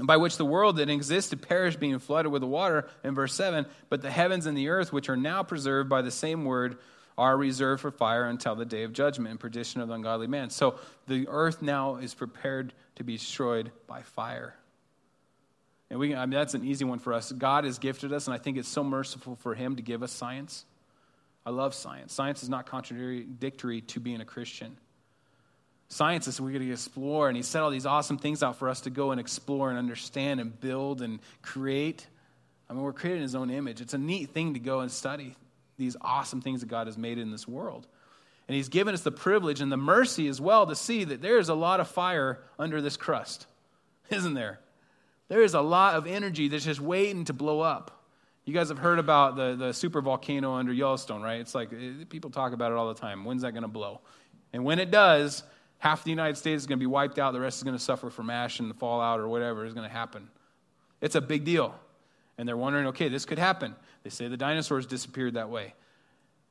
by 0.01 0.18
which 0.18 0.37
the 0.37 0.45
world 0.45 0.76
that 0.76 0.91
existed 0.91 1.41
perished, 1.41 1.80
being 1.80 1.99
flooded 1.99 2.30
with 2.30 2.43
the 2.43 2.47
water, 2.47 2.87
in 3.03 3.14
verse 3.14 3.32
7, 3.32 3.64
but 3.89 4.03
the 4.03 4.11
heavens 4.11 4.45
and 4.45 4.57
the 4.57 4.68
earth, 4.68 4.93
which 4.93 5.09
are 5.09 5.16
now 5.16 5.43
preserved 5.43 5.89
by 5.89 6.03
the 6.03 6.11
same 6.11 6.45
word, 6.45 6.76
are 7.16 7.37
reserved 7.37 7.80
for 7.80 7.91
fire 7.91 8.26
until 8.26 8.55
the 8.55 8.66
day 8.66 8.82
of 8.82 8.93
judgment 8.93 9.30
and 9.30 9.41
perdition 9.41 9.80
of 9.80 9.89
the 9.89 9.95
ungodly 9.95 10.26
man. 10.26 10.51
So 10.51 10.78
the 11.07 11.26
earth 11.28 11.62
now 11.62 11.97
is 11.97 12.12
prepared 12.12 12.74
to 12.97 13.05
be 13.05 13.16
destroyed 13.16 13.70
by 13.87 14.03
fire. 14.03 14.55
And 15.95 16.01
we, 16.01 16.12
I 16.12 16.26
mean, 16.26 16.32
that's 16.32 16.55
an 16.55 16.64
easy 16.64 16.84
one 16.84 16.99
for 16.99 17.12
us. 17.12 17.30
God 17.30 17.62
has 17.62 17.78
gifted 17.78 18.12
us, 18.12 18.26
and 18.26 18.34
I 18.34 18.38
think 18.38 18.57
it's 18.57 18.68
so 18.68 18.82
merciful 18.82 19.36
for 19.36 19.55
Him 19.55 19.76
to 19.76 19.82
give 19.82 20.03
us 20.03 20.11
science. 20.11 20.64
I 21.47 21.51
love 21.51 21.72
science. 21.72 22.12
Science 22.12 22.42
is 22.42 22.49
not 22.49 22.66
contradictory 22.66 23.80
to 23.80 24.01
being 24.01 24.20
a 24.20 24.24
Christian. 24.24 24.76
Science 25.86 26.26
is 26.26 26.40
we're 26.40 26.51
going 26.51 26.66
to 26.66 26.72
explore, 26.72 27.28
and 27.28 27.36
He 27.36 27.45
set 27.45 27.62
all 27.62 27.70
these 27.70 27.86
awesome 27.86 28.18
things 28.18 28.42
out 28.42 28.57
for 28.57 28.68
us 28.68 28.80
to 28.80 28.90
go 28.90 29.12
and 29.12 29.20
explore 29.20 29.70
and 29.70 29.78
understand 29.78 30.40
and 30.40 30.59
build 30.59 31.01
and 31.01 31.20
create. 31.42 32.05
I 32.68 32.72
mean, 32.72 32.82
we're 32.82 32.92
created 32.92 33.18
in 33.18 33.22
His 33.22 33.36
own 33.36 33.51
image. 33.51 33.80
It's 33.80 33.95
a 33.95 33.99
neat 33.99 34.30
thing 34.30 34.55
to 34.55 34.59
go 34.61 34.80
and 34.80 34.90
study 34.90 35.36
these 35.76 35.97
awesome 36.01 36.40
things 36.40 36.62
that 36.62 36.68
God 36.68 36.88
has 36.88 36.99
made 36.99 37.18
in 37.18 37.30
this 37.30 37.47
world. 37.47 37.86
And 38.49 38.57
He's 38.57 38.68
given 38.68 38.95
us 38.95 39.03
the 39.03 39.12
privilege 39.12 39.61
and 39.61 39.70
the 39.70 39.76
mercy 39.76 40.26
as 40.26 40.40
well 40.40 40.66
to 40.66 40.74
see 40.74 41.05
that 41.05 41.22
there 41.22 41.38
is 41.38 41.51
a 41.51 41.55
lot 41.55 41.78
of 41.78 41.86
fire 41.86 42.40
under 42.59 42.82
this 42.82 42.97
crust, 42.97 43.47
isn't 44.11 44.34
there? 44.34 44.59
There 45.29 45.43
is 45.43 45.55
a 45.55 45.61
lot 45.61 45.95
of 45.95 46.07
energy 46.07 46.49
that's 46.49 46.64
just 46.64 46.81
waiting 46.81 47.25
to 47.27 47.33
blow 47.33 47.61
up. 47.61 48.03
You 48.45 48.53
guys 48.53 48.68
have 48.68 48.79
heard 48.79 48.99
about 48.99 49.37
the, 49.37 49.57
the 49.57 49.72
super 49.72 50.03
volcano 50.03 50.53
under 50.53 50.72
Yellowstone, 50.72 51.22
right? 51.22 51.41
It's 51.41 51.55
like 51.55 51.72
it, 51.72 52.11
people 52.11 52.31
talk 52.31 52.53
about 52.53 52.72
it 52.72 52.75
all 52.77 52.89
the 52.89 53.01
time. 53.01 53.25
When's 53.25 53.43
that 53.43 53.53
going 53.53 53.62
to 53.62 53.68
blow? 53.68 54.01
And 54.53 54.64
when 54.64 54.79
it 54.79 54.91
does, 54.91 55.43
half 55.79 56.05
the 56.05 56.11
United 56.11 56.37
States 56.37 56.62
is 56.62 56.66
going 56.66 56.79
to 56.79 56.83
be 56.83 56.87
wiped 56.87 57.18
out. 57.18 57.33
The 57.33 57.41
rest 57.41 57.57
is 57.57 57.62
going 57.62 57.77
to 57.77 57.83
suffer 57.83 58.11
from 58.11 58.29
ash 58.29 58.61
and 58.61 58.68
the 58.68 58.75
fallout 58.75 59.18
or 59.18 59.29
whatever 59.29 59.64
is 59.64 59.72
going 59.72 59.89
to 59.89 59.93
happen. 59.95 60.29
It's 61.01 61.14
a 61.14 61.20
big 61.20 61.45
deal. 61.45 61.75
And 62.37 62.47
they're 62.47 62.57
wondering, 62.57 62.89
okay, 62.89 63.09
this 63.09 63.25
could 63.25 63.39
happen. 63.39 63.75
They 64.03 64.11
say 64.11 64.29
the 64.29 64.37
dinosaurs 64.37 64.87
disappeared 64.87 65.35
that 65.35 65.49
way. 65.49 65.75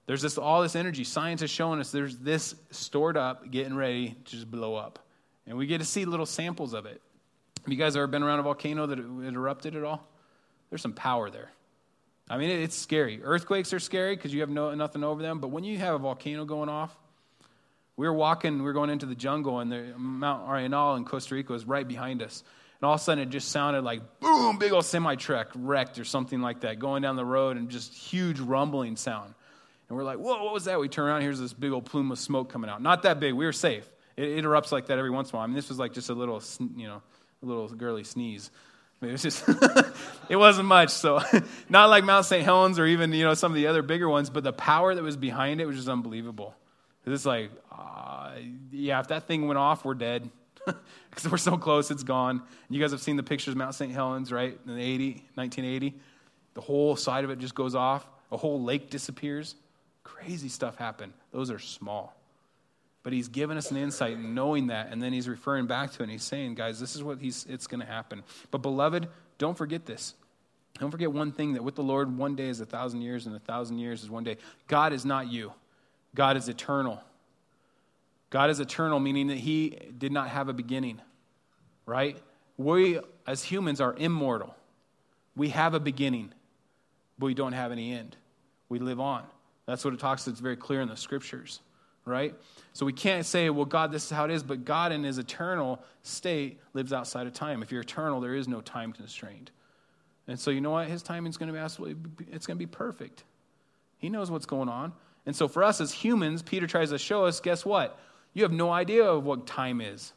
There's 0.06 0.22
this, 0.22 0.38
all 0.38 0.62
this 0.62 0.76
energy. 0.76 1.04
Science 1.04 1.42
has 1.42 1.50
shown 1.50 1.80
us 1.80 1.92
there's 1.92 2.18
this 2.18 2.56
stored 2.72 3.18
up, 3.18 3.50
getting 3.52 3.76
ready 3.76 4.16
to 4.26 4.32
just 4.32 4.50
blow 4.50 4.76
up. 4.76 5.00
And 5.46 5.58
we 5.58 5.68
get 5.68 5.78
to 5.78 5.86
see 5.86 6.06
little 6.06 6.26
samples 6.26 6.74
of 6.74 6.86
it. 6.86 7.02
Have 7.64 7.72
you 7.72 7.78
guys 7.78 7.96
ever 7.96 8.08
been 8.08 8.24
around 8.24 8.40
a 8.40 8.44
volcano 8.44 8.86
that 8.88 9.00
erupted 9.00 9.76
at 9.76 9.84
all? 9.84 10.06
There's 10.70 10.82
some 10.82 10.94
power 10.94 11.30
there. 11.30 11.52
I 12.30 12.38
mean, 12.38 12.50
it's 12.50 12.76
scary. 12.76 13.22
Earthquakes 13.24 13.74
are 13.74 13.80
scary 13.80 14.16
because 14.16 14.34
you 14.34 14.42
have 14.42 14.50
no, 14.50 14.74
nothing 14.74 15.04
over 15.04 15.22
them. 15.22 15.40
But 15.40 15.50
when 15.50 15.64
you 15.64 15.78
have 15.78 15.96
a 15.96 16.00
volcano 16.00 16.46
going 16.46 16.70
off, 16.70 16.96
we 17.96 18.08
were 18.08 18.14
walking, 18.14 18.58
we 18.58 18.64
were 18.64 18.74
going 18.74 18.90
into 18.90 19.06
the 19.06 19.16
jungle, 19.16 19.60
and 19.60 19.72
the 19.72 19.94
Mount 19.98 20.48
Arenal 20.48 20.98
in 20.98 21.06
Costa 21.06 21.36
Rica 21.36 21.54
was 21.54 21.66
right 21.66 21.88
behind 21.88 22.22
us. 22.22 22.44
And 22.82 22.88
all 22.88 22.96
of 22.96 23.02
a 23.02 23.04
sudden, 23.04 23.24
it 23.24 23.30
just 23.30 23.50
sounded 23.50 23.84
like 23.84 24.02
boom, 24.20 24.58
big 24.58 24.72
old 24.72 24.86
semi 24.86 25.16
truck 25.16 25.52
wrecked 25.56 26.00
or 26.00 26.04
something 26.04 26.42
like 26.42 26.62
that, 26.62 26.80
going 26.80 27.02
down 27.02 27.16
the 27.16 27.26
road, 27.26 27.56
and 27.56 27.70
just 27.70 27.94
huge 27.94 28.40
rumbling 28.40 28.96
sound. 28.96 29.34
And 29.88 29.98
we're 29.98 30.04
like, 30.04 30.18
whoa, 30.18 30.44
what 30.44 30.54
was 30.54 30.66
that? 30.66 30.80
We 30.80 30.90
turn 30.90 31.08
around, 31.08 31.22
here's 31.22 31.40
this 31.40 31.54
big 31.54 31.72
old 31.72 31.86
plume 31.86 32.12
of 32.12 32.20
smoke 32.20 32.52
coming 32.52 32.70
out. 32.70 32.82
Not 32.82 33.04
that 33.04 33.20
big, 33.20 33.34
we 33.34 33.46
were 33.46 33.54
safe. 33.54 33.88
It, 34.18 34.40
it 34.40 34.44
erupts 34.46 34.72
like 34.72 34.88
that 34.88 34.98
every 34.98 35.12
once 35.12 35.30
in 35.30 35.36
a 35.36 35.38
while. 35.38 35.44
I 35.44 35.48
mean, 35.48 35.56
this 35.56 35.70
was 35.70 35.78
like 35.78 35.94
just 35.94 36.10
a 36.10 36.14
little, 36.14 36.42
you 36.76 36.88
know, 36.88 37.02
little 37.44 37.68
girly 37.70 38.04
sneeze. 38.04 38.52
It 39.02 39.12
was 39.12 39.22
just, 39.22 39.44
it 40.30 40.36
wasn't 40.36 40.68
much. 40.68 40.90
So, 40.90 41.22
not 41.70 41.90
like 41.90 42.04
Mount 42.04 42.26
St. 42.26 42.44
Helens 42.44 42.80
or 42.80 42.86
even, 42.86 43.12
you 43.12 43.24
know, 43.24 43.34
some 43.34 43.52
of 43.52 43.56
the 43.56 43.68
other 43.68 43.82
bigger 43.82 44.08
ones, 44.08 44.30
but 44.30 44.44
the 44.44 44.54
power 44.54 44.96
that 44.96 45.04
was 45.04 45.18
behind 45.18 45.62
it 45.62 45.66
was 45.66 45.76
just 45.76 45.90
unbelievable. 45.90 46.56
It's 47.06 47.26
like, 47.26 47.52
uh, 47.72 48.32
yeah, 48.72 49.02
if 49.02 49.10
that 49.10 49.28
thing 49.28 49.48
went 49.48 49.58
off, 49.58 49.86
we're 49.86 49.96
dead. 49.96 50.30
Because 51.10 51.30
we're 51.30 51.38
so 51.38 51.58
close, 51.58 51.92
it's 51.92 52.02
gone. 52.02 52.42
You 52.72 52.82
guys 52.82 52.90
have 52.90 53.00
seen 53.00 53.18
the 53.18 53.24
pictures 53.24 53.52
of 53.52 53.58
Mount 53.58 53.76
St. 53.76 53.92
Helens, 53.92 54.32
right? 54.32 54.58
In 54.66 54.76
the 54.76 54.82
80, 54.82 55.12
1980. 55.36 55.94
The 56.56 56.62
whole 56.62 56.96
side 56.96 57.24
of 57.24 57.30
it 57.30 57.38
just 57.38 57.54
goes 57.54 57.76
off, 57.76 58.04
a 58.32 58.38
whole 58.38 58.64
lake 58.64 58.90
disappears. 58.90 59.54
Crazy 60.04 60.50
stuff 60.50 60.76
happened. 60.76 61.14
Those 61.32 61.52
are 61.52 61.60
small. 61.60 62.16
But 63.04 63.12
he's 63.12 63.28
given 63.28 63.58
us 63.58 63.70
an 63.70 63.78
insight 63.78 64.14
in 64.14 64.34
knowing 64.34 64.68
that, 64.68 64.90
and 64.92 65.02
then 65.02 65.12
he's 65.12 65.28
referring 65.28 65.68
back 65.68 65.92
to 65.92 66.00
it, 66.00 66.04
and 66.04 66.12
he's 66.12 66.24
saying, 66.24 66.56
guys, 66.56 66.80
this 66.80 66.96
is 66.96 67.04
what 67.04 67.20
he's, 67.20 67.46
it's 67.50 67.68
going 67.68 67.82
to 67.82 67.86
happen. 67.86 68.24
But, 68.50 68.62
beloved, 68.62 69.10
don't 69.38 69.58
forget 69.58 69.86
this. 69.86 70.16
Don't 70.80 70.90
forget 70.90 71.12
one 71.12 71.34
thing 71.34 71.54
that 71.54 71.64
with 71.64 71.76
the 71.76 71.84
Lord, 71.84 72.18
one 72.18 72.36
day 72.36 72.48
is 72.48 72.62
a 72.62 72.66
thousand 72.66 73.02
years, 73.02 73.26
and 73.26 73.36
a 73.36 73.40
thousand 73.40 73.78
years 73.78 74.04
is 74.04 74.10
one 74.10 74.24
day. 74.24 74.38
God 74.68 74.94
is 74.94 75.06
not 75.06 75.30
you, 75.30 75.52
God 76.16 76.38
is 76.38 76.48
eternal. 76.48 77.02
God 78.30 78.50
is 78.50 78.60
eternal, 78.60 79.00
meaning 79.00 79.28
that 79.28 79.38
he 79.38 79.78
did 79.96 80.12
not 80.12 80.30
have 80.30 80.50
a 80.50 80.54
beginning, 80.54 81.00
right? 81.86 82.18
We, 82.58 83.00
as 83.28 83.44
humans, 83.44 83.80
are 83.80 83.94
immortal. 83.96 84.56
We 85.36 85.50
have 85.50 85.76
a 85.76 85.80
beginning, 85.80 86.34
but 87.20 87.28
we 87.28 87.36
don't 87.36 87.54
have 87.54 87.72
any 87.72 87.94
end. 87.94 88.18
We 88.70 88.80
live 88.80 89.00
on. 89.00 89.24
That's 89.68 89.86
what 89.86 89.94
it 89.94 90.00
talks, 90.00 90.28
it's 90.28 90.40
very 90.40 90.56
clear 90.56 90.82
in 90.82 90.88
the 90.88 90.98
scriptures 90.98 91.60
right? 92.06 92.36
So 92.74 92.86
we 92.86 92.94
can't 92.94 93.26
say, 93.26 93.50
well, 93.50 93.66
God, 93.66 93.92
this 93.92 94.06
is 94.06 94.12
how 94.12 94.26
it 94.26 94.32
is, 94.32 94.44
but 94.44 94.66
God 94.66 94.92
in 94.92 95.04
his 95.04 95.18
eternal 95.18 95.82
state 96.02 96.60
lives 96.74 96.92
outside 96.92 97.28
of 97.28 97.34
time. 97.34 97.62
If 97.62 97.72
you're 97.72 97.82
eternal, 97.82 98.20
there 98.20 98.36
is 98.36 98.48
no 98.48 98.62
time 98.62 98.94
constraint. 98.94 99.52
And 100.28 100.40
so 100.40 100.52
you 100.52 100.62
know 100.62 100.72
what? 100.72 100.88
His 100.88 101.04
timing 101.04 101.30
is 101.30 101.38
going 101.38 101.48
to 101.48 101.54
be 101.54 101.60
absolutely, 101.60 101.96
it's 102.32 102.46
going 102.46 102.58
to 102.58 102.66
be 102.66 102.70
perfect. 102.70 103.24
He 103.98 104.10
knows 104.10 104.32
what's 104.32 104.46
going 104.46 104.70
on. 104.70 104.94
And 105.26 105.36
so 105.36 105.48
for 105.48 105.64
us 105.64 105.80
as 105.80 105.92
humans, 105.92 106.42
Peter 106.42 106.68
tries 106.68 106.90
to 106.90 106.98
show 106.98 107.26
us, 107.26 107.40
guess 107.40 107.66
what? 107.66 108.00
You 108.34 108.44
have 108.44 108.52
no 108.52 108.72
idea 108.72 109.06
of 109.06 109.24
what 109.24 109.48
time 109.48 109.80
is. 109.80 110.14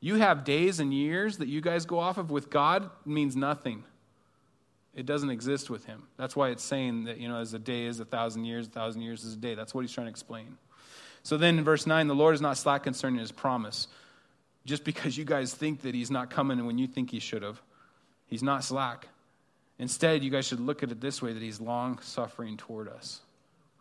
You 0.00 0.16
have 0.16 0.44
days 0.44 0.80
and 0.80 0.92
years 0.92 1.38
that 1.38 1.48
you 1.48 1.60
guys 1.60 1.86
go 1.86 1.98
off 1.98 2.18
of 2.18 2.30
with 2.30 2.50
God 2.50 2.90
means 3.04 3.36
nothing. 3.36 3.84
It 4.94 5.06
doesn't 5.06 5.30
exist 5.30 5.70
with 5.70 5.84
him. 5.84 6.02
That's 6.16 6.34
why 6.34 6.48
it's 6.50 6.64
saying 6.64 7.04
that, 7.04 7.18
you 7.18 7.28
know, 7.28 7.36
as 7.36 7.54
a 7.54 7.58
day 7.58 7.84
is 7.84 8.00
a 8.00 8.04
thousand 8.04 8.44
years, 8.44 8.66
a 8.66 8.70
thousand 8.70 9.02
years 9.02 9.24
is 9.24 9.34
a 9.34 9.36
day. 9.36 9.54
That's 9.54 9.74
what 9.74 9.82
he's 9.82 9.92
trying 9.92 10.06
to 10.06 10.10
explain. 10.10 10.58
So 11.22 11.36
then 11.36 11.58
in 11.58 11.64
verse 11.64 11.86
9, 11.86 12.06
the 12.06 12.14
Lord 12.14 12.34
is 12.34 12.40
not 12.40 12.56
slack 12.56 12.82
concerning 12.84 13.20
his 13.20 13.32
promise. 13.32 13.88
Just 14.64 14.84
because 14.84 15.16
you 15.16 15.24
guys 15.24 15.54
think 15.54 15.82
that 15.82 15.94
he's 15.94 16.10
not 16.10 16.30
coming 16.30 16.64
when 16.66 16.78
you 16.78 16.86
think 16.86 17.10
he 17.10 17.18
should 17.18 17.42
have, 17.42 17.60
he's 18.26 18.42
not 18.42 18.64
slack. 18.64 19.08
Instead, 19.78 20.22
you 20.22 20.30
guys 20.30 20.46
should 20.46 20.60
look 20.60 20.82
at 20.82 20.90
it 20.90 21.00
this 21.00 21.22
way 21.22 21.32
that 21.32 21.42
he's 21.42 21.60
long 21.60 21.98
suffering 22.00 22.56
toward 22.56 22.88
us. 22.88 23.20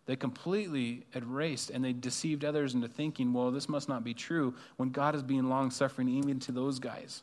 They 0.05 0.15
completely 0.15 1.05
erased 1.13 1.69
and 1.69 1.83
they 1.83 1.93
deceived 1.93 2.43
others 2.43 2.73
into 2.73 2.87
thinking, 2.87 3.31
well, 3.33 3.51
this 3.51 3.69
must 3.69 3.87
not 3.87 4.03
be 4.03 4.13
true 4.13 4.55
when 4.77 4.89
God 4.89 5.13
is 5.13 5.21
being 5.21 5.49
long 5.49 5.69
suffering 5.69 6.09
even 6.09 6.39
to 6.41 6.51
those 6.51 6.79
guys. 6.79 7.21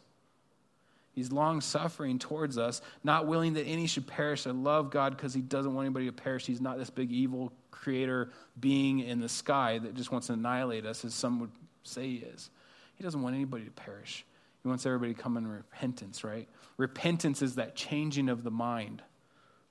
He's 1.16 1.32
long 1.32 1.62
suffering 1.62 2.18
towards 2.18 2.58
us, 2.58 2.82
not 3.02 3.26
willing 3.26 3.54
that 3.54 3.64
any 3.64 3.86
should 3.86 4.06
perish. 4.06 4.46
I 4.46 4.50
love 4.50 4.90
God 4.90 5.16
because 5.16 5.32
He 5.32 5.40
doesn't 5.40 5.74
want 5.74 5.86
anybody 5.86 6.06
to 6.06 6.12
perish. 6.12 6.46
He's 6.46 6.60
not 6.60 6.78
this 6.78 6.90
big 6.90 7.10
evil 7.10 7.52
creator 7.70 8.30
being 8.60 9.00
in 9.00 9.20
the 9.20 9.28
sky 9.28 9.78
that 9.78 9.94
just 9.94 10.12
wants 10.12 10.26
to 10.26 10.34
annihilate 10.34 10.84
us, 10.84 11.06
as 11.06 11.14
some 11.14 11.40
would 11.40 11.50
say 11.84 12.06
He 12.06 12.16
is. 12.16 12.50
He 12.96 13.02
doesn't 13.02 13.22
want 13.22 13.34
anybody 13.34 13.64
to 13.64 13.70
perish. 13.70 14.26
He 14.62 14.68
wants 14.68 14.84
everybody 14.84 15.14
to 15.14 15.20
come 15.20 15.38
in 15.38 15.46
repentance, 15.46 16.22
right? 16.22 16.48
Repentance 16.76 17.40
is 17.40 17.54
that 17.54 17.74
changing 17.74 18.28
of 18.28 18.44
the 18.44 18.50
mind. 18.50 19.02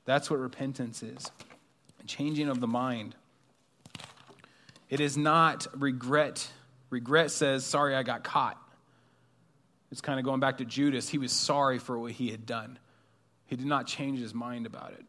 That's 0.05 0.29
what 0.29 0.39
repentance 0.39 1.03
is 1.03 1.31
changing 2.07 2.49
of 2.49 2.59
the 2.59 2.67
mind. 2.67 3.15
It 4.89 4.99
is 4.99 5.17
not 5.17 5.67
regret. 5.75 6.47
Regret 6.89 7.31
says, 7.31 7.65
Sorry, 7.65 7.95
I 7.95 8.03
got 8.03 8.23
caught. 8.23 8.61
It's 9.91 10.01
kind 10.01 10.19
of 10.19 10.25
going 10.25 10.39
back 10.39 10.57
to 10.57 10.65
Judas. 10.65 11.09
He 11.09 11.17
was 11.17 11.31
sorry 11.31 11.79
for 11.79 11.97
what 11.97 12.11
he 12.11 12.29
had 12.29 12.45
done. 12.45 12.79
He 13.45 13.55
did 13.55 13.67
not 13.67 13.87
change 13.87 14.19
his 14.19 14.33
mind 14.33 14.65
about 14.65 14.91
it. 14.93 15.05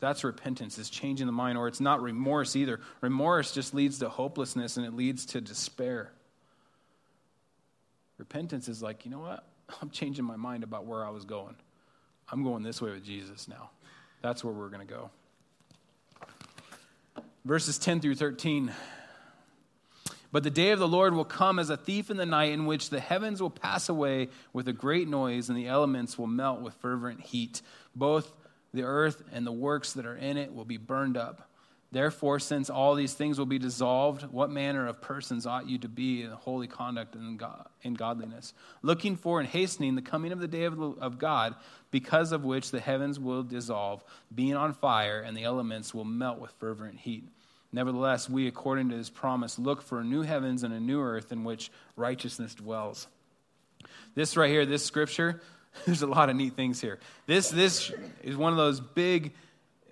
That's 0.00 0.24
repentance, 0.24 0.78
is 0.78 0.90
changing 0.90 1.26
the 1.26 1.32
mind, 1.32 1.56
or 1.56 1.68
it's 1.68 1.80
not 1.80 2.02
remorse 2.02 2.56
either. 2.56 2.80
Remorse 3.00 3.52
just 3.52 3.72
leads 3.72 4.00
to 4.00 4.08
hopelessness 4.08 4.76
and 4.76 4.84
it 4.84 4.94
leads 4.94 5.26
to 5.26 5.40
despair. 5.40 6.12
Repentance 8.18 8.68
is 8.68 8.82
like, 8.82 9.04
you 9.04 9.10
know 9.10 9.20
what? 9.20 9.46
I'm 9.80 9.90
changing 9.90 10.24
my 10.24 10.36
mind 10.36 10.64
about 10.64 10.86
where 10.86 11.04
I 11.04 11.10
was 11.10 11.24
going. 11.24 11.54
I'm 12.30 12.42
going 12.42 12.62
this 12.62 12.82
way 12.82 12.90
with 12.90 13.04
Jesus 13.04 13.48
now. 13.48 13.70
That's 14.22 14.42
where 14.44 14.52
we're 14.52 14.68
going 14.68 14.86
to 14.86 14.92
go. 14.92 15.10
Verses 17.44 17.78
10 17.78 18.00
through 18.00 18.14
13. 18.14 18.72
But 20.32 20.42
the 20.42 20.50
day 20.50 20.70
of 20.70 20.78
the 20.78 20.88
Lord 20.88 21.14
will 21.14 21.26
come 21.26 21.58
as 21.58 21.68
a 21.68 21.76
thief 21.76 22.10
in 22.10 22.16
the 22.16 22.26
night, 22.26 22.52
in 22.52 22.64
which 22.64 22.88
the 22.88 23.00
heavens 23.00 23.40
will 23.42 23.50
pass 23.50 23.88
away 23.90 24.30
with 24.54 24.66
a 24.66 24.72
great 24.72 25.06
noise, 25.06 25.50
and 25.50 25.58
the 25.58 25.68
elements 25.68 26.18
will 26.18 26.26
melt 26.26 26.62
with 26.62 26.74
fervent 26.76 27.20
heat. 27.20 27.60
Both 27.94 28.32
the 28.72 28.82
earth 28.82 29.22
and 29.32 29.46
the 29.46 29.52
works 29.52 29.92
that 29.92 30.06
are 30.06 30.16
in 30.16 30.38
it 30.38 30.54
will 30.54 30.64
be 30.64 30.78
burned 30.78 31.18
up. 31.18 31.50
Therefore, 31.90 32.38
since 32.38 32.70
all 32.70 32.94
these 32.94 33.12
things 33.12 33.38
will 33.38 33.44
be 33.44 33.58
dissolved, 33.58 34.22
what 34.22 34.50
manner 34.50 34.86
of 34.86 35.02
persons 35.02 35.44
ought 35.44 35.68
you 35.68 35.76
to 35.80 35.88
be 35.88 36.22
in 36.22 36.30
holy 36.30 36.66
conduct 36.66 37.14
and 37.14 37.38
in 37.82 37.94
godliness, 37.94 38.54
looking 38.80 39.14
for 39.14 39.40
and 39.40 39.48
hastening 39.50 39.94
the 39.94 40.00
coming 40.00 40.32
of 40.32 40.40
the 40.40 40.48
day 40.48 40.64
of, 40.64 41.18
God, 41.18 41.54
because 41.90 42.32
of 42.32 42.46
which 42.46 42.70
the 42.70 42.80
heavens 42.80 43.20
will 43.20 43.42
dissolve, 43.42 44.02
being 44.34 44.56
on 44.56 44.72
fire, 44.72 45.20
and 45.20 45.36
the 45.36 45.44
elements 45.44 45.92
will 45.92 46.06
melt 46.06 46.40
with 46.40 46.52
fervent 46.52 47.00
heat. 47.00 47.28
Nevertheless, 47.72 48.28
we, 48.28 48.46
according 48.46 48.90
to 48.90 48.96
his 48.96 49.08
promise, 49.08 49.58
look 49.58 49.82
for 49.82 50.00
a 50.00 50.04
new 50.04 50.22
heavens 50.22 50.62
and 50.62 50.74
a 50.74 50.80
new 50.80 51.00
earth 51.00 51.32
in 51.32 51.42
which 51.44 51.70
righteousness 51.96 52.54
dwells. 52.54 53.06
This 54.14 54.36
right 54.36 54.50
here, 54.50 54.66
this 54.66 54.84
scripture, 54.84 55.40
there's 55.86 56.02
a 56.02 56.06
lot 56.06 56.28
of 56.28 56.36
neat 56.36 56.54
things 56.54 56.80
here. 56.80 56.98
This, 57.26 57.48
this 57.48 57.90
is 58.22 58.36
one 58.36 58.52
of 58.52 58.58
those 58.58 58.80
big 58.80 59.32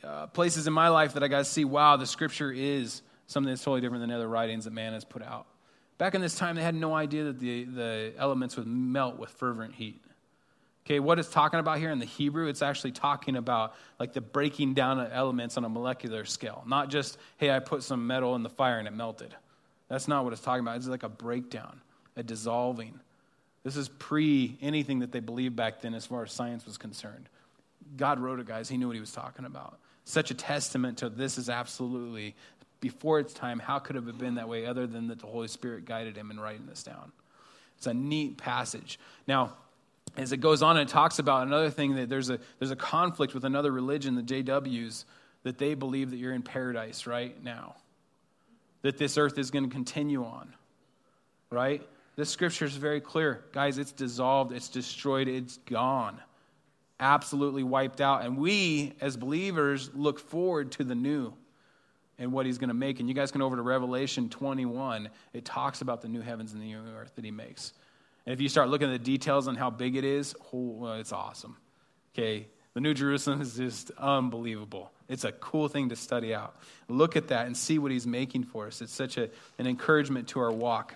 uh, 0.04 0.26
places 0.26 0.66
in 0.66 0.72
my 0.72 0.88
life 0.88 1.14
that 1.14 1.22
I 1.22 1.28
got 1.28 1.38
to 1.38 1.44
see, 1.44 1.64
wow, 1.64 1.96
the 1.96 2.06
scripture 2.06 2.52
is 2.52 3.02
something 3.26 3.50
that's 3.50 3.64
totally 3.64 3.80
different 3.80 4.02
than 4.02 4.10
other 4.10 4.28
writings 4.28 4.64
that 4.64 4.72
man 4.72 4.92
has 4.92 5.04
put 5.04 5.22
out. 5.22 5.46
Back 5.96 6.14
in 6.14 6.20
this 6.20 6.34
time, 6.34 6.56
they 6.56 6.62
had 6.62 6.74
no 6.74 6.94
idea 6.94 7.24
that 7.24 7.38
the, 7.38 7.64
the 7.64 8.12
elements 8.16 8.56
would 8.56 8.66
melt 8.66 9.18
with 9.18 9.30
fervent 9.30 9.74
heat. 9.74 10.02
Okay, 10.90 10.98
what 10.98 11.20
it's 11.20 11.28
talking 11.28 11.60
about 11.60 11.78
here 11.78 11.92
in 11.92 12.00
the 12.00 12.04
Hebrew, 12.04 12.48
it's 12.48 12.62
actually 12.62 12.90
talking 12.90 13.36
about 13.36 13.74
like 14.00 14.12
the 14.12 14.20
breaking 14.20 14.74
down 14.74 14.98
of 14.98 15.12
elements 15.12 15.56
on 15.56 15.64
a 15.64 15.68
molecular 15.68 16.24
scale. 16.24 16.64
Not 16.66 16.90
just, 16.90 17.16
hey, 17.36 17.52
I 17.52 17.60
put 17.60 17.84
some 17.84 18.08
metal 18.08 18.34
in 18.34 18.42
the 18.42 18.48
fire 18.48 18.80
and 18.80 18.88
it 18.88 18.90
melted. 18.90 19.32
That's 19.86 20.08
not 20.08 20.24
what 20.24 20.32
it's 20.32 20.42
talking 20.42 20.62
about. 20.64 20.78
It's 20.78 20.88
like 20.88 21.04
a 21.04 21.08
breakdown, 21.08 21.80
a 22.16 22.24
dissolving. 22.24 22.98
This 23.62 23.76
is 23.76 23.88
pre 23.88 24.58
anything 24.60 24.98
that 24.98 25.12
they 25.12 25.20
believed 25.20 25.54
back 25.54 25.80
then 25.80 25.94
as 25.94 26.06
far 26.06 26.24
as 26.24 26.32
science 26.32 26.66
was 26.66 26.76
concerned. 26.76 27.28
God 27.96 28.18
wrote 28.18 28.40
it, 28.40 28.46
guys. 28.46 28.68
He 28.68 28.76
knew 28.76 28.88
what 28.88 28.96
he 28.96 29.00
was 29.00 29.12
talking 29.12 29.44
about 29.44 29.78
such 30.04 30.32
a 30.32 30.34
testament 30.34 30.98
to 30.98 31.08
this 31.08 31.38
is 31.38 31.48
absolutely 31.48 32.34
before 32.80 33.20
its 33.20 33.32
time. 33.32 33.60
How 33.60 33.78
could 33.78 33.94
it 33.94 34.04
have 34.04 34.18
been 34.18 34.34
that 34.34 34.48
way 34.48 34.66
other 34.66 34.88
than 34.88 35.06
that 35.06 35.20
the 35.20 35.26
Holy 35.26 35.46
Spirit 35.46 35.84
guided 35.84 36.16
him 36.16 36.32
in 36.32 36.40
writing 36.40 36.66
this 36.66 36.82
down? 36.82 37.12
It's 37.76 37.86
a 37.86 37.94
neat 37.94 38.38
passage. 38.38 38.98
Now, 39.28 39.54
as 40.16 40.32
it 40.32 40.38
goes 40.38 40.62
on, 40.62 40.76
it 40.76 40.88
talks 40.88 41.18
about 41.18 41.46
another 41.46 41.70
thing 41.70 41.94
that 41.96 42.08
there's 42.08 42.30
a, 42.30 42.38
there's 42.58 42.70
a 42.70 42.76
conflict 42.76 43.34
with 43.34 43.44
another 43.44 43.70
religion, 43.70 44.14
the 44.14 44.22
JWs, 44.22 45.04
that 45.42 45.58
they 45.58 45.74
believe 45.74 46.10
that 46.10 46.16
you're 46.16 46.34
in 46.34 46.42
paradise 46.42 47.06
right 47.06 47.42
now, 47.42 47.76
that 48.82 48.98
this 48.98 49.16
earth 49.16 49.38
is 49.38 49.50
going 49.50 49.64
to 49.64 49.70
continue 49.70 50.24
on, 50.24 50.52
right? 51.50 51.86
This 52.16 52.28
scripture 52.28 52.66
is 52.66 52.76
very 52.76 53.00
clear. 53.00 53.44
Guys, 53.52 53.78
it's 53.78 53.92
dissolved, 53.92 54.52
it's 54.52 54.68
destroyed, 54.68 55.28
it's 55.28 55.56
gone 55.58 56.20
absolutely 57.00 57.62
wiped 57.62 58.00
out. 58.00 58.24
And 58.24 58.36
we, 58.36 58.92
as 59.00 59.16
believers, 59.16 59.90
look 59.94 60.20
forward 60.20 60.70
to 60.72 60.84
the 60.84 60.94
new 60.94 61.32
and 62.18 62.32
what 62.32 62.46
he's 62.46 62.58
going 62.58 62.68
to 62.68 62.74
make. 62.74 63.00
And 63.00 63.08
you 63.08 63.14
guys 63.14 63.32
can 63.32 63.42
over 63.42 63.56
to 63.56 63.62
Revelation 63.62 64.28
21. 64.28 65.08
It 65.32 65.44
talks 65.44 65.80
about 65.80 66.02
the 66.02 66.08
new 66.08 66.20
heavens 66.20 66.52
and 66.52 66.60
the 66.60 66.66
new 66.66 66.78
earth 66.96 67.12
that 67.16 67.24
he 67.24 67.30
makes. 67.30 67.72
And 68.30 68.38
if 68.38 68.40
you 68.40 68.48
start 68.48 68.68
looking 68.68 68.86
at 68.86 68.92
the 68.92 69.04
details 69.04 69.48
on 69.48 69.56
how 69.56 69.70
big 69.70 69.96
it 69.96 70.04
is, 70.04 70.36
oh, 70.54 70.92
it's 71.00 71.10
awesome. 71.10 71.56
Okay, 72.14 72.46
the 72.74 72.80
New 72.80 72.94
Jerusalem 72.94 73.40
is 73.40 73.56
just 73.56 73.90
unbelievable. 73.98 74.92
It's 75.08 75.24
a 75.24 75.32
cool 75.32 75.66
thing 75.66 75.88
to 75.88 75.96
study 75.96 76.32
out. 76.32 76.54
Look 76.86 77.16
at 77.16 77.26
that 77.26 77.46
and 77.46 77.56
see 77.56 77.80
what 77.80 77.90
he's 77.90 78.06
making 78.06 78.44
for 78.44 78.68
us. 78.68 78.82
It's 78.82 78.94
such 78.94 79.16
a, 79.16 79.30
an 79.58 79.66
encouragement 79.66 80.28
to 80.28 80.38
our 80.38 80.52
walk. 80.52 80.94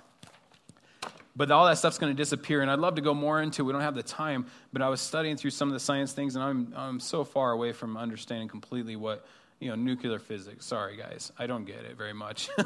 But 1.34 1.50
all 1.50 1.66
that 1.66 1.76
stuff's 1.76 1.98
going 1.98 2.12
to 2.12 2.16
disappear, 2.16 2.62
and 2.62 2.70
I'd 2.70 2.78
love 2.78 2.94
to 2.94 3.02
go 3.02 3.14
more 3.14 3.42
into. 3.42 3.64
We 3.64 3.72
don't 3.72 3.82
have 3.82 3.96
the 3.96 4.04
time, 4.04 4.46
but 4.72 4.80
I 4.80 4.88
was 4.88 5.00
studying 5.00 5.36
through 5.36 5.50
some 5.50 5.66
of 5.66 5.72
the 5.72 5.80
science 5.80 6.12
things, 6.12 6.36
and 6.36 6.44
I'm 6.44 6.72
I'm 6.76 7.00
so 7.00 7.24
far 7.24 7.50
away 7.50 7.72
from 7.72 7.96
understanding 7.96 8.46
completely 8.46 8.94
what 8.94 9.26
you 9.58 9.70
know 9.70 9.74
nuclear 9.74 10.20
physics. 10.20 10.66
Sorry, 10.66 10.96
guys, 10.96 11.32
I 11.36 11.48
don't 11.48 11.64
get 11.64 11.78
it 11.78 11.96
very 11.96 12.14
much. 12.14 12.48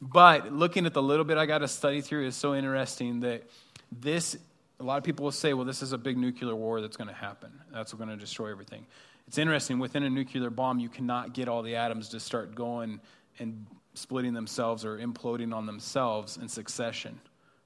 but 0.00 0.52
looking 0.52 0.86
at 0.86 0.94
the 0.94 1.02
little 1.02 1.24
bit 1.24 1.38
I 1.38 1.46
got 1.46 1.58
to 1.58 1.68
study 1.68 2.00
through 2.00 2.26
is 2.26 2.36
so 2.36 2.54
interesting 2.54 3.20
that 3.20 3.44
this. 3.92 4.36
A 4.78 4.82
lot 4.82 4.96
of 4.96 5.04
people 5.04 5.24
will 5.24 5.32
say, 5.32 5.52
"Well, 5.52 5.66
this 5.66 5.82
is 5.82 5.92
a 5.92 5.98
big 5.98 6.16
nuclear 6.16 6.54
war 6.54 6.80
that's 6.80 6.96
going 6.96 7.08
to 7.08 7.14
happen. 7.14 7.50
That's 7.70 7.92
going 7.92 8.08
to 8.08 8.16
destroy 8.16 8.50
everything." 8.50 8.86
It's 9.26 9.36
interesting. 9.36 9.78
Within 9.78 10.04
a 10.04 10.10
nuclear 10.10 10.48
bomb, 10.48 10.78
you 10.78 10.88
cannot 10.88 11.34
get 11.34 11.48
all 11.48 11.62
the 11.62 11.76
atoms 11.76 12.08
to 12.10 12.20
start 12.20 12.54
going 12.54 12.98
and 13.38 13.66
splitting 13.92 14.32
themselves 14.32 14.84
or 14.86 14.96
imploding 14.98 15.54
on 15.54 15.66
themselves 15.66 16.38
in 16.38 16.48
succession 16.48 17.20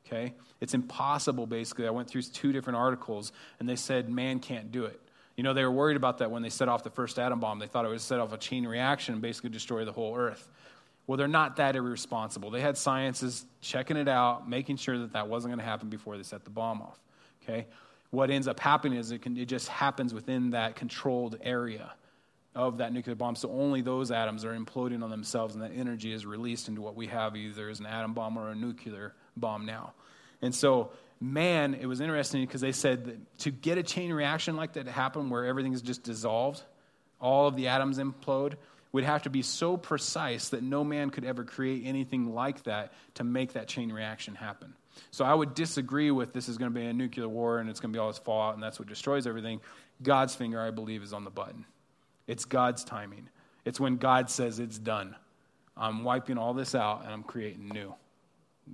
okay? 0.07 0.35
It's 0.61 0.75
impossible, 0.75 1.47
basically. 1.47 1.87
I 1.87 1.91
went 1.91 2.09
through 2.09 2.23
two 2.23 2.53
different 2.53 2.77
articles, 2.77 3.33
and 3.59 3.69
they 3.69 3.77
said 3.77 4.09
man 4.09 4.41
can't 4.41 4.73
do 4.73 4.85
it. 4.85 5.01
You 5.37 5.43
know, 5.43 5.53
they 5.53 5.65
were 5.65 5.73
worried 5.73 5.97
about 5.97 6.19
that 6.19 6.31
when 6.31 6.43
they 6.43 6.49
set 6.49 6.69
off 6.69 6.85
the 6.85 6.91
first 6.91 7.19
atom 7.19 7.41
bomb. 7.41 7.59
They 7.59 7.67
thought 7.67 7.85
it 7.85 7.89
would 7.89 8.01
set 8.01 8.21
off 8.21 8.33
a 8.33 8.39
chain 8.39 8.67
reaction 8.67 9.15
and 9.15 9.23
basically 9.23 9.51
destroy 9.51 9.85
the 9.85 9.93
whole 9.93 10.17
Earth. 10.17 10.49
Well, 11.07 11.19
they're 11.19 11.29
not 11.29 11.57
that 11.57 11.77
irresponsible. 11.77 12.51
They 12.51 12.61
had 12.61 12.79
sciences 12.79 13.45
checking 13.61 13.97
it 13.97 14.09
out, 14.09 14.49
making 14.49 14.77
sure 14.77 14.99
that 14.99 15.13
that 15.13 15.29
wasn't 15.29 15.53
going 15.53 15.59
to 15.59 15.65
happen 15.65 15.91
before 15.91 16.17
they 16.17 16.23
set 16.23 16.45
the 16.45 16.51
bomb 16.51 16.81
off. 16.81 16.99
Okay? 17.43 17.67
What 18.11 18.31
ends 18.31 18.49
up 18.49 18.59
happening 18.59 18.99
is 18.99 19.11
it, 19.11 19.23
can, 19.23 19.37
it 19.37 19.47
just 19.47 19.69
happens 19.69 20.15
within 20.15 20.51
that 20.51 20.77
controlled 20.77 21.37
area 21.43 21.93
of 22.55 22.79
that 22.79 22.93
nuclear 22.93 23.17
bomb. 23.17 23.35
So 23.35 23.51
only 23.51 23.83
those 23.83 24.11
atoms 24.11 24.45
are 24.45 24.57
imploding 24.57 25.03
on 25.03 25.11
themselves, 25.11 25.55
and 25.55 25.63
that 25.63 25.73
energy 25.75 26.13
is 26.13 26.25
released 26.25 26.69
into 26.69 26.81
what 26.81 26.95
we 26.95 27.09
have 27.09 27.37
either 27.37 27.69
as 27.69 27.81
an 27.81 27.87
atom 27.87 28.15
bomb 28.15 28.39
or 28.39 28.51
a 28.51 28.55
nuclear 28.55 29.15
bomb 29.37 29.67
now. 29.67 29.93
And 30.41 30.55
so, 30.55 30.93
man, 31.21 31.75
it 31.75 31.87
was 31.87 32.01
interesting 32.01 32.43
because 32.43 32.61
they 32.61 32.73
said 32.73 33.07
that 33.07 33.39
to 33.41 33.51
get 33.51 33.79
a 33.79 33.83
chain 33.83 34.13
reaction 34.13 34.57
like 34.57 34.75
that 34.75 34.85
to 34.85 34.93
happen 34.93 35.31
where 35.31 35.45
everything 35.45 35.73
is 35.73 35.83
just 35.83 36.03
dissolved, 36.03 36.63
all 37.21 37.49
of 37.49 37.57
the 37.57 37.69
atoms 37.69 37.99
implode, 37.99 38.55
would 38.95 39.03
have 39.03 39.25
to 39.25 39.31
be 39.31 39.43
so 39.43 39.77
precise 39.77 40.51
that 40.51 40.63
no 40.63 40.85
man 40.85 41.11
could 41.11 41.25
ever 41.25 41.43
create 41.43 41.83
anything 41.85 42.33
like 42.33 42.63
that 42.63 42.93
to 43.15 43.25
make 43.25 43.55
that 43.55 43.67
chain 43.67 43.91
reaction 43.91 44.37
happen. 44.37 44.73
So 45.11 45.25
I 45.25 45.35
would 45.35 45.53
disagree 45.53 46.13
with 46.13 46.33
this 46.33 46.49
is 46.49 46.59
going 46.59 46.73
to 46.73 46.79
be 46.79 46.87
a 46.87 46.93
nuclear 46.93 47.29
war 47.29 47.59
and 47.59 47.69
it's 47.69 47.81
going 47.81 47.93
to 47.93 47.97
be 47.97 47.99
all 47.99 48.07
this 48.07 48.19
fallout 48.19 48.55
and 48.55 48.63
that's 48.63 48.79
what 48.79 48.87
destroys 48.87 49.27
everything. 49.27 49.61
God's 50.01 50.37
finger, 50.37 50.61
I 50.61 50.71
believe, 50.71 51.03
is 51.03 51.13
on 51.13 51.25
the 51.25 51.31
button. 51.31 51.65
It's 52.29 52.45
God's 52.45 52.85
timing. 52.85 53.29
It's 53.65 53.81
when 53.81 53.97
God 53.97 54.31
says 54.31 54.61
it's 54.61 54.79
done. 54.79 55.17
I'm 55.77 56.05
wiping 56.05 56.39
all 56.39 56.55
this 56.55 56.77
out 56.77 57.03
and 57.03 57.13
I'm 57.13 57.25
creating 57.25 57.71
new. 57.71 57.97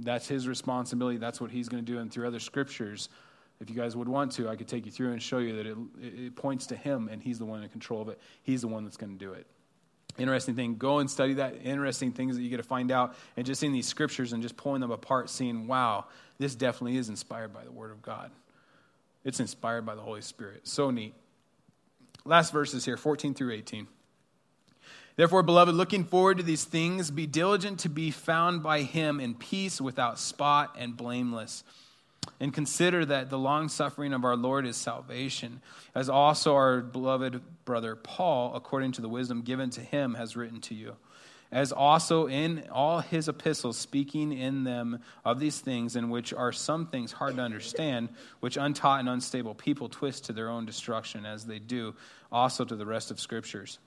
That's 0.01 0.29
his 0.29 0.47
responsibility. 0.47 1.17
That's 1.17 1.41
what 1.41 1.51
he's 1.51 1.71
going 1.71 1.83
to 1.83 1.93
do. 1.93 1.99
And 1.99 2.13
through 2.13 2.27
other 2.27 2.41
scriptures, 2.41 3.09
if 3.59 3.71
you 3.71 3.75
guys 3.75 3.97
would 3.97 4.07
want 4.07 4.33
to, 4.33 4.51
I 4.51 4.57
could 4.57 4.69
take 4.69 4.85
you 4.85 4.93
through 4.93 5.13
and 5.13 5.23
show 5.23 5.39
you 5.39 5.57
that 5.57 5.67
it, 5.67 5.79
it 5.99 6.37
points 6.37 6.67
to 6.67 6.77
him 6.77 7.09
and 7.11 7.23
he's 7.23 7.39
the 7.39 7.47
one 7.47 7.63
in 7.63 7.71
control 7.71 8.03
of 8.03 8.11
it. 8.11 8.21
He's 8.43 8.61
the 8.61 8.69
one 8.69 8.85
that's 8.85 8.99
going 8.99 9.17
to 9.17 9.19
do 9.19 9.33
it. 9.33 9.47
Interesting 10.21 10.55
thing. 10.55 10.77
Go 10.77 10.99
and 10.99 11.11
study 11.11 11.35
that. 11.35 11.55
Interesting 11.65 12.13
things 12.13 12.37
that 12.37 12.43
you 12.43 12.51
get 12.51 12.59
to 12.59 12.63
find 12.63 12.93
out. 12.93 13.15
And 13.37 13.47
just 13.47 13.61
seeing 13.61 13.73
these 13.73 13.87
scriptures 13.87 14.35
and 14.35 14.43
just 14.43 14.57
pulling 14.57 14.83
them 14.83 14.91
apart, 14.91 15.31
seeing, 15.31 15.67
wow, 15.67 16.05
this 16.39 16.55
definitely 16.55 16.99
is 16.99 17.09
inspired 17.09 17.55
by 17.55 17.65
the 17.65 17.73
Word 17.73 17.91
of 17.91 18.03
God. 18.03 18.31
It's 19.25 19.41
inspired 19.41 19.87
by 19.87 19.95
the 19.95 20.03
Holy 20.03 20.21
Spirit. 20.21 20.69
So 20.69 20.91
neat. 20.91 21.15
Last 22.27 22.53
verses 22.53 22.85
here 22.85 22.99
14 22.99 23.33
through 23.33 23.53
18. 23.53 23.87
Therefore, 25.17 25.43
beloved, 25.43 25.75
looking 25.75 26.05
forward 26.05 26.37
to 26.37 26.43
these 26.43 26.65
things, 26.65 27.11
be 27.11 27.27
diligent 27.27 27.81
to 27.81 27.89
be 27.89 28.11
found 28.11 28.63
by 28.63 28.83
him 28.83 29.21
in 29.21 29.35
peace, 29.35 29.81
without 29.81 30.19
spot, 30.19 30.77
and 30.79 30.97
blameless. 30.97 31.65
And 32.39 32.55
consider 32.55 33.05
that 33.05 33.29
the 33.31 33.39
long 33.39 33.69
suffering 33.69 34.13
of 34.13 34.25
our 34.25 34.37
Lord 34.37 34.67
is 34.67 34.77
salvation, 34.77 35.61
as 35.95 36.09
also 36.09 36.55
our 36.55 36.81
beloved 36.81 37.43
brother 37.65 37.97
Paul, 37.97 38.55
according 38.55 38.93
to 38.93 39.03
the 39.03 39.09
wisdom 39.09 39.43
given 39.43 39.71
to 39.71 39.81
him, 39.81 40.15
has 40.15 40.37
written 40.37 40.61
to 40.63 40.75
you. 40.75 40.97
As 41.53 41.73
also 41.73 42.29
in 42.29 42.65
all 42.71 43.01
his 43.01 43.29
epistles, 43.29 43.77
speaking 43.77 44.33
in 44.33 44.65
them 44.65 45.01
of 45.25 45.41
these 45.41 45.61
things, 45.61 45.97
in 45.97 46.09
which 46.09 46.33
are 46.33 46.53
some 46.53 46.87
things 46.87 47.13
hard 47.13 47.37
to 47.37 47.43
understand, 47.43 48.09
which 48.39 48.57
untaught 48.57 49.01
and 49.01 49.09
unstable 49.09 49.55
people 49.55 49.89
twist 49.89 50.27
to 50.27 50.33
their 50.33 50.49
own 50.49 50.65
destruction, 50.65 51.27
as 51.27 51.45
they 51.45 51.59
do 51.59 51.95
also 52.31 52.65
to 52.65 52.77
the 52.77 52.87
rest 52.87 53.11
of 53.11 53.19
scriptures 53.19 53.79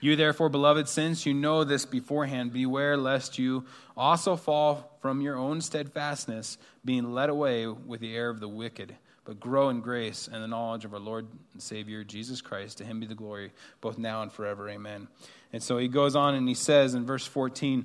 you, 0.00 0.16
therefore, 0.16 0.48
beloved, 0.48 0.88
since 0.88 1.26
you 1.26 1.34
know 1.34 1.64
this 1.64 1.84
beforehand, 1.84 2.52
beware 2.52 2.96
lest 2.96 3.38
you 3.38 3.64
also 3.96 4.36
fall 4.36 4.96
from 5.00 5.20
your 5.20 5.36
own 5.36 5.60
steadfastness, 5.60 6.58
being 6.84 7.12
led 7.12 7.30
away 7.30 7.66
with 7.66 8.00
the 8.00 8.14
air 8.14 8.30
of 8.30 8.40
the 8.40 8.48
wicked, 8.48 8.94
but 9.24 9.38
grow 9.38 9.68
in 9.68 9.80
grace 9.80 10.28
and 10.30 10.42
the 10.42 10.48
knowledge 10.48 10.84
of 10.84 10.94
our 10.94 11.00
Lord 11.00 11.26
and 11.52 11.62
Savior, 11.62 12.04
Jesus 12.04 12.40
Christ. 12.40 12.78
To 12.78 12.84
him 12.84 13.00
be 13.00 13.06
the 13.06 13.14
glory, 13.14 13.52
both 13.80 13.98
now 13.98 14.22
and 14.22 14.32
forever. 14.32 14.68
Amen. 14.68 15.08
And 15.52 15.62
so 15.62 15.78
he 15.78 15.88
goes 15.88 16.16
on 16.16 16.34
and 16.34 16.48
he 16.48 16.54
says 16.54 16.94
in 16.94 17.04
verse 17.04 17.26
14, 17.26 17.84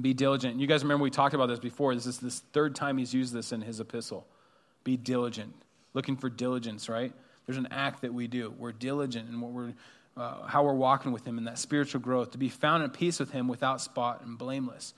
Be 0.00 0.14
diligent. 0.14 0.60
You 0.60 0.66
guys 0.66 0.82
remember 0.82 1.02
we 1.02 1.10
talked 1.10 1.34
about 1.34 1.46
this 1.46 1.58
before. 1.58 1.94
This 1.94 2.06
is 2.06 2.18
this 2.18 2.40
third 2.52 2.74
time 2.74 2.98
he's 2.98 3.14
used 3.14 3.32
this 3.32 3.52
in 3.52 3.62
his 3.62 3.80
epistle. 3.80 4.26
Be 4.84 4.96
diligent. 4.96 5.54
Looking 5.94 6.16
for 6.16 6.28
diligence, 6.28 6.88
right? 6.88 7.12
There's 7.46 7.58
an 7.58 7.68
act 7.70 8.02
that 8.02 8.14
we 8.14 8.28
do. 8.28 8.54
We're 8.56 8.72
diligent 8.72 9.28
in 9.28 9.40
what 9.40 9.52
we're, 9.52 9.72
uh, 10.16 10.46
how 10.46 10.64
we're 10.64 10.74
walking 10.74 11.12
with 11.12 11.26
Him 11.26 11.38
in 11.38 11.44
that 11.44 11.58
spiritual 11.58 12.00
growth, 12.00 12.32
to 12.32 12.38
be 12.38 12.48
found 12.48 12.82
in 12.82 12.90
peace 12.90 13.18
with 13.18 13.30
Him 13.30 13.48
without 13.48 13.80
spot 13.80 14.22
and 14.24 14.36
blameless. 14.38 14.94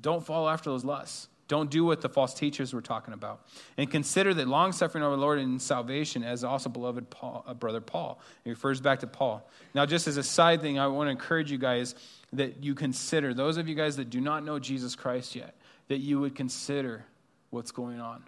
Don't 0.00 0.24
follow 0.24 0.48
after 0.48 0.70
those 0.70 0.84
lusts. 0.84 1.28
Don't 1.48 1.70
do 1.70 1.84
what 1.84 2.00
the 2.00 2.08
false 2.08 2.34
teachers 2.34 2.72
were 2.72 2.80
talking 2.80 3.14
about. 3.14 3.46
And 3.76 3.88
consider 3.88 4.34
that 4.34 4.48
long 4.48 4.72
suffering 4.72 5.04
of 5.04 5.12
our 5.12 5.16
Lord 5.16 5.38
in 5.38 5.60
salvation, 5.60 6.24
as 6.24 6.42
also 6.42 6.68
beloved 6.68 7.08
Paul, 7.08 7.44
uh, 7.46 7.54
brother 7.54 7.80
Paul. 7.80 8.20
He 8.42 8.50
refers 8.50 8.80
back 8.80 9.00
to 9.00 9.06
Paul. 9.06 9.48
Now, 9.72 9.86
just 9.86 10.08
as 10.08 10.16
a 10.16 10.24
side 10.24 10.60
thing, 10.60 10.78
I 10.78 10.88
want 10.88 11.06
to 11.06 11.12
encourage 11.12 11.52
you 11.52 11.58
guys 11.58 11.94
that 12.32 12.64
you 12.64 12.74
consider, 12.74 13.32
those 13.32 13.58
of 13.58 13.68
you 13.68 13.76
guys 13.76 13.96
that 13.96 14.10
do 14.10 14.20
not 14.20 14.44
know 14.44 14.58
Jesus 14.58 14.96
Christ 14.96 15.36
yet, 15.36 15.54
that 15.86 15.98
you 15.98 16.18
would 16.18 16.34
consider 16.34 17.04
what's 17.50 17.70
going 17.70 18.00
on. 18.00 18.24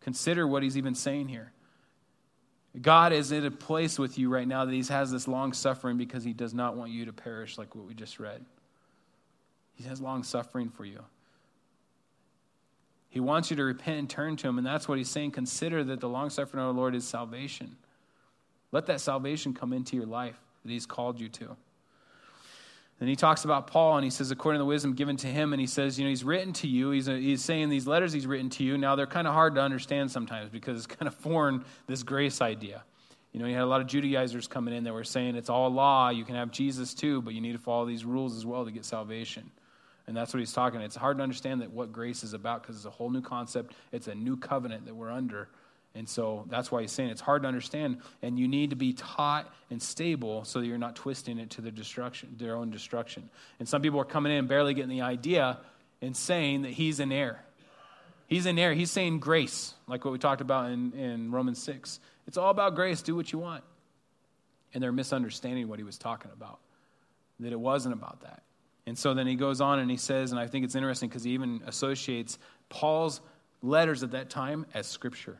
Consider 0.00 0.46
what 0.46 0.64
he's 0.64 0.76
even 0.76 0.96
saying 0.96 1.28
here. 1.28 1.52
God 2.80 3.12
is 3.12 3.32
in 3.32 3.44
a 3.44 3.50
place 3.50 3.98
with 3.98 4.18
you 4.18 4.28
right 4.28 4.46
now 4.46 4.64
that 4.64 4.72
he 4.72 4.82
has 4.92 5.10
this 5.10 5.26
long 5.26 5.52
suffering 5.52 5.96
because 5.96 6.22
he 6.22 6.32
does 6.32 6.54
not 6.54 6.76
want 6.76 6.90
you 6.90 7.06
to 7.06 7.12
perish, 7.12 7.58
like 7.58 7.74
what 7.74 7.86
we 7.86 7.94
just 7.94 8.20
read. 8.20 8.44
He 9.74 9.84
has 9.84 10.00
long 10.00 10.22
suffering 10.22 10.68
for 10.68 10.84
you. 10.84 11.02
He 13.08 13.20
wants 13.20 13.50
you 13.50 13.56
to 13.56 13.64
repent 13.64 13.98
and 13.98 14.10
turn 14.10 14.36
to 14.36 14.48
him, 14.48 14.58
and 14.58 14.66
that's 14.66 14.86
what 14.86 14.98
he's 14.98 15.08
saying. 15.08 15.30
Consider 15.30 15.82
that 15.84 16.00
the 16.00 16.08
long 16.08 16.30
suffering 16.30 16.62
of 16.62 16.68
our 16.68 16.74
Lord 16.74 16.94
is 16.94 17.06
salvation. 17.06 17.76
Let 18.70 18.86
that 18.86 19.00
salvation 19.00 19.54
come 19.54 19.72
into 19.72 19.96
your 19.96 20.06
life 20.06 20.38
that 20.62 20.70
he's 20.70 20.84
called 20.84 21.18
you 21.18 21.28
to. 21.30 21.56
Then 22.98 23.08
he 23.08 23.14
talks 23.14 23.44
about 23.44 23.68
Paul 23.68 23.96
and 23.96 24.04
he 24.04 24.10
says, 24.10 24.30
according 24.30 24.58
to 24.58 24.62
the 24.62 24.66
wisdom 24.66 24.94
given 24.94 25.16
to 25.18 25.28
him, 25.28 25.52
and 25.52 25.60
he 25.60 25.66
says, 25.68 25.98
you 25.98 26.04
know, 26.04 26.08
he's 26.08 26.24
written 26.24 26.52
to 26.54 26.66
you. 26.66 26.90
He's, 26.90 27.06
a, 27.06 27.16
he's 27.16 27.44
saying 27.44 27.68
these 27.68 27.86
letters 27.86 28.12
he's 28.12 28.26
written 28.26 28.50
to 28.50 28.64
you. 28.64 28.76
Now, 28.76 28.96
they're 28.96 29.06
kind 29.06 29.28
of 29.28 29.34
hard 29.34 29.54
to 29.54 29.60
understand 29.60 30.10
sometimes 30.10 30.50
because 30.50 30.76
it's 30.76 30.86
kind 30.86 31.06
of 31.06 31.14
foreign, 31.14 31.64
this 31.86 32.02
grace 32.02 32.40
idea. 32.40 32.82
You 33.32 33.40
know, 33.40 33.46
you 33.46 33.54
had 33.54 33.62
a 33.62 33.66
lot 33.66 33.80
of 33.80 33.86
Judaizers 33.86 34.48
coming 34.48 34.74
in 34.74 34.84
that 34.84 34.92
were 34.92 35.04
saying 35.04 35.36
it's 35.36 35.50
all 35.50 35.68
law. 35.68 36.08
You 36.08 36.24
can 36.24 36.34
have 36.34 36.50
Jesus 36.50 36.92
too, 36.92 37.22
but 37.22 37.34
you 37.34 37.40
need 37.40 37.52
to 37.52 37.58
follow 37.58 37.86
these 37.86 38.04
rules 38.04 38.36
as 38.36 38.44
well 38.44 38.64
to 38.64 38.72
get 38.72 38.84
salvation. 38.84 39.50
And 40.08 40.16
that's 40.16 40.32
what 40.32 40.40
he's 40.40 40.52
talking. 40.52 40.80
It's 40.80 40.96
hard 40.96 41.18
to 41.18 41.22
understand 41.22 41.60
that 41.60 41.70
what 41.70 41.92
grace 41.92 42.24
is 42.24 42.32
about 42.32 42.62
because 42.62 42.76
it's 42.76 42.86
a 42.86 42.90
whole 42.90 43.10
new 43.10 43.20
concept. 43.20 43.74
It's 43.92 44.08
a 44.08 44.14
new 44.14 44.38
covenant 44.38 44.86
that 44.86 44.94
we're 44.94 45.10
under. 45.10 45.50
And 45.94 46.08
so 46.08 46.46
that's 46.48 46.70
why 46.70 46.82
he's 46.82 46.92
saying 46.92 47.10
it's 47.10 47.20
hard 47.20 47.42
to 47.42 47.48
understand, 47.48 47.98
and 48.22 48.38
you 48.38 48.46
need 48.46 48.70
to 48.70 48.76
be 48.76 48.92
taught 48.92 49.52
and 49.70 49.82
stable 49.82 50.44
so 50.44 50.60
that 50.60 50.66
you're 50.66 50.78
not 50.78 50.94
twisting 50.94 51.38
it 51.38 51.50
to 51.50 51.60
their 51.60 51.72
destruction, 51.72 52.36
their 52.38 52.56
own 52.56 52.70
destruction. 52.70 53.28
And 53.58 53.68
some 53.68 53.82
people 53.82 54.00
are 54.00 54.04
coming 54.04 54.32
in 54.32 54.46
barely 54.46 54.74
getting 54.74 54.90
the 54.90 55.00
idea 55.00 55.58
and 56.00 56.16
saying 56.16 56.62
that 56.62 56.70
he's 56.70 57.00
in 57.00 57.10
error. 57.10 57.40
He's 58.28 58.46
in 58.46 58.58
error. 58.58 58.74
He's 58.74 58.90
saying 58.90 59.20
grace, 59.20 59.74
like 59.86 60.04
what 60.04 60.12
we 60.12 60.18
talked 60.18 60.42
about 60.42 60.70
in, 60.70 60.92
in 60.92 61.32
Romans 61.32 61.60
6. 61.62 61.98
It's 62.26 62.36
all 62.36 62.50
about 62.50 62.74
grace. 62.74 63.00
Do 63.02 63.16
what 63.16 63.32
you 63.32 63.38
want. 63.38 63.64
And 64.74 64.82
they're 64.82 64.92
misunderstanding 64.92 65.66
what 65.66 65.78
he 65.78 65.84
was 65.84 65.96
talking 65.96 66.30
about, 66.32 66.58
that 67.40 67.52
it 67.52 67.58
wasn't 67.58 67.94
about 67.94 68.20
that. 68.20 68.42
And 68.86 68.96
so 68.96 69.14
then 69.14 69.26
he 69.26 69.34
goes 69.34 69.60
on 69.60 69.78
and 69.78 69.90
he 69.90 69.96
says, 69.96 70.30
and 70.30 70.38
I 70.38 70.46
think 70.46 70.64
it's 70.64 70.74
interesting 70.74 71.08
because 71.08 71.24
he 71.24 71.32
even 71.32 71.62
associates 71.66 72.38
Paul's 72.68 73.20
letters 73.62 74.02
at 74.02 74.12
that 74.12 74.30
time 74.30 74.66
as 74.74 74.86
scripture. 74.86 75.38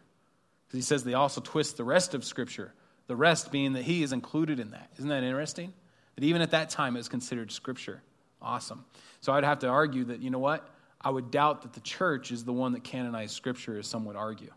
He 0.73 0.83
says 0.83 1.05
they 1.05 1.15
also 1.15 1.41
twist 1.41 1.77
the 1.77 1.85
rest 1.85 2.15
of 2.15 2.25
Scripture, 2.25 2.73
the 3.07 3.17
rest 3.17 3.51
being 3.51 3.73
that 3.73 3.83
he 3.83 4.03
is 4.03 4.13
included 4.13 4.61
in 4.61 4.73
that. 4.73 4.91
Isn't 4.99 5.09
that 5.09 5.23
interesting? 5.23 5.73
That 6.15 6.25
even 6.25 6.43
at 6.43 6.51
that 6.51 6.71
time 6.71 6.95
it 6.97 6.99
was 6.99 7.09
considered 7.09 7.51
Scripture. 7.51 8.03
Awesome. 8.43 8.85
So 9.21 9.33
I'd 9.33 9.45
have 9.45 9.61
to 9.61 9.69
argue 9.69 10.05
that, 10.05 10.21
you 10.21 10.31
know 10.31 10.39
what? 10.39 10.69
I 11.01 11.11
would 11.11 11.31
doubt 11.31 11.63
that 11.63 11.73
the 11.73 11.81
church 11.81 12.33
is 12.33 12.45
the 12.45 12.53
one 12.53 12.73
that 12.73 12.85
canonized 12.85 13.35
Scripture, 13.35 13.79
as 13.79 13.87
some 13.87 14.05
would 14.05 14.17
argue. 14.17 14.51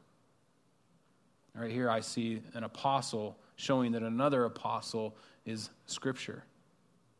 Right 1.55 1.71
here, 1.71 1.89
I 1.89 1.99
see 1.99 2.41
an 2.53 2.63
apostle 2.63 3.37
showing 3.55 3.91
that 3.93 4.03
another 4.03 4.45
apostle 4.45 5.15
is 5.45 5.69
Scripture. 5.85 6.43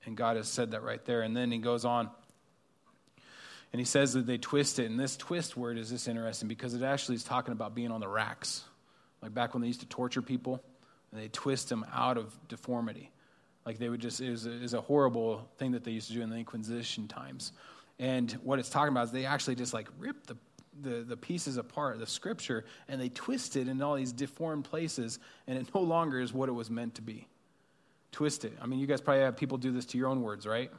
And 0.06 0.18
God 0.18 0.38
has 0.38 0.48
said 0.48 0.72
that 0.72 0.84
right 0.84 1.04
there. 1.06 1.22
And 1.22 1.36
then 1.36 1.52
he 1.52 1.60
goes 1.60 1.86
on 1.86 2.10
and 3.72 3.80
he 3.80 3.86
says 3.86 4.14
that 4.14 4.26
they 4.26 4.38
twist 4.38 4.80
it. 4.80 4.90
And 4.90 5.00
this 5.00 5.16
twist 5.16 5.56
word 5.56 5.78
is 5.78 5.90
this 5.92 6.08
interesting 6.08 6.48
because 6.48 6.74
it 6.74 6.82
actually 6.82 7.16
is 7.16 7.24
talking 7.24 7.52
about 7.52 7.76
being 7.76 7.92
on 7.92 8.00
the 8.00 8.08
racks 8.08 8.64
like 9.22 9.34
back 9.34 9.54
when 9.54 9.62
they 9.62 9.68
used 9.68 9.82
to 9.82 9.88
torture 9.88 10.22
people 10.22 10.64
and 11.12 11.22
they 11.22 11.28
twist 11.30 11.70
them 11.70 11.86
out 11.94 12.18
of 12.18 12.34
deformity. 12.48 13.12
Like 13.66 13.78
they 13.78 13.90
would 13.90 14.00
just, 14.00 14.22
it 14.22 14.30
was, 14.30 14.46
a, 14.46 14.52
it 14.52 14.62
was 14.62 14.74
a 14.74 14.82
horrible 14.82 15.48
thing 15.58 15.72
that 15.74 15.84
they 15.84 15.92
used 15.92 16.08
to 16.08 16.14
do 16.14 16.22
in 16.22 16.30
the 16.30 16.38
Inquisition 16.38 17.08
times. 17.08 17.52
And 18.00 18.32
what 18.44 18.58
it's 18.58 18.70
talking 18.70 18.92
about 18.92 19.06
is 19.06 19.12
they 19.12 19.26
actually 19.26 19.56
just 19.56 19.74
like 19.74 19.88
rip 20.00 20.26
the, 20.26 20.36
the, 20.82 21.04
the 21.04 21.18
pieces 21.18 21.58
apart, 21.58 22.00
the 22.00 22.08
scripture, 22.08 22.66
and 22.88 23.00
they 23.00 23.10
twist 23.10 23.56
it 23.56 23.68
in 23.68 23.82
all 23.82 23.96
these 23.96 24.12
deformed 24.12 24.66
places, 24.66 25.20
and 25.48 25.58
it 25.58 25.68
no 25.76 25.82
longer 25.82 26.20
is 26.20 26.34
what 26.34 26.50
it 26.50 26.54
was 26.54 26.70
meant 26.70 26.96
to 26.96 27.02
be. 27.02 27.28
Twist 28.12 28.44
it. 28.44 28.58
I 28.62 28.66
mean, 28.66 28.80
you 28.80 28.88
guys 28.88 29.00
probably 29.00 29.24
have 29.24 29.38
people 29.38 29.58
do 29.58 29.72
this 29.72 29.86
to 29.88 29.98
your 29.98 30.08
own 30.08 30.22
words, 30.22 30.48
right? 30.48 30.72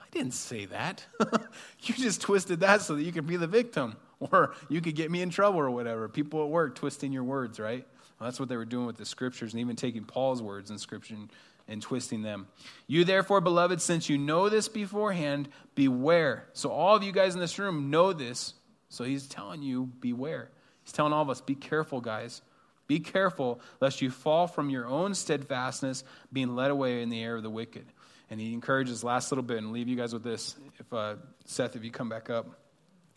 I 0.00 0.04
didn't 0.10 0.34
say 0.34 0.66
that. 0.66 1.04
you 1.80 1.94
just 1.94 2.20
twisted 2.20 2.60
that 2.60 2.82
so 2.82 2.94
that 2.94 3.02
you 3.02 3.12
could 3.12 3.26
be 3.26 3.36
the 3.36 3.46
victim. 3.46 3.96
or 4.32 4.54
you 4.68 4.80
could 4.80 4.94
get 4.94 5.10
me 5.10 5.22
in 5.22 5.30
trouble 5.30 5.58
or 5.60 5.70
whatever. 5.70 6.08
People 6.08 6.42
at 6.42 6.48
work 6.48 6.74
twisting 6.74 7.12
your 7.12 7.24
words, 7.24 7.58
right? 7.58 7.86
Well, 8.18 8.28
that's 8.28 8.38
what 8.38 8.48
they 8.48 8.56
were 8.56 8.64
doing 8.64 8.86
with 8.86 8.96
the 8.96 9.04
scriptures 9.04 9.52
and 9.52 9.60
even 9.60 9.76
taking 9.76 10.04
Paul's 10.04 10.42
words 10.42 10.70
in 10.70 10.78
scripture 10.78 11.14
and, 11.14 11.30
and 11.66 11.82
twisting 11.82 12.22
them. 12.22 12.46
You, 12.86 13.04
therefore, 13.04 13.40
beloved, 13.40 13.80
since 13.80 14.08
you 14.08 14.18
know 14.18 14.48
this 14.48 14.68
beforehand, 14.68 15.48
beware. 15.74 16.46
So, 16.52 16.70
all 16.70 16.94
of 16.94 17.02
you 17.02 17.12
guys 17.12 17.34
in 17.34 17.40
this 17.40 17.58
room 17.58 17.90
know 17.90 18.12
this. 18.12 18.54
So, 18.90 19.04
he's 19.04 19.26
telling 19.26 19.62
you, 19.62 19.86
beware. 20.00 20.50
He's 20.84 20.92
telling 20.92 21.12
all 21.12 21.22
of 21.22 21.30
us, 21.30 21.40
be 21.40 21.54
careful, 21.54 22.00
guys. 22.00 22.42
Be 22.86 23.00
careful 23.00 23.60
lest 23.80 24.02
you 24.02 24.10
fall 24.10 24.46
from 24.46 24.68
your 24.68 24.86
own 24.86 25.14
steadfastness, 25.14 26.04
being 26.32 26.54
led 26.54 26.70
away 26.70 27.02
in 27.02 27.08
the 27.08 27.22
air 27.22 27.36
of 27.36 27.42
the 27.42 27.50
wicked. 27.50 27.86
And 28.28 28.40
he 28.40 28.52
encourages 28.52 29.02
last 29.04 29.30
little 29.30 29.42
bit 29.42 29.58
and 29.58 29.72
leave 29.72 29.88
you 29.88 29.96
guys 29.96 30.12
with 30.12 30.24
this. 30.24 30.56
If 30.78 30.92
uh, 30.92 31.14
Seth, 31.44 31.76
if 31.76 31.84
you 31.84 31.90
come 31.90 32.08
back 32.08 32.28
up 32.28 32.46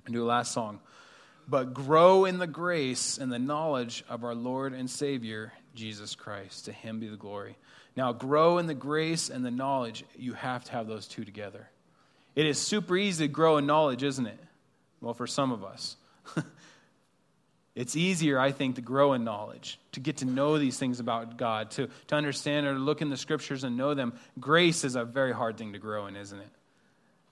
and 0.05 0.13
do 0.13 0.23
a 0.23 0.25
last 0.27 0.51
song 0.51 0.79
but 1.47 1.73
grow 1.73 2.25
in 2.25 2.37
the 2.37 2.47
grace 2.47 3.17
and 3.17 3.31
the 3.31 3.39
knowledge 3.39 4.03
of 4.09 4.23
our 4.23 4.35
Lord 4.35 4.73
and 4.73 4.89
Savior, 4.89 5.53
Jesus 5.75 6.15
Christ. 6.15 6.65
To 6.65 6.71
him 6.71 6.99
be 6.99 7.07
the 7.07 7.17
glory. 7.17 7.57
Now, 7.95 8.11
grow 8.11 8.57
in 8.57 8.67
the 8.67 8.73
grace 8.73 9.29
and 9.29 9.45
the 9.45 9.51
knowledge. 9.51 10.03
You 10.17 10.33
have 10.33 10.65
to 10.65 10.71
have 10.73 10.87
those 10.87 11.07
two 11.07 11.23
together. 11.23 11.69
It 12.35 12.45
is 12.45 12.57
super 12.57 12.97
easy 12.97 13.27
to 13.27 13.33
grow 13.33 13.57
in 13.57 13.65
knowledge, 13.65 14.03
isn't 14.03 14.25
it? 14.25 14.39
Well, 14.99 15.13
for 15.13 15.27
some 15.27 15.51
of 15.51 15.63
us. 15.63 15.95
it's 17.75 17.95
easier, 17.95 18.37
I 18.37 18.51
think, 18.51 18.75
to 18.75 18.81
grow 18.81 19.13
in 19.13 19.23
knowledge, 19.23 19.79
to 19.93 19.99
get 19.99 20.17
to 20.17 20.25
know 20.25 20.57
these 20.57 20.77
things 20.77 20.99
about 20.99 21.37
God, 21.37 21.71
to, 21.71 21.87
to 22.07 22.15
understand 22.15 22.65
or 22.65 22.73
to 22.73 22.79
look 22.79 23.01
in 23.01 23.09
the 23.09 23.17
scriptures 23.17 23.63
and 23.63 23.77
know 23.77 23.93
them. 23.93 24.13
Grace 24.39 24.83
is 24.83 24.95
a 24.95 25.05
very 25.05 25.33
hard 25.33 25.57
thing 25.57 25.73
to 25.73 25.79
grow 25.79 26.07
in, 26.07 26.15
isn't 26.17 26.39
it? 26.39 26.49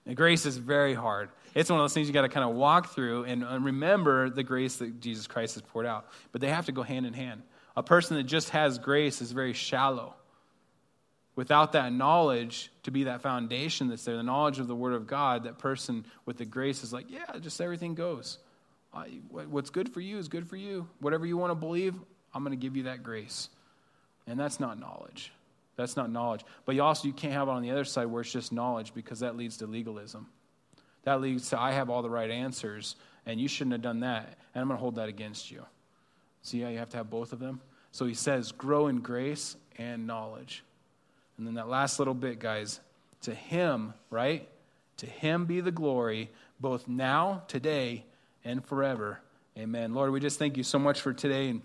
And 0.06 0.18
grace 0.18 0.46
is 0.46 0.58
very 0.58 0.94
hard. 0.94 1.30
It's 1.56 1.70
one 1.70 1.80
of 1.80 1.84
those 1.84 1.94
things 1.94 2.08
you 2.08 2.14
got 2.14 2.24
to 2.24 2.30
kind 2.30 2.50
of 2.50 2.56
walk 2.56 2.94
through 2.94 3.24
and, 3.26 3.44
remember 3.64 4.30
the 4.30 4.44
grace 4.44 4.78
that 4.78 5.00
Jesus 5.00 5.28
Christ 5.28 5.56
has 5.56 5.62
poured 5.62 5.86
out. 5.86 6.08
But 6.32 6.42
they 6.42 6.50
have 6.50 6.66
to 6.66 6.72
go 6.72 6.84
hand 6.84 7.06
in 7.06 7.14
hand. 7.14 7.42
A 7.76 7.84
person 7.84 8.18
that 8.18 8.24
just 8.24 8.50
has 8.50 8.78
grace 8.80 9.22
is 9.22 9.32
very 9.32 9.54
shallow. 9.54 10.16
Without 11.36 11.72
that 11.72 11.92
knowledge 11.92 12.72
to 12.84 12.92
be 12.92 13.06
that 13.06 13.22
foundation 13.22 13.88
that's 13.88 14.06
there, 14.06 14.18
the 14.18 14.24
knowledge 14.24 14.60
of 14.60 14.68
the 14.68 14.76
Word 14.76 14.94
of 14.94 15.08
God, 15.08 15.46
that 15.46 15.58
person 15.58 16.06
with 16.26 16.38
the 16.38 16.46
grace 16.46 16.84
is 16.84 16.94
like, 16.94 17.10
yeah, 17.10 17.26
just 17.40 17.60
everything 17.62 17.96
goes. 17.96 18.38
What's 19.30 19.72
good 19.72 19.90
for 19.94 20.02
you 20.02 20.20
is 20.20 20.28
good 20.28 20.48
for 20.48 20.58
you. 20.58 20.88
Whatever 21.00 21.26
you 21.26 21.38
want 21.38 21.52
to 21.52 21.56
believe, 21.56 21.96
I'm 22.34 22.44
going 22.44 22.58
to 22.58 22.62
give 22.62 22.76
you 22.76 22.84
that 22.84 23.02
grace. 23.02 23.50
And 24.28 24.40
that's 24.40 24.60
not 24.60 24.80
knowledge. 24.80 25.32
That's 25.76 25.96
not 25.96 26.12
knowledge. 26.12 26.42
But 26.66 26.76
you 26.76 26.84
also 26.84 27.08
you 27.08 27.14
can't 27.14 27.34
have 27.34 27.48
it 27.48 27.52
on 27.52 27.62
the 27.62 27.72
other 27.72 27.86
side 27.86 28.06
where 28.06 28.22
it's 28.22 28.32
just 28.32 28.52
knowledge 28.52 28.94
because 28.94 29.20
that 29.22 29.36
leads 29.36 29.58
to 29.58 29.68
legalism. 29.68 30.28
That 31.04 31.22
leads 31.22 31.50
to 31.50 31.60
I 31.60 31.72
have 31.72 31.90
all 31.90 32.02
the 32.02 32.10
right 32.10 32.30
answers 32.30 32.96
and 33.26 33.40
you 33.40 33.48
shouldn't 33.48 33.74
have 33.74 33.82
done 33.82 34.02
that 34.02 34.38
and 34.54 34.62
I'm 34.62 34.68
going 34.68 34.78
to 34.78 34.82
hold 34.82 34.96
that 34.96 35.10
against 35.10 35.52
you. 35.52 35.66
See 36.42 36.62
how 36.62 36.70
you 36.70 36.78
have 36.78 36.90
to 36.90 36.98
have 36.98 37.10
both 37.10 37.34
of 37.34 37.40
them? 37.40 37.62
So 37.92 38.06
he 38.06 38.14
says 38.14 38.52
grow 38.52 38.88
in 38.88 39.00
grace 39.00 39.56
and 39.78 40.06
knowledge. 40.06 40.64
And 41.38 41.48
then 41.48 41.56
that 41.56 41.68
last 41.68 42.00
little 42.00 42.14
bit 42.14 42.40
guys, 42.40 42.80
to 43.22 43.34
him, 43.34 43.94
right? 44.10 44.48
To 44.98 45.06
him 45.06 45.46
be 45.46 45.62
the 45.62 45.72
glory 45.72 46.30
both 46.60 46.88
now, 46.88 47.44
today, 47.48 48.06
and 48.46 48.64
forever. 48.64 49.20
Amen. 49.58 49.94
Lord, 49.94 50.12
we 50.12 50.20
just 50.20 50.40
thank 50.40 50.58
you 50.58 50.64
so 50.64 50.80
much 50.80 51.02
for 51.02 51.14
today 51.14 51.50
and 51.50 51.62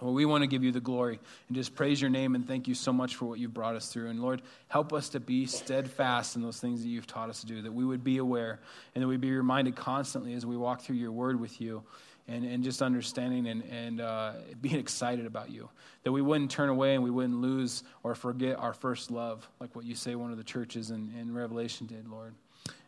well, 0.00 0.12
we 0.12 0.26
want 0.26 0.42
to 0.42 0.46
give 0.46 0.62
you 0.62 0.72
the 0.72 0.80
glory 0.80 1.18
and 1.48 1.56
just 1.56 1.74
praise 1.74 2.00
your 2.00 2.10
name 2.10 2.34
and 2.34 2.46
thank 2.46 2.68
you 2.68 2.74
so 2.74 2.92
much 2.92 3.16
for 3.16 3.24
what 3.24 3.38
you've 3.38 3.54
brought 3.54 3.76
us 3.76 3.88
through. 3.88 4.10
And 4.10 4.20
Lord, 4.20 4.42
help 4.68 4.92
us 4.92 5.08
to 5.10 5.20
be 5.20 5.46
steadfast 5.46 6.36
in 6.36 6.42
those 6.42 6.60
things 6.60 6.82
that 6.82 6.88
you've 6.88 7.06
taught 7.06 7.30
us 7.30 7.40
to 7.40 7.46
do, 7.46 7.62
that 7.62 7.72
we 7.72 7.84
would 7.84 8.04
be 8.04 8.18
aware 8.18 8.60
and 8.94 9.02
that 9.02 9.08
we'd 9.08 9.20
be 9.20 9.32
reminded 9.32 9.74
constantly 9.74 10.34
as 10.34 10.44
we 10.44 10.56
walk 10.56 10.82
through 10.82 10.96
your 10.96 11.12
word 11.12 11.40
with 11.40 11.60
you 11.60 11.82
and, 12.28 12.44
and 12.44 12.62
just 12.62 12.82
understanding 12.82 13.46
and, 13.46 13.62
and 13.70 14.00
uh, 14.00 14.32
being 14.60 14.76
excited 14.76 15.24
about 15.24 15.50
you. 15.50 15.68
That 16.04 16.12
we 16.12 16.20
wouldn't 16.20 16.50
turn 16.50 16.68
away 16.68 16.94
and 16.94 17.02
we 17.02 17.10
wouldn't 17.10 17.40
lose 17.40 17.82
or 18.02 18.14
forget 18.14 18.58
our 18.58 18.74
first 18.74 19.10
love, 19.10 19.48
like 19.60 19.74
what 19.74 19.86
you 19.86 19.94
say 19.94 20.14
one 20.14 20.30
of 20.30 20.36
the 20.36 20.44
churches 20.44 20.90
in, 20.90 21.12
in 21.18 21.32
Revelation 21.32 21.86
did, 21.86 22.06
Lord. 22.06 22.34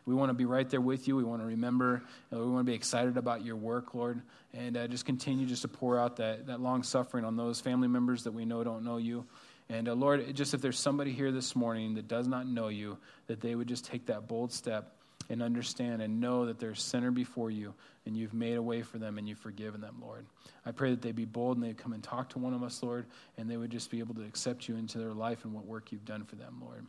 We 0.05 0.15
want 0.15 0.29
to 0.29 0.33
be 0.33 0.45
right 0.45 0.69
there 0.69 0.81
with 0.81 1.07
you. 1.07 1.15
We 1.15 1.23
want 1.23 1.41
to 1.41 1.45
remember. 1.45 2.01
Uh, 2.33 2.39
we 2.39 2.45
want 2.45 2.65
to 2.65 2.71
be 2.71 2.75
excited 2.75 3.17
about 3.17 3.45
your 3.45 3.55
work, 3.55 3.93
Lord. 3.93 4.21
And 4.53 4.75
uh, 4.75 4.87
just 4.87 5.05
continue 5.05 5.45
just 5.45 5.61
to 5.61 5.67
pour 5.67 5.99
out 5.99 6.17
that, 6.17 6.47
that 6.47 6.59
long 6.59 6.83
suffering 6.83 7.25
on 7.25 7.37
those 7.37 7.61
family 7.61 7.87
members 7.87 8.23
that 8.23 8.31
we 8.31 8.45
know 8.45 8.63
don't 8.63 8.83
know 8.83 8.97
you. 8.97 9.25
And 9.69 9.87
uh, 9.87 9.93
Lord, 9.93 10.33
just 10.35 10.53
if 10.53 10.61
there's 10.61 10.79
somebody 10.79 11.11
here 11.11 11.31
this 11.31 11.55
morning 11.55 11.93
that 11.95 12.07
does 12.07 12.27
not 12.27 12.47
know 12.47 12.69
you, 12.69 12.97
that 13.27 13.39
they 13.39 13.53
would 13.53 13.67
just 13.67 13.85
take 13.85 14.07
that 14.07 14.27
bold 14.27 14.51
step 14.51 14.95
and 15.29 15.43
understand 15.43 16.01
and 16.01 16.19
know 16.19 16.47
that 16.47 16.59
they're 16.59 16.71
a 16.71 16.75
sinner 16.75 17.11
before 17.11 17.51
you 17.51 17.73
and 18.05 18.17
you've 18.17 18.33
made 18.33 18.55
a 18.55 18.61
way 18.61 18.81
for 18.81 18.97
them 18.97 19.19
and 19.19 19.29
you've 19.29 19.37
forgiven 19.37 19.79
them, 19.79 19.97
Lord. 20.01 20.25
I 20.65 20.71
pray 20.71 20.89
that 20.89 21.01
they 21.01 21.11
be 21.11 21.25
bold 21.25 21.57
and 21.57 21.65
they'd 21.65 21.77
come 21.77 21.93
and 21.93 22.01
talk 22.03 22.29
to 22.29 22.39
one 22.39 22.53
of 22.53 22.63
us, 22.63 22.81
Lord, 22.81 23.05
and 23.37 23.49
they 23.49 23.57
would 23.57 23.69
just 23.69 23.91
be 23.91 23.99
able 23.99 24.15
to 24.15 24.23
accept 24.23 24.67
you 24.67 24.75
into 24.75 24.97
their 24.97 25.13
life 25.13 25.45
and 25.45 25.53
what 25.53 25.65
work 25.65 25.91
you've 25.91 26.05
done 26.05 26.23
for 26.23 26.35
them, 26.35 26.61
Lord. 26.63 26.85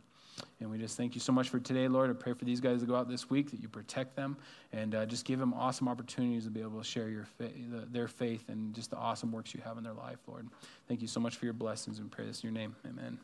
And 0.59 0.69
we 0.69 0.77
just 0.77 0.97
thank 0.97 1.15
you 1.15 1.21
so 1.21 1.31
much 1.31 1.49
for 1.49 1.59
today, 1.59 1.87
Lord. 1.87 2.09
I 2.09 2.13
pray 2.13 2.33
for 2.33 2.45
these 2.45 2.59
guys 2.59 2.81
to 2.81 2.85
go 2.85 2.95
out 2.95 3.09
this 3.09 3.29
week, 3.29 3.51
that 3.51 3.61
you 3.61 3.67
protect 3.67 4.15
them, 4.15 4.37
and 4.71 4.93
uh, 4.95 5.05
just 5.05 5.25
give 5.25 5.39
them 5.39 5.53
awesome 5.53 5.87
opportunities 5.87 6.45
to 6.45 6.51
be 6.51 6.61
able 6.61 6.79
to 6.79 6.83
share 6.83 7.09
your 7.09 7.25
fa- 7.25 7.51
the, 7.71 7.85
their 7.91 8.07
faith 8.07 8.49
and 8.49 8.73
just 8.73 8.91
the 8.91 8.97
awesome 8.97 9.31
works 9.31 9.53
you 9.53 9.61
have 9.61 9.77
in 9.77 9.83
their 9.83 9.93
life, 9.93 10.19
Lord. 10.27 10.47
Thank 10.87 11.01
you 11.01 11.07
so 11.07 11.19
much 11.19 11.35
for 11.35 11.45
your 11.45 11.53
blessings 11.53 11.99
and 11.99 12.11
pray 12.11 12.25
this 12.25 12.43
in 12.43 12.47
your 12.47 12.53
name. 12.53 12.75
Amen. 12.87 13.19